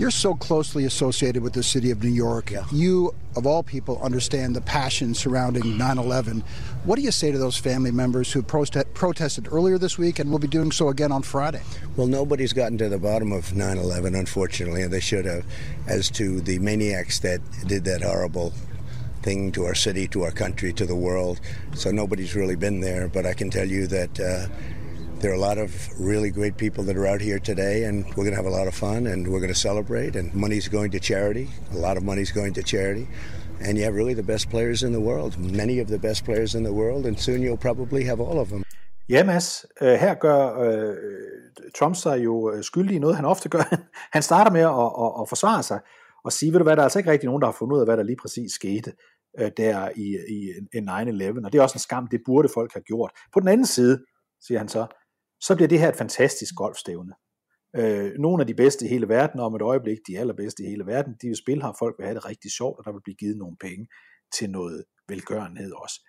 You're 0.02 0.10
so 0.10 0.34
closely 0.34 0.86
associated 0.86 1.44
with 1.44 1.54
the 1.54 1.62
city 1.62 1.92
of 1.92 2.02
New 2.04 2.10
York. 2.10 2.50
Yeah. 2.50 2.66
You, 2.72 3.14
of 3.36 3.46
all 3.46 3.62
people, 3.62 4.02
understand 4.02 4.56
the 4.56 4.62
passion 4.62 5.14
surrounding 5.14 5.78
9 5.78 6.00
11. 6.00 6.44
What 6.86 6.96
do 6.96 7.04
you 7.04 7.12
say 7.12 7.32
to 7.32 7.38
those 7.38 7.56
family 7.56 7.92
members 7.92 8.32
who 8.32 8.42
prote- 8.42 8.92
protested 8.96 9.48
earlier 9.52 9.78
this 9.78 10.00
week 10.00 10.18
and 10.18 10.32
will 10.32 10.40
be 10.40 10.48
doing 10.48 10.72
so 10.72 10.90
again 10.90 11.12
on 11.12 11.22
Friday? 11.22 11.62
Well, 11.98 12.08
nobody's 12.08 12.52
gotten 12.52 12.80
to 12.80 12.90
the 12.90 12.98
bottom 12.98 13.32
of 13.32 13.56
9 13.56 13.78
11, 13.78 14.16
unfortunately, 14.16 14.82
and 14.82 14.92
they 14.92 15.00
should 15.00 15.26
have, 15.26 15.46
as 15.86 16.10
to 16.12 16.42
the 16.42 16.58
maniacs 16.58 17.20
that 17.20 17.40
did 17.68 17.84
that 17.84 18.02
horrible 18.02 18.54
thing 19.22 19.52
to 19.52 19.66
our 19.66 19.76
city, 19.76 20.08
to 20.08 20.24
our 20.24 20.32
country, 20.32 20.74
to 20.74 20.88
the 20.88 20.96
world. 20.96 21.40
So 21.76 21.92
nobody's 21.92 22.34
really 22.34 22.56
been 22.56 22.80
there, 22.80 23.08
but 23.08 23.28
I 23.28 23.36
can 23.36 23.52
tell 23.52 23.68
you 23.68 23.86
that. 23.86 24.20
Uh, 24.20 24.48
there 25.22 25.32
are 25.32 25.36
a 25.36 25.40
lot 25.50 25.60
of 25.60 25.72
really 26.00 26.32
great 26.32 26.58
people 26.58 26.84
that 26.84 26.98
are 26.98 27.06
out 27.06 27.22
here 27.22 27.38
today, 27.38 27.84
and 27.84 28.06
we're 28.16 28.26
going 28.28 28.32
to 28.32 28.36
have 28.36 28.48
a 28.48 28.58
lot 28.60 28.68
of 28.68 28.74
fun 28.74 29.06
and 29.08 29.28
we're 29.28 29.40
going 29.40 29.54
to 29.54 29.60
celebrate. 29.70 30.16
And 30.16 30.34
money's 30.34 30.68
going 30.68 30.92
to 30.92 31.00
charity. 31.00 31.48
A 31.74 31.78
lot 31.78 31.96
of 31.98 32.04
money's 32.04 32.32
going 32.32 32.54
to 32.54 32.64
charity. 32.64 33.08
And 33.62 33.78
you 33.78 33.84
have 33.84 33.96
really 33.96 34.16
the 34.16 34.24
best 34.24 34.50
players 34.50 34.82
in 34.82 34.92
the 34.92 35.00
world, 35.00 35.38
many 35.38 35.80
of 35.80 35.88
the 35.88 36.00
best 36.00 36.26
players 36.26 36.56
in 36.56 36.64
the 36.64 36.74
world, 36.74 37.06
and 37.06 37.20
soon 37.20 37.44
you'll 37.44 37.64
probably 37.70 38.04
have 38.04 38.20
all 38.20 38.40
of 38.40 38.50
them. 38.50 38.64
Ja, 39.10 39.24
Mads, 39.24 39.66
øh, 39.82 39.94
her 39.94 40.14
gør 40.14 40.60
øh, 40.60 40.96
Trump 41.76 41.96
sig 41.96 42.24
jo 42.24 42.52
øh, 42.54 42.64
skyldig 42.64 42.96
i 42.96 43.00
noget, 43.00 43.16
han 43.16 43.26
ofte 43.26 43.50
gør. 43.50 43.76
Han 44.16 44.22
starter 44.22 44.52
med 44.52 44.62
at, 44.62 44.92
at, 45.04 45.22
at 45.22 45.30
forsvare 45.30 45.64
sig 45.64 45.80
og 46.24 46.32
sige, 46.34 46.52
ved 46.52 46.60
du 46.60 46.64
hvad, 46.64 46.76
der 46.76 46.82
er 46.82 46.84
altså 46.84 47.00
ikke 47.00 47.12
rigtig 47.12 47.28
nogen, 47.28 47.42
der 47.42 47.48
har 47.48 47.56
fundet 47.60 47.76
ud 47.76 47.80
af, 47.80 47.88
hvad 47.88 47.98
der 47.98 48.04
lige 48.04 48.18
præcis 48.22 48.52
skete 48.52 48.94
øh, 49.40 49.52
der 49.58 49.90
i, 49.96 50.18
i, 50.30 50.52
i 50.74 50.80
9-11, 50.80 51.46
og 51.46 51.54
det 51.54 51.60
er 51.60 51.62
også 51.62 51.76
en 51.76 51.80
skam, 51.80 52.08
det 52.08 52.22
burde 52.26 52.50
folk 52.54 52.74
have 52.74 52.84
gjort. 52.84 53.12
På 53.34 53.40
den 53.40 53.48
anden 53.48 53.66
side, 53.66 54.00
siger 54.42 54.58
han 54.58 54.68
så, 54.68 54.86
så 55.42 55.56
bliver 55.56 55.68
det 55.68 55.80
her 55.80 55.90
et 55.90 55.96
fantastisk 55.96 56.56
golfstævne. 56.56 57.14
Øh, 57.76 58.12
nogle 58.20 58.42
af 58.44 58.48
de 58.48 58.54
bedste 58.54 58.86
i 58.86 58.90
hele 58.90 59.08
verden, 59.08 59.40
og 59.40 59.46
om 59.46 59.56
et 59.56 59.62
øjeblik 59.62 59.98
de 60.08 60.20
allerbedste 60.20 60.64
i 60.64 60.68
hele 60.68 60.86
verden, 60.86 61.14
de 61.22 61.28
vil 61.28 61.36
spille 61.36 61.64
her, 61.64 61.74
folk 61.80 61.96
vil 61.98 62.06
have 62.06 62.16
det 62.16 62.26
rigtig 62.26 62.52
sjovt, 62.52 62.80
og 62.80 62.86
der 62.86 62.92
vil 62.92 63.02
blive 63.04 63.16
givet 63.16 63.38
nogle 63.38 63.58
penge 63.62 63.88
til 64.38 64.50
noget 64.50 64.84
velgørenhed 65.08 65.72
også. 65.72 66.08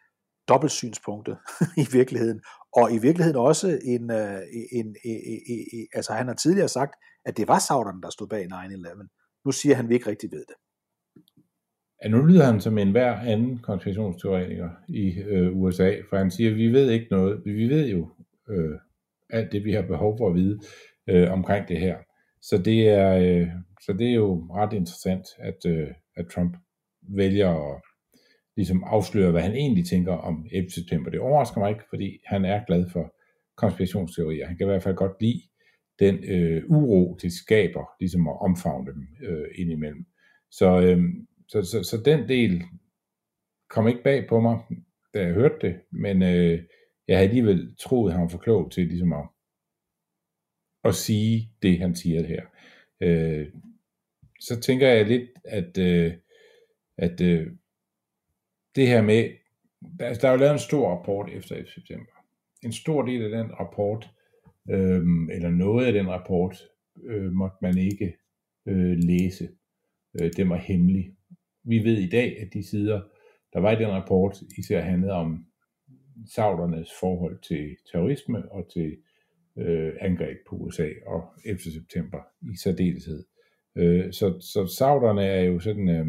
Dobbeltsynspunktet 0.48 1.36
i 1.84 1.86
virkeligheden, 1.92 2.40
og 2.72 2.92
i 2.92 2.98
virkeligheden 2.98 3.40
også 3.50 3.68
øh, 3.68 3.78
en, 3.94 4.10
en, 4.10 4.66
en, 4.80 4.96
en, 5.04 5.40
en, 5.72 5.86
altså 5.94 6.12
han 6.12 6.26
har 6.26 6.34
tidligere 6.34 6.68
sagt, 6.68 6.94
at 7.24 7.36
det 7.36 7.48
var 7.48 7.58
sauderne, 7.58 8.02
der 8.02 8.10
stod 8.10 8.28
bag 8.28 8.44
9-11. 8.44 9.42
Nu 9.44 9.52
siger 9.52 9.74
han, 9.74 9.84
at 9.84 9.88
vi 9.88 9.94
ikke 9.94 10.10
rigtig 10.10 10.30
ved 10.32 10.44
det. 10.50 10.56
Ja, 12.04 12.08
nu 12.08 12.26
lyder 12.26 12.44
han 12.44 12.60
som 12.60 12.78
en 12.78 12.90
hver 12.90 13.14
anden 13.16 13.58
konspirationsteoretiker 13.58 14.70
i 14.88 15.04
øh, 15.18 15.56
USA, 15.56 15.90
for 16.08 16.16
han 16.16 16.30
siger, 16.30 16.50
at 16.50 16.56
vi 16.56 16.66
ved 16.72 16.90
ikke 16.90 17.06
noget. 17.10 17.42
Vi 17.44 17.68
ved 17.68 17.88
jo 17.88 18.08
øh, 18.48 18.78
alt 19.32 19.52
det, 19.52 19.64
vi 19.64 19.72
har 19.72 19.82
behov 19.82 20.18
for 20.18 20.28
at 20.28 20.34
vide 20.34 20.60
øh, 21.08 21.32
omkring 21.32 21.68
det 21.68 21.80
her. 21.80 21.96
Så 22.42 22.58
det 22.58 22.88
er, 22.88 23.16
øh, 23.16 23.48
så 23.80 23.92
det 23.92 24.10
er 24.10 24.14
jo 24.14 24.46
ret 24.54 24.72
interessant, 24.72 25.26
at, 25.38 25.66
øh, 25.66 25.88
at 26.16 26.26
Trump 26.26 26.56
vælger 27.16 27.74
at 27.74 27.82
ligesom 28.56 28.84
afsløre, 28.86 29.30
hvad 29.30 29.42
han 29.42 29.54
egentlig 29.54 29.86
tænker 29.86 30.12
om 30.12 30.46
11. 30.52 30.70
september. 30.70 31.10
Det 31.10 31.20
overrasker 31.20 31.60
mig 31.60 31.70
ikke, 31.70 31.84
fordi 31.90 32.18
han 32.26 32.44
er 32.44 32.64
glad 32.66 32.90
for 32.90 33.14
konspirationsteorier. 33.56 34.46
Han 34.46 34.56
kan 34.56 34.66
i 34.66 34.70
hvert 34.70 34.82
fald 34.82 34.96
godt 34.96 35.22
lide 35.22 35.42
den 35.98 36.24
øh, 36.24 36.62
uro, 36.68 37.18
det 37.22 37.32
skaber, 37.32 37.84
ligesom 38.00 38.28
at 38.28 38.40
omfavne 38.40 38.92
dem 38.92 39.06
øh, 39.22 39.48
indimellem. 39.54 40.04
Så, 40.50 40.80
øh, 40.80 41.02
så, 41.48 41.62
så, 41.62 41.82
så 41.82 42.02
den 42.04 42.28
del 42.28 42.62
kom 43.70 43.88
ikke 43.88 44.02
bag 44.02 44.28
på 44.28 44.40
mig, 44.40 44.58
da 45.14 45.20
jeg 45.22 45.32
hørte 45.32 45.54
det, 45.60 45.80
men 45.92 46.22
øh, 46.22 46.58
jeg 47.08 47.16
havde 47.16 47.28
alligevel 47.28 47.76
troet, 47.76 48.10
at 48.10 48.14
han 48.14 48.22
var 48.22 48.28
for 48.28 48.38
klog 48.38 48.70
til 48.70 48.86
ligesom 48.86 49.12
at, 49.12 49.28
at 50.84 50.94
sige 50.94 51.50
det, 51.62 51.78
han 51.78 51.94
siger 51.94 52.26
her. 52.26 52.42
Øh, 53.00 53.48
så 54.40 54.60
tænker 54.60 54.88
jeg 54.88 55.06
lidt, 55.06 55.30
at, 55.44 55.78
øh, 55.78 56.12
at 56.98 57.20
øh, 57.20 57.46
det 58.76 58.88
her 58.88 59.02
med, 59.02 59.30
der, 59.98 60.14
der 60.14 60.28
er 60.28 60.32
jo 60.32 60.38
lavet 60.38 60.52
en 60.52 60.58
stor 60.58 60.96
rapport 60.96 61.30
efter 61.32 61.54
11. 61.54 61.70
september. 61.70 62.12
En 62.62 62.72
stor 62.72 63.02
del 63.02 63.22
af 63.22 63.30
den 63.30 63.52
rapport, 63.60 64.10
øh, 64.70 65.02
eller 65.30 65.50
noget 65.50 65.86
af 65.86 65.92
den 65.92 66.08
rapport, 66.08 66.68
øh, 67.04 67.32
måtte 67.32 67.56
man 67.62 67.78
ikke 67.78 68.16
øh, 68.66 68.96
læse. 68.98 69.48
Øh, 70.20 70.30
den 70.36 70.48
var 70.50 70.56
hemmelig. 70.56 71.16
Vi 71.64 71.78
ved 71.78 71.98
i 71.98 72.08
dag, 72.08 72.40
at 72.40 72.48
de 72.52 72.68
sider, 72.68 73.00
der 73.52 73.60
var 73.60 73.72
i 73.72 73.76
den 73.76 73.88
rapport, 73.88 74.40
især 74.58 74.80
handlede 74.80 75.12
om 75.12 75.46
saudernes 76.34 76.88
forhold 77.00 77.38
til 77.38 77.76
terrorisme 77.92 78.52
og 78.52 78.70
til 78.72 78.96
øh, 79.58 79.92
angreb 80.00 80.36
på 80.48 80.56
USA 80.56 80.88
og 81.06 81.24
11. 81.44 81.58
september 81.60 82.18
i 82.42 82.56
særdeleshed. 82.62 83.24
Øh, 83.76 84.12
så, 84.12 84.40
så 84.40 84.74
sauderne 84.78 85.24
er 85.24 85.42
jo 85.42 85.58
sådan 85.60 85.88
øh, 85.88 86.06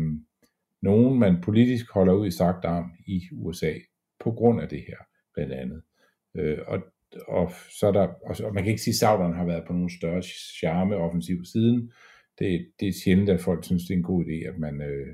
nogen, 0.82 1.20
man 1.20 1.42
politisk 1.42 1.92
holder 1.92 2.13
ud 2.13 2.28
i 2.28 2.32
sagt 2.32 2.66
arm 2.66 2.92
i 3.08 3.22
USA 3.32 3.74
på 4.20 4.32
grund 4.32 4.62
af 4.62 4.70
det 4.70 4.84
her, 4.88 4.98
blandt 5.34 5.54
andet. 5.54 5.82
Øh, 6.36 6.58
og, 6.68 6.80
og 7.28 7.52
så 7.80 7.88
er 7.88 7.92
der, 7.92 8.08
og 8.46 8.54
man 8.54 8.63
kan 8.63 8.72
ikke 8.72 8.82
sige, 8.82 8.92
at 8.92 8.96
sauderne 8.96 9.36
har 9.36 9.46
været 9.46 9.63
på 9.68 9.74
nogen 9.74 9.89
større 9.89 10.22
charme 10.60 10.96
offensiv 10.96 11.46
siden. 11.46 11.92
Det, 12.39 12.68
det 12.80 12.88
er 12.88 12.94
sjældent, 13.04 13.30
at 13.30 13.42
folk 13.42 13.66
synes, 13.66 13.84
det 13.84 13.94
er 13.94 13.98
en 13.98 14.04
god 14.04 14.26
idé, 14.26 14.48
at 14.48 14.60
man 14.60 14.82
øh, 14.82 15.08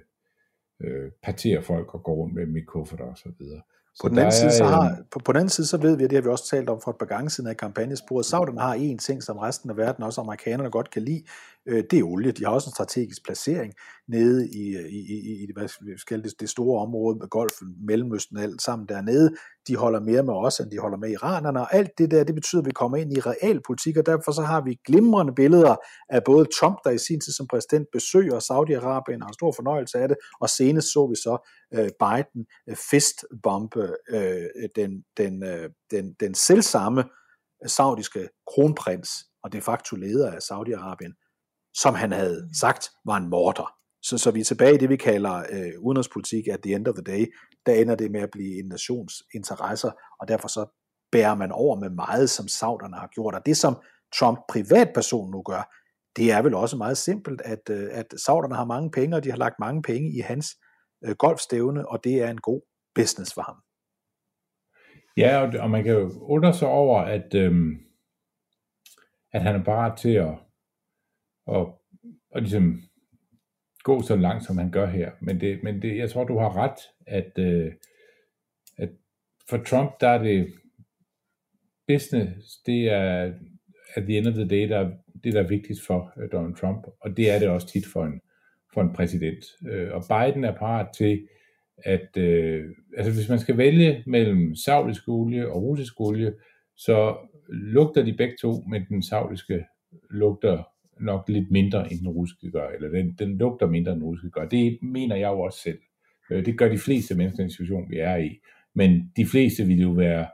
øh, 0.81 1.11
parterer 1.23 1.61
folk 1.61 1.93
og 1.93 2.03
går 2.03 2.15
rundt 2.15 2.35
med 2.35 2.47
dem 2.47 2.57
i 2.57 2.61
kufferter 2.61 3.05
og 3.05 3.17
så 3.17 3.31
videre. 3.39 3.61
På 4.01 4.09
den, 4.09 4.17
anden 4.17 4.31
side, 4.31 4.51
så 4.51 4.63
har, 4.63 4.97
på, 5.11 5.19
på 5.19 5.31
den 5.31 5.39
anden 5.39 5.49
side, 5.49 5.67
så 5.67 5.77
ved 5.77 5.97
vi, 5.97 6.03
at 6.03 6.09
det 6.09 6.17
har 6.17 6.21
vi 6.21 6.29
også 6.29 6.47
talt 6.47 6.69
om 6.69 6.81
for 6.83 6.91
et 6.91 6.97
par 6.97 7.05
gange 7.05 7.29
siden 7.29 7.49
af 7.49 7.57
kampagnesporet. 7.57 8.25
Sauderne 8.25 8.61
har 8.61 8.73
en 8.73 8.97
ting, 8.97 9.23
som 9.23 9.37
resten 9.37 9.69
af 9.69 9.77
verden, 9.77 10.03
også 10.03 10.21
amerikanerne, 10.21 10.69
godt 10.69 10.91
kan 10.91 11.01
lide. 11.01 11.23
Øh, 11.65 11.83
det 11.91 11.99
er 11.99 12.03
olie. 12.03 12.31
De 12.31 12.45
har 12.45 12.51
også 12.51 12.69
en 12.69 12.73
strategisk 12.73 13.25
placering 13.25 13.73
nede 14.07 14.49
i, 14.49 14.77
i, 14.89 14.99
i, 14.99 15.43
i 15.43 15.47
hvad 15.53 15.97
skal 15.97 16.23
det, 16.23 16.33
det 16.39 16.49
store 16.49 16.81
område 16.81 17.17
med 17.19 17.27
golfen, 17.27 17.75
Mellemøsten, 17.87 18.37
alt 18.37 18.61
sammen 18.61 18.87
dernede 18.87 19.35
de 19.69 19.75
holder 19.75 19.99
mere 19.99 20.23
med 20.23 20.33
os, 20.33 20.59
end 20.59 20.71
de 20.71 20.79
holder 20.79 20.97
med 20.97 21.09
iranerne, 21.09 21.59
og 21.61 21.75
alt 21.75 21.91
det 21.97 22.11
der, 22.11 22.23
det 22.23 22.35
betyder, 22.35 22.61
at 22.61 22.65
vi 22.65 22.71
kommer 22.71 22.97
ind 22.97 23.13
i 23.17 23.19
realpolitik, 23.19 23.97
og 23.97 24.05
derfor 24.05 24.31
så 24.31 24.41
har 24.41 24.61
vi 24.61 24.79
glimrende 24.87 25.33
billeder 25.35 25.75
af 26.09 26.23
både 26.23 26.45
Trump, 26.59 26.77
der 26.83 26.91
i 26.91 26.97
sin 26.97 27.21
tid 27.21 27.33
som 27.33 27.47
præsident 27.47 27.87
besøger 27.93 28.39
Saudi-Arabien, 28.49 29.21
og 29.21 29.27
har 29.27 29.33
stor 29.33 29.51
fornøjelse 29.51 29.97
af 29.99 30.07
det, 30.07 30.17
og 30.41 30.49
senest 30.49 30.87
så 30.93 31.07
vi 31.07 31.15
så 31.15 31.33
øh, 31.73 31.89
Biden 32.03 32.41
øh, 32.69 32.75
fistbombe 32.91 33.83
øh, 34.09 34.69
den, 34.75 34.91
den, 35.17 35.43
øh, 35.43 35.69
den, 35.91 36.05
den 36.19 36.33
selvsamme 36.35 37.03
saudiske 37.65 38.29
kronprins, 38.51 39.09
og 39.43 39.53
de 39.53 39.61
facto 39.61 39.95
leder 39.95 40.31
af 40.31 40.39
Saudi-Arabien, 40.49 41.13
som 41.73 41.95
han 41.95 42.11
havde 42.11 42.49
sagt 42.59 42.89
var 43.05 43.17
en 43.17 43.29
morder. 43.29 43.78
Så, 44.03 44.17
så 44.17 44.31
vi 44.31 44.39
er 44.39 44.43
tilbage 44.43 44.75
i 44.75 44.77
det, 44.77 44.89
vi 44.89 44.95
kalder 44.95 45.43
øh, 45.51 45.71
udenrigspolitik 45.79 46.47
at 46.47 46.59
the 46.63 46.75
end 46.75 46.87
of 46.87 46.95
the 46.95 47.03
day. 47.03 47.33
Der 47.65 47.73
ender 47.73 47.95
det 47.95 48.11
med 48.11 48.21
at 48.21 48.31
blive 48.31 48.59
en 48.59 48.65
nations 48.65 49.23
interesser, 49.33 49.91
og 50.19 50.27
derfor 50.27 50.47
så 50.47 50.65
bærer 51.11 51.35
man 51.35 51.51
over 51.51 51.79
med 51.79 51.89
meget, 51.89 52.29
som 52.29 52.47
sauderne 52.47 52.95
har 52.95 53.07
gjort. 53.07 53.35
Og 53.35 53.45
det, 53.45 53.57
som 53.57 53.77
Trump 54.15 54.39
privatperson 54.49 55.31
nu 55.31 55.41
gør, 55.41 55.75
det 56.15 56.31
er 56.31 56.41
vel 56.41 56.53
også 56.53 56.77
meget 56.77 56.97
simpelt, 56.97 57.41
at, 57.41 57.69
øh, 57.69 57.87
at 57.91 58.13
sauderne 58.17 58.55
har 58.55 58.65
mange 58.65 58.91
penge, 58.91 59.15
og 59.15 59.23
de 59.23 59.29
har 59.29 59.37
lagt 59.37 59.59
mange 59.59 59.81
penge 59.81 60.09
i 60.17 60.19
hans 60.19 60.57
øh, 61.05 61.15
golfstævne, 61.15 61.87
og 61.87 62.03
det 62.03 62.21
er 62.23 62.29
en 62.29 62.41
god 62.41 62.61
business 62.95 63.33
for 63.33 63.41
ham. 63.41 63.55
Ja, 65.17 65.41
og, 65.41 65.63
og 65.63 65.69
man 65.69 65.83
kan 65.83 65.93
jo 65.93 66.11
undre 66.21 66.53
sig 66.53 66.67
over, 66.67 67.01
at, 67.01 67.33
øhm, 67.35 67.77
at 69.33 69.41
han 69.41 69.55
er 69.55 69.63
parat 69.63 69.97
til 69.97 70.13
at, 70.13 70.33
at, 71.47 71.67
at 72.35 72.41
ligesom 72.41 72.81
gå 73.83 74.01
så 74.01 74.15
langt, 74.15 74.45
som 74.45 74.57
han 74.57 74.71
gør 74.71 74.85
her. 74.85 75.11
Men, 75.21 75.41
det, 75.41 75.63
men 75.63 75.81
det, 75.81 75.97
jeg 75.97 76.09
tror, 76.09 76.23
du 76.23 76.37
har 76.37 76.57
ret, 76.57 76.79
at, 77.07 77.31
øh, 77.39 77.71
at 78.77 78.89
for 79.49 79.57
Trump, 79.57 79.91
der 80.01 80.07
er 80.07 80.23
det 80.23 80.53
business, 81.87 82.57
det 82.65 82.89
er 82.89 83.33
at 83.95 84.03
the 84.03 84.17
end 84.17 84.27
of 84.27 84.33
the 84.33 84.47
day, 84.47 84.69
der, 84.69 84.91
det 85.23 85.33
der 85.33 85.43
er 85.43 85.47
vigtigst 85.47 85.85
for 85.85 86.13
øh, 86.17 86.31
Donald 86.31 86.55
Trump, 86.55 86.87
og 87.01 87.17
det 87.17 87.31
er 87.31 87.39
det 87.39 87.49
også 87.49 87.67
tit 87.67 87.85
for 87.93 88.05
en, 88.05 88.21
for 88.73 88.81
en 88.81 88.93
præsident. 88.93 89.45
Øh, 89.67 89.91
og 89.93 90.03
Biden 90.09 90.43
er 90.43 90.55
parat 90.55 90.87
til, 90.97 91.27
at 91.77 92.17
øh, 92.17 92.65
altså 92.97 93.13
hvis 93.13 93.29
man 93.29 93.39
skal 93.39 93.57
vælge 93.57 94.03
mellem 94.07 94.55
saudisk 94.55 95.07
olie 95.07 95.51
og 95.51 95.61
russisk 95.63 95.99
olie, 95.99 96.33
så 96.75 97.17
lugter 97.49 98.03
de 98.03 98.13
begge 98.13 98.35
to, 98.41 98.61
men 98.61 98.85
den 98.89 99.03
saudiske 99.03 99.65
lugter 100.09 100.63
nok 100.99 101.29
lidt 101.29 101.51
mindre, 101.51 101.91
end 101.91 101.99
den 101.99 102.07
russiske 102.07 102.51
gør, 102.51 102.67
eller 102.67 102.89
den, 102.89 103.15
den 103.19 103.37
lugter 103.37 103.67
mindre, 103.67 103.91
end 103.91 103.99
den 104.01 104.07
russiske 104.07 104.31
gør. 104.31 104.45
Det 104.45 104.79
mener 104.81 105.15
jeg 105.15 105.27
jo 105.27 105.39
også 105.39 105.59
selv. 105.59 105.79
Øh, 106.31 106.45
det 106.45 106.57
gør 106.57 106.69
de 106.69 106.77
fleste 106.77 107.15
mennesker 107.15 107.39
i 107.39 107.43
den 107.43 107.51
situation, 107.51 107.89
vi 107.89 107.99
er 107.99 108.17
i. 108.17 108.39
Men 108.75 109.11
de 109.17 109.25
fleste 109.25 109.63
vil 109.63 109.81
jo 109.81 109.91
være, 109.91 110.27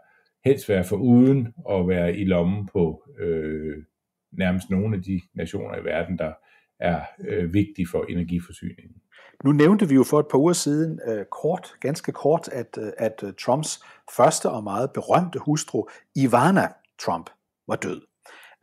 helst 0.46 0.70
være 0.70 0.84
for 0.84 0.96
uden 0.96 1.48
at 1.70 1.88
være 1.88 2.18
i 2.18 2.26
lommen 2.26 2.70
på 2.74 3.04
øh, 3.20 3.84
nærmest 4.32 4.70
nogle 4.70 4.96
af 4.96 5.04
de 5.04 5.22
nationer 5.34 5.78
i 5.78 5.84
verden, 5.84 6.18
der 6.18 6.34
er 6.80 7.02
øh, 7.20 7.54
vigtige 7.54 7.88
for 7.92 8.06
energiforsyningen. 8.10 8.96
Nu 9.44 9.52
nævnte 9.52 9.90
vi 9.90 9.96
jo 9.96 10.04
for 10.04 10.20
et 10.20 10.26
par 10.32 10.38
uger 10.38 10.54
siden 10.54 11.00
øh, 11.08 11.26
kort, 11.42 11.74
ganske 11.80 12.12
kort, 12.12 12.50
at, 12.52 12.78
øh, 12.82 12.92
at 12.98 13.24
øh, 13.24 13.34
Trumps 13.46 13.84
første 14.16 14.50
og 14.50 14.64
meget 14.64 14.92
berømte 14.94 15.40
hustru, 15.40 15.88
Ivana 16.16 16.68
Trump, 17.00 17.30
var 17.68 17.76
død. 17.76 18.02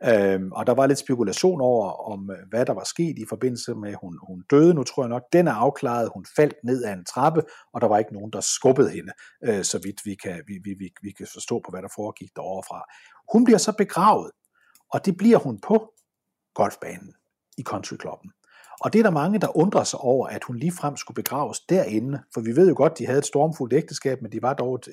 Øhm, 0.05 0.51
og 0.51 0.67
der 0.67 0.73
var 0.73 0.87
lidt 0.87 0.99
spekulation 0.99 1.61
over, 1.61 2.11
om 2.11 2.31
øh, 2.31 2.37
hvad 2.49 2.65
der 2.65 2.73
var 2.73 2.83
sket 2.83 3.19
i 3.19 3.25
forbindelse 3.29 3.75
med, 3.75 3.89
at 3.89 3.97
hun, 4.01 4.19
hun 4.27 4.43
døde. 4.49 4.73
Nu 4.73 4.83
tror 4.83 5.03
jeg 5.03 5.09
nok, 5.09 5.23
den 5.33 5.47
er 5.47 5.53
afklaret. 5.53 6.09
Hun 6.13 6.25
faldt 6.35 6.55
ned 6.63 6.83
ad 6.83 6.93
en 6.93 7.05
trappe, 7.05 7.43
og 7.73 7.81
der 7.81 7.87
var 7.87 7.97
ikke 7.97 8.13
nogen, 8.13 8.31
der 8.31 8.41
skubbede 8.41 8.89
hende, 8.89 9.11
øh, 9.43 9.63
så 9.63 9.79
vidt 9.83 10.05
vi 10.05 10.15
kan, 10.15 10.43
vi, 10.47 10.53
vi, 10.63 10.73
vi, 10.79 10.89
vi 11.01 11.11
kan 11.11 11.27
forstå 11.33 11.61
på, 11.65 11.71
hvad 11.71 11.81
der 11.81 11.87
foregik 11.95 12.29
derovre 12.35 12.63
fra. 12.67 12.83
Hun 13.33 13.43
bliver 13.43 13.57
så 13.57 13.71
begravet, 13.77 14.31
og 14.93 15.05
det 15.05 15.17
bliver 15.17 15.37
hun 15.37 15.59
på 15.67 15.93
golfbanen 16.55 17.13
i 17.57 17.63
countryklubben. 17.63 18.31
Og 18.83 18.93
det 18.93 18.99
er 18.99 19.03
der 19.03 19.11
mange, 19.11 19.39
der 19.39 19.57
undrer 19.57 19.83
sig 19.83 19.99
over, 19.99 20.27
at 20.27 20.43
hun 20.43 20.57
ligefrem 20.57 20.97
skulle 20.97 21.15
begraves 21.15 21.59
derinde, 21.59 22.23
for 22.33 22.41
vi 22.41 22.55
ved 22.55 22.69
jo 22.69 22.73
godt, 22.77 22.97
de 22.97 23.05
havde 23.05 23.19
et 23.19 23.25
stormfuldt 23.25 23.73
ægteskab, 23.73 24.21
men 24.21 24.31
de 24.31 24.41
var 24.41 24.53
dog 24.53 24.75
et, 24.75 24.87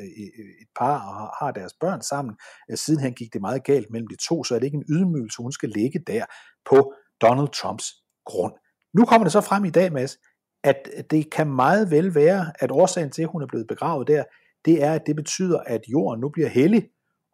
et 0.61 0.69
par 0.79 0.99
og 0.99 1.47
har 1.47 1.53
deres 1.53 1.73
børn 1.81 2.03
sammen. 2.03 2.35
Øh, 2.71 2.77
sidenhen 2.77 3.15
gik 3.15 3.33
det 3.33 3.41
meget 3.41 3.65
galt 3.65 3.91
mellem 3.91 4.07
de 4.07 4.17
to, 4.29 4.45
så 4.45 4.55
er 4.55 4.59
det 4.59 4.67
ikke 4.67 4.77
en 4.77 4.85
ydmygelse, 4.89 5.43
hun 5.43 5.53
skal 5.53 5.69
ligge 5.69 5.99
der 6.07 6.25
på 6.71 6.93
Donald 7.21 7.49
Trumps 7.49 7.87
grund. 8.27 8.53
Nu 8.95 9.05
kommer 9.05 9.25
det 9.25 9.33
så 9.33 9.41
frem 9.41 9.65
i 9.65 9.71
dag, 9.71 9.93
Mads, 9.93 10.17
at 10.65 10.89
det 11.11 11.33
kan 11.33 11.47
meget 11.47 11.91
vel 11.91 12.15
være, 12.15 12.53
at 12.59 12.71
årsagen 12.71 13.11
til, 13.11 13.23
at 13.23 13.29
hun 13.29 13.43
er 13.43 13.47
blevet 13.47 13.67
begravet 13.67 14.09
der, 14.09 14.25
det 14.65 14.85
er, 14.85 14.93
at 14.93 15.03
det 15.07 15.17
betyder, 15.17 15.61
at 15.61 15.81
jorden 15.93 16.21
nu 16.21 16.29
bliver 16.29 16.49
hellig, 16.49 16.89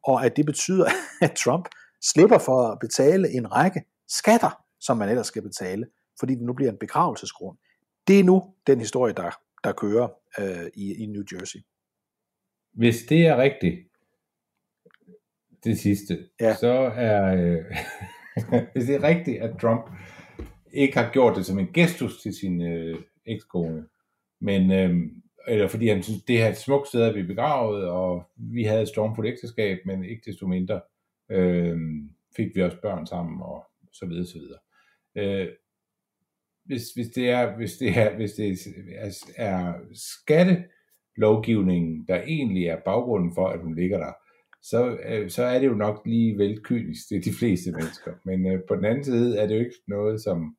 og 0.04 0.24
at 0.24 0.36
det 0.36 0.46
betyder, 0.46 0.86
at 1.22 1.32
Trump 1.44 1.68
slipper 2.12 2.38
for 2.38 2.68
at 2.68 2.78
betale 2.78 3.30
en 3.30 3.52
række 3.52 3.84
skatter, 4.08 4.62
som 4.80 4.96
man 4.96 5.08
ellers 5.08 5.26
skal 5.26 5.42
betale 5.42 5.86
fordi 6.18 6.34
det 6.34 6.42
nu 6.42 6.52
bliver 6.52 6.70
en 6.70 6.78
begravelsesgrund. 6.78 7.58
Det 8.08 8.20
er 8.20 8.24
nu 8.24 8.54
den 8.66 8.78
historie, 8.78 9.14
der, 9.14 9.30
der 9.64 9.72
kører 9.72 10.08
øh, 10.38 10.70
i, 10.74 10.94
i 10.94 11.06
New 11.06 11.22
Jersey. 11.32 11.58
Hvis 12.72 13.04
det 13.08 13.26
er 13.26 13.36
rigtigt, 13.36 13.88
det 15.64 15.78
sidste, 15.78 16.28
ja. 16.40 16.54
så 16.54 16.92
er, 16.96 17.34
øh, 17.34 17.64
hvis 18.72 18.84
det 18.84 18.94
er 18.94 19.02
rigtigt, 19.02 19.42
at 19.42 19.58
Trump 19.60 19.90
ikke 20.72 20.98
har 20.98 21.10
gjort 21.12 21.36
det 21.36 21.46
som 21.46 21.58
en 21.58 21.72
gestus 21.74 22.22
til 22.22 22.34
sin 22.34 22.62
øh, 22.62 22.98
ekskone, 23.26 23.86
men 24.40 24.70
øh, 24.72 25.10
eller 25.48 25.68
fordi 25.68 25.88
han 25.88 26.02
synes, 26.02 26.22
det 26.22 26.38
her 26.38 26.44
er 26.44 26.50
et 26.50 26.56
smukt 26.56 26.88
sted 26.88 27.02
at 27.02 27.12
blive 27.12 27.26
begravet, 27.26 27.88
og 27.88 28.30
vi 28.36 28.62
havde 28.62 28.82
et 28.82 28.88
stormfuldt 28.88 29.28
ægteskab, 29.28 29.78
men 29.86 30.04
ikke 30.04 30.22
desto 30.30 30.46
mindre 30.46 30.80
øh, 31.30 31.78
fik 32.36 32.46
vi 32.54 32.62
også 32.62 32.80
børn 32.82 33.06
sammen, 33.06 33.42
og 33.42 33.66
så 33.92 34.06
videre, 34.06 34.26
så 34.26 34.38
videre. 34.38 34.58
Øh, 35.16 35.48
hvis, 36.66 36.82
hvis 36.94 37.08
det 37.08 37.30
er, 37.30 37.56
hvis 37.56 37.76
det 37.76 37.88
er, 37.88 38.16
hvis 38.16 38.32
det 38.32 38.58
er, 38.96 39.10
er 39.36 39.74
skattelovgivningen, 39.92 42.04
der 42.08 42.22
egentlig 42.22 42.66
er 42.66 42.80
baggrunden 42.84 43.34
for, 43.34 43.48
at 43.48 43.60
hun 43.60 43.74
ligger 43.74 43.98
der, 43.98 44.12
så, 44.62 44.98
øh, 45.08 45.30
så 45.30 45.42
er 45.42 45.58
det 45.58 45.66
jo 45.66 45.74
nok 45.74 46.02
lige 46.06 46.38
vel 46.38 46.62
kynisk 46.62 47.08
til 47.08 47.24
de 47.24 47.32
fleste 47.38 47.72
mennesker. 47.72 48.12
Men 48.24 48.46
øh, 48.46 48.60
på 48.68 48.76
den 48.76 48.84
anden 48.84 49.04
side 49.04 49.38
er 49.38 49.46
det 49.46 49.54
jo 49.54 49.60
ikke 49.60 49.82
noget, 49.88 50.22
som 50.22 50.56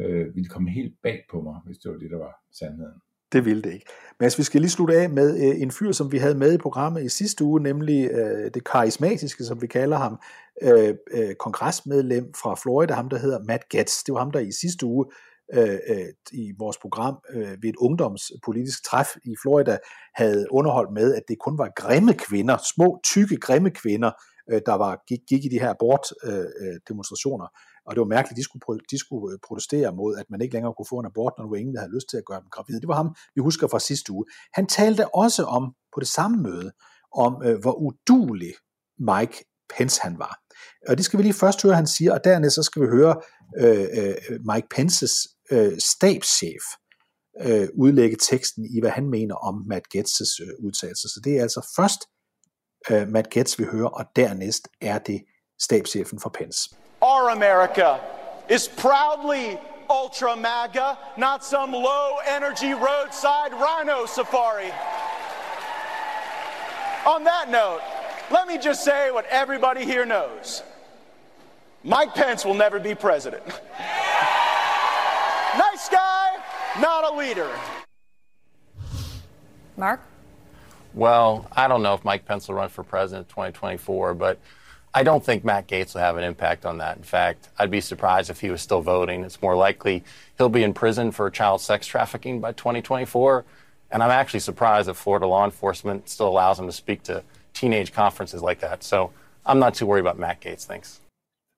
øh, 0.00 0.34
ville 0.34 0.48
komme 0.48 0.70
helt 0.70 0.94
bag 1.02 1.24
på 1.30 1.42
mig, 1.42 1.60
hvis 1.66 1.78
det 1.78 1.90
var 1.90 1.98
det, 1.98 2.10
der 2.10 2.18
var 2.18 2.34
sandheden. 2.52 3.00
Det 3.32 3.44
ville 3.44 3.62
det 3.62 3.74
ikke. 3.74 3.86
Men 4.20 4.30
vi 4.38 4.42
skal 4.42 4.60
lige 4.60 4.70
slutte 4.70 4.94
af 4.94 5.10
med 5.10 5.48
øh, 5.48 5.62
en 5.62 5.70
fyr, 5.70 5.92
som 5.92 6.12
vi 6.12 6.18
havde 6.18 6.34
med 6.34 6.54
i 6.54 6.58
programmet 6.58 7.04
i 7.04 7.08
sidste 7.08 7.44
uge, 7.44 7.62
nemlig 7.62 8.10
øh, 8.10 8.50
det 8.54 8.64
karismatiske, 8.64 9.44
som 9.44 9.62
vi 9.62 9.66
kalder 9.66 9.96
ham, 9.96 10.18
øh, 10.62 10.94
øh, 11.10 11.34
kongresmedlem 11.34 12.34
fra 12.42 12.54
Florida, 12.54 12.94
ham 12.94 13.08
der 13.08 13.18
hedder 13.18 13.38
Matt 13.38 13.68
Gaetz. 13.68 14.02
Det 14.04 14.14
var 14.14 14.18
ham, 14.18 14.30
der 14.30 14.40
i 14.40 14.52
sidste 14.52 14.86
uge 14.86 15.06
øh, 15.54 15.78
øh, 15.88 16.06
i 16.32 16.52
vores 16.58 16.78
program 16.78 17.14
øh, 17.34 17.48
ved 17.62 17.68
et 17.70 17.76
ungdomspolitisk 17.76 18.84
træf 18.84 19.16
i 19.24 19.34
Florida 19.42 19.78
havde 20.14 20.46
underholdt 20.50 20.92
med, 20.92 21.14
at 21.14 21.22
det 21.28 21.38
kun 21.38 21.58
var 21.58 21.70
grimme 21.76 22.14
kvinder, 22.14 22.56
små, 22.74 23.00
tykke, 23.04 23.36
grimme 23.36 23.70
kvinder, 23.70 24.10
øh, 24.50 24.60
der 24.66 24.74
var, 24.74 25.02
gik, 25.08 25.20
gik 25.28 25.44
i 25.44 25.48
de 25.48 25.60
her 25.60 25.70
abortdemonstrationer. 25.70 27.44
Øh, 27.44 27.50
øh 27.50 27.73
og 27.86 27.94
det 27.94 28.00
var 28.00 28.06
mærkeligt, 28.06 28.36
de 28.36 28.44
skulle, 28.44 28.80
de 28.90 28.98
skulle 28.98 29.32
øh, 29.32 29.38
protestere 29.46 29.92
mod, 29.92 30.16
at 30.16 30.26
man 30.30 30.40
ikke 30.40 30.54
længere 30.54 30.74
kunne 30.74 30.92
få 30.92 30.98
en 30.98 31.06
abort, 31.06 31.32
når 31.38 31.44
nu 31.44 31.54
ingen, 31.54 31.76
havde 31.76 31.94
lyst 31.94 32.08
til 32.10 32.16
at 32.16 32.24
gøre 32.24 32.40
dem 32.40 32.48
gravide. 32.50 32.80
Det 32.80 32.88
var 32.88 32.94
ham, 33.02 33.14
vi 33.34 33.40
husker 33.40 33.66
fra 33.66 33.78
sidste 33.78 34.12
uge. 34.12 34.24
Han 34.52 34.66
talte 34.66 35.14
også 35.14 35.44
om, 35.44 35.64
på 35.94 36.00
det 36.00 36.08
samme 36.08 36.36
møde, 36.42 36.72
om 37.24 37.42
øh, 37.44 37.58
hvor 37.62 37.74
udulig 37.86 38.52
Mike 38.98 39.36
Pence 39.76 40.00
han 40.02 40.18
var. 40.18 40.34
Og 40.88 40.96
det 40.96 41.04
skal 41.04 41.18
vi 41.18 41.22
lige 41.22 41.34
først 41.34 41.62
høre, 41.62 41.74
han 41.74 41.86
siger, 41.86 42.12
og 42.12 42.20
dernæst 42.24 42.54
så 42.54 42.62
skal 42.62 42.82
vi 42.82 42.86
høre 42.86 43.14
øh, 43.58 43.86
øh, 43.98 44.14
Mike 44.52 44.68
Pences 44.70 45.14
øh, 45.50 45.78
stabschef 45.78 46.64
øh, 47.40 47.68
udlægge 47.74 48.16
teksten 48.30 48.64
i, 48.64 48.80
hvad 48.80 48.90
han 48.90 49.10
mener 49.10 49.34
om 49.34 49.64
Matt 49.66 49.84
Gaetz's 49.96 50.42
øh, 50.42 50.64
udtalelse. 50.64 51.08
Så 51.08 51.20
det 51.24 51.38
er 51.38 51.42
altså 51.42 51.72
først 51.76 52.00
øh, 52.90 53.08
Matt 53.08 53.30
Gaetz, 53.30 53.58
vi 53.58 53.64
hører, 53.64 53.88
og 53.88 54.04
dernæst 54.16 54.68
er 54.80 54.98
det 54.98 55.20
stabschefen 55.60 56.20
for 56.20 56.30
Pence. 56.38 56.60
Our 57.14 57.30
America 57.30 58.00
is 58.48 58.66
proudly 58.66 59.56
ultra 59.88 60.34
MAGA, 60.34 60.98
not 61.16 61.44
some 61.44 61.70
low 61.70 62.16
energy 62.26 62.72
roadside 62.74 63.52
rhino 63.52 64.04
safari. 64.04 64.72
On 67.06 67.22
that 67.22 67.50
note, 67.50 67.82
let 68.32 68.48
me 68.48 68.58
just 68.58 68.82
say 68.82 69.12
what 69.12 69.26
everybody 69.26 69.84
here 69.84 70.04
knows. 70.04 70.64
Mike 71.84 72.16
Pence 72.16 72.44
will 72.44 72.54
never 72.54 72.80
be 72.80 72.96
president. 72.96 73.46
nice 75.56 75.88
guy, 75.88 76.30
not 76.80 77.12
a 77.12 77.16
leader. 77.16 77.56
Mark? 79.76 80.00
Well, 80.94 81.46
I 81.52 81.68
don't 81.68 81.84
know 81.84 81.94
if 81.94 82.04
Mike 82.04 82.24
Pence 82.24 82.48
will 82.48 82.56
run 82.56 82.70
for 82.70 82.82
president 82.82 83.28
in 83.28 83.34
2024, 83.34 84.14
but 84.14 84.40
I 84.96 85.02
don't 85.02 85.24
think 85.24 85.44
Matt 85.44 85.66
Gates 85.66 85.94
will 85.94 86.02
have 86.02 86.16
an 86.16 86.24
impact 86.24 86.64
on 86.64 86.78
that. 86.78 86.96
In 86.96 87.02
fact, 87.02 87.48
I'd 87.58 87.70
be 87.70 87.80
surprised 87.80 88.30
if 88.30 88.40
he 88.40 88.50
was 88.50 88.62
still 88.62 88.80
voting. 88.80 89.24
It's 89.24 89.42
more 89.42 89.56
likely 89.56 90.04
he'll 90.38 90.48
be 90.48 90.62
in 90.62 90.72
prison 90.72 91.10
for 91.10 91.28
child 91.30 91.60
sex 91.60 91.86
trafficking 91.86 92.40
by 92.40 92.52
2024 92.52 93.44
And 93.94 94.02
I'm 94.02 94.10
actually 94.10 94.40
surprised 94.40 94.88
that 94.88 94.96
Florida 94.96 95.26
law 95.26 95.44
enforcement 95.44 96.08
still 96.08 96.28
allows 96.28 96.58
him 96.58 96.66
to 96.66 96.72
speak 96.72 97.02
to 97.04 97.22
teenage 97.52 97.92
conferences 97.92 98.42
like 98.42 98.60
that. 98.60 98.82
So 98.82 99.10
I'm 99.46 99.60
not 99.60 99.74
too 99.74 99.86
worried 99.86 100.00
about 100.00 100.18
Matt 100.18 100.40
Gates. 100.40 100.66
Thanks. 100.66 101.00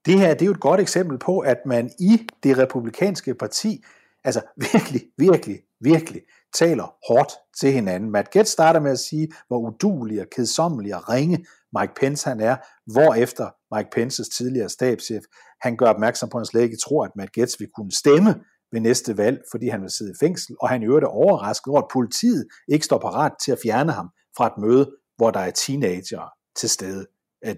Det 0.06 0.18
her 0.18 0.34
det 0.34 0.42
er 0.42 0.46
jo 0.46 0.52
et 0.52 0.60
godt 0.60 0.80
eksempel 0.80 1.18
på, 1.18 1.38
at 1.38 1.66
man 1.66 1.90
i 1.98 2.28
det 2.42 2.58
republikanske 2.58 3.34
parti, 3.34 3.84
altså 4.24 4.40
virkelig, 4.72 5.02
virkelig, 5.18 5.60
virkelig 5.80 6.22
taler 6.54 6.94
hårdt 7.08 7.32
til 7.60 7.72
hinanden. 7.72 8.10
Matt 8.10 8.30
Gates 8.30 8.48
starter 8.48 8.80
med 8.80 8.90
at 8.90 8.98
sige, 8.98 9.28
hvor 9.48 9.58
udulig 9.58 10.20
og 10.20 10.26
kedsommelig 10.30 10.94
og 10.96 11.08
ringe 11.08 11.46
Mike 11.78 11.94
Pence 12.00 12.28
han 12.28 12.40
er, 12.40 12.56
hvorefter 12.92 13.74
Mike 13.74 13.90
Pences 13.92 14.28
tidligere 14.28 14.68
stabschef, 14.68 15.22
han 15.62 15.76
gør 15.76 15.86
opmærksom 15.86 16.28
på, 16.28 16.36
at 16.36 16.40
han 16.40 16.46
slet 16.46 16.62
ikke 16.62 16.76
tror, 16.76 17.04
at 17.04 17.16
Matt 17.16 17.32
Gaetz 17.32 17.60
vil 17.60 17.68
kunne 17.76 17.92
stemme 17.92 18.30
ved 18.72 18.80
næste 18.80 19.16
valg, 19.16 19.42
fordi 19.52 19.68
han 19.68 19.82
vil 19.82 19.90
sidde 19.90 20.10
i 20.10 20.20
fængsel, 20.24 20.56
og 20.60 20.68
han 20.68 20.82
i 20.82 20.86
øvrigt 20.86 21.04
er 21.04 21.08
overrasket 21.08 21.70
over, 21.70 21.82
at 21.82 21.88
politiet 21.92 22.46
ikke 22.68 22.84
står 22.84 22.98
parat 22.98 23.32
til 23.44 23.52
at 23.52 23.58
fjerne 23.64 23.92
ham 23.92 24.08
fra 24.36 24.46
et 24.46 24.58
møde, 24.58 24.96
hvor 25.16 25.30
der 25.30 25.40
er 25.40 25.50
teenager 25.50 26.32
til 26.56 26.68
stede. 26.68 27.06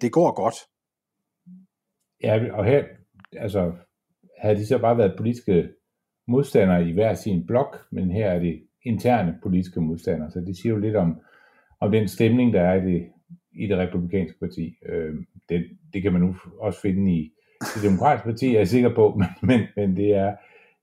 Det 0.00 0.12
går 0.12 0.34
godt. 0.42 0.54
Ja, 2.22 2.56
og 2.58 2.64
her, 2.64 2.84
altså, 3.36 3.72
havde 4.38 4.56
de 4.56 4.66
så 4.66 4.78
bare 4.78 4.98
været 4.98 5.14
politiske 5.16 5.68
modstandere 6.28 6.88
i 6.88 6.92
hver 6.92 7.14
sin 7.14 7.46
blok, 7.46 7.76
men 7.92 8.10
her 8.10 8.30
er 8.30 8.38
det 8.38 8.62
interne 8.84 9.38
politiske 9.42 9.80
modstandere, 9.80 10.30
så 10.30 10.40
det 10.40 10.56
siger 10.56 10.72
jo 10.72 10.78
lidt 10.78 10.96
om, 10.96 11.20
om 11.80 11.90
den 11.90 12.08
stemning, 12.08 12.52
der 12.52 12.60
er 12.60 12.82
i 12.82 12.92
det, 12.92 13.08
i 13.58 13.66
det 13.66 13.78
republikanske 13.78 14.38
parti. 14.40 14.74
Øh, 14.88 15.14
det, 15.48 15.64
det 15.92 16.02
kan 16.02 16.12
man 16.12 16.22
nu 16.22 16.36
også 16.60 16.80
finde 16.80 17.12
i 17.12 17.32
det 17.74 17.82
demokratiske 17.82 18.26
parti, 18.26 18.54
er 18.54 18.58
jeg 18.58 18.68
sikker 18.68 18.94
på, 18.94 19.14
men, 19.18 19.28
men, 19.42 19.60
men 19.76 19.96
det 19.96 20.14
er, 20.14 20.34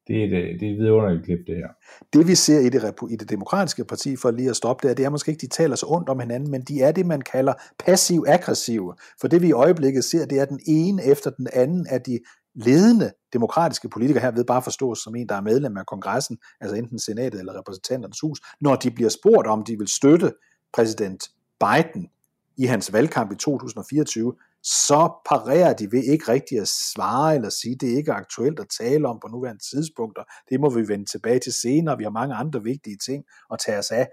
det 0.07 0.15
er 0.21 0.25
et, 0.25 0.33
øh, 0.33 0.59
det 0.59 0.67
er 0.67 0.71
et 0.71 0.77
vidunderligt 0.77 1.25
klip, 1.25 1.39
det 1.47 1.55
her. 1.55 1.67
Det 2.13 2.27
vi 2.27 2.35
ser 2.35 2.59
i 2.59 2.69
det, 2.69 2.93
i 3.09 3.15
det 3.15 3.29
demokratiske 3.29 3.85
parti, 3.85 4.15
for 4.15 4.31
lige 4.31 4.49
at 4.49 4.55
stoppe 4.55 4.87
der, 4.87 4.93
det 4.93 5.05
er 5.05 5.09
måske 5.09 5.29
ikke, 5.29 5.41
de 5.41 5.47
taler 5.47 5.75
så 5.75 5.85
ondt 5.89 6.09
om 6.09 6.19
hinanden, 6.19 6.51
men 6.51 6.61
de 6.61 6.81
er 6.81 6.91
det, 6.91 7.05
man 7.05 7.21
kalder 7.21 7.53
passiv-aggressive. 7.79 8.93
For 9.21 9.27
det 9.27 9.41
vi 9.41 9.47
i 9.47 9.51
øjeblikket 9.51 10.03
ser, 10.03 10.25
det 10.25 10.39
er 10.39 10.45
den 10.45 10.59
ene 10.67 11.03
efter 11.03 11.29
den 11.29 11.47
anden 11.53 11.87
af 11.89 12.01
de 12.01 12.19
ledende 12.55 13.11
demokratiske 13.33 13.89
politikere, 13.89 14.21
her 14.21 14.31
ved 14.31 14.45
bare 14.45 14.61
forstås 14.61 14.99
som 14.99 15.15
en, 15.15 15.29
der 15.29 15.35
er 15.35 15.41
medlem 15.41 15.77
af 15.77 15.85
kongressen, 15.85 16.37
altså 16.61 16.75
enten 16.75 16.99
senatet 16.99 17.39
eller 17.39 17.59
repræsentanternes 17.59 18.19
hus, 18.19 18.41
når 18.61 18.75
de 18.75 18.91
bliver 18.91 19.09
spurgt 19.09 19.47
om, 19.47 19.63
de 19.63 19.77
vil 19.77 19.87
støtte 19.87 20.31
præsident 20.73 21.23
Biden 21.59 22.09
i 22.57 22.65
hans 22.65 22.93
valgkamp 22.93 23.31
i 23.31 23.35
2024, 23.35 24.33
så 24.63 25.11
parerer 25.29 25.73
de 25.73 25.91
ved 25.91 26.03
ikke 26.03 26.31
rigtig 26.31 26.59
at 26.59 26.67
svare 26.67 27.35
eller 27.35 27.49
sige, 27.49 27.75
det 27.75 27.93
er 27.93 27.97
ikke 27.97 28.11
aktuelt 28.11 28.59
at 28.59 28.67
tale 28.81 29.07
om 29.07 29.19
på 29.19 29.27
nuværende 29.27 29.63
tidspunkter. 29.71 30.23
Det 30.49 30.59
må 30.59 30.69
vi 30.69 30.87
vende 30.87 31.05
tilbage 31.05 31.39
til 31.39 31.53
senere. 31.53 31.97
Vi 31.97 32.03
har 32.03 32.11
mange 32.11 32.35
andre 32.35 32.63
vigtige 32.63 32.97
ting 32.97 33.23
at 33.53 33.59
tage 33.65 33.77
os 33.77 33.91
af. 33.91 34.07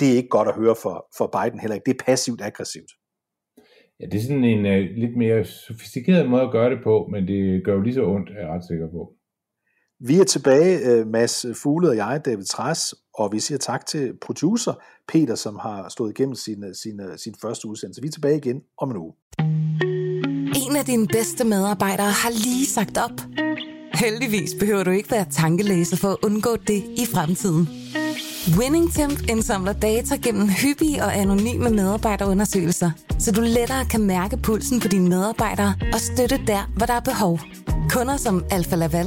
Det 0.00 0.12
er 0.12 0.16
ikke 0.16 0.28
godt 0.28 0.48
at 0.48 0.54
høre 0.54 0.76
for, 0.82 1.06
for 1.18 1.26
Biden 1.36 1.60
heller 1.60 1.74
ikke. 1.74 1.86
Det 1.90 2.00
er 2.00 2.04
passivt 2.04 2.40
aggressivt. 2.42 2.92
Ja, 4.00 4.06
det 4.06 4.14
er 4.14 4.22
sådan 4.22 4.44
en 4.44 4.66
uh, 4.66 4.96
lidt 5.02 5.16
mere 5.16 5.44
sofistikeret 5.44 6.30
måde 6.30 6.42
at 6.42 6.52
gøre 6.52 6.70
det 6.70 6.78
på, 6.84 7.08
men 7.12 7.28
det 7.28 7.64
gør 7.64 7.74
jo 7.74 7.80
lige 7.80 7.94
så 7.94 8.04
ondt, 8.04 8.30
er 8.30 8.40
jeg 8.40 8.48
ret 8.48 8.64
sikker 8.64 8.90
på. 8.90 9.15
Vi 10.00 10.20
er 10.20 10.24
tilbage, 10.24 10.78
øh, 10.78 11.06
Mads 11.06 11.46
Fugle 11.54 11.88
og 11.88 11.96
jeg, 11.96 12.20
David 12.24 12.44
Træs, 12.44 12.94
og 13.14 13.32
vi 13.32 13.40
siger 13.40 13.58
tak 13.58 13.86
til 13.86 14.12
producer 14.20 14.72
Peter, 15.08 15.34
som 15.34 15.58
har 15.62 15.88
stået 15.88 16.10
igennem 16.10 16.34
sin, 16.34 16.64
øh, 16.64 16.74
sin, 16.74 17.00
øh, 17.00 17.18
sin 17.18 17.34
første 17.42 17.68
udsendelse. 17.68 18.02
Vi 18.02 18.08
er 18.08 18.12
tilbage 18.12 18.36
igen 18.36 18.60
om 18.78 18.90
en 18.90 18.96
uge. 18.96 19.12
En 20.68 20.76
af 20.76 20.84
dine 20.84 21.06
bedste 21.06 21.44
medarbejdere 21.44 22.10
har 22.10 22.30
lige 22.30 22.66
sagt 22.66 22.98
op. 22.98 23.20
Heldigvis 23.94 24.54
behøver 24.60 24.84
du 24.84 24.90
ikke 24.90 25.10
være 25.10 25.26
tankelæser 25.30 25.96
for 25.96 26.08
at 26.08 26.16
undgå 26.22 26.56
det 26.56 26.84
i 26.96 27.06
fremtiden. 27.14 27.68
WinningTemp 28.58 29.18
indsamler 29.28 29.72
data 29.72 30.16
gennem 30.16 30.48
hyppige 30.48 31.02
og 31.04 31.16
anonyme 31.16 31.70
medarbejderundersøgelser, 31.70 32.90
så 33.18 33.32
du 33.32 33.40
lettere 33.40 33.84
kan 33.84 34.02
mærke 34.02 34.36
pulsen 34.36 34.80
på 34.80 34.88
dine 34.88 35.08
medarbejdere 35.08 35.74
og 35.92 36.00
støtte 36.00 36.40
der, 36.46 36.72
hvor 36.76 36.86
der 36.86 36.94
er 36.94 37.00
behov. 37.00 37.40
Kunder 37.90 38.16
som 38.16 38.44
Alfa 38.50 38.76
Laval, 38.76 39.06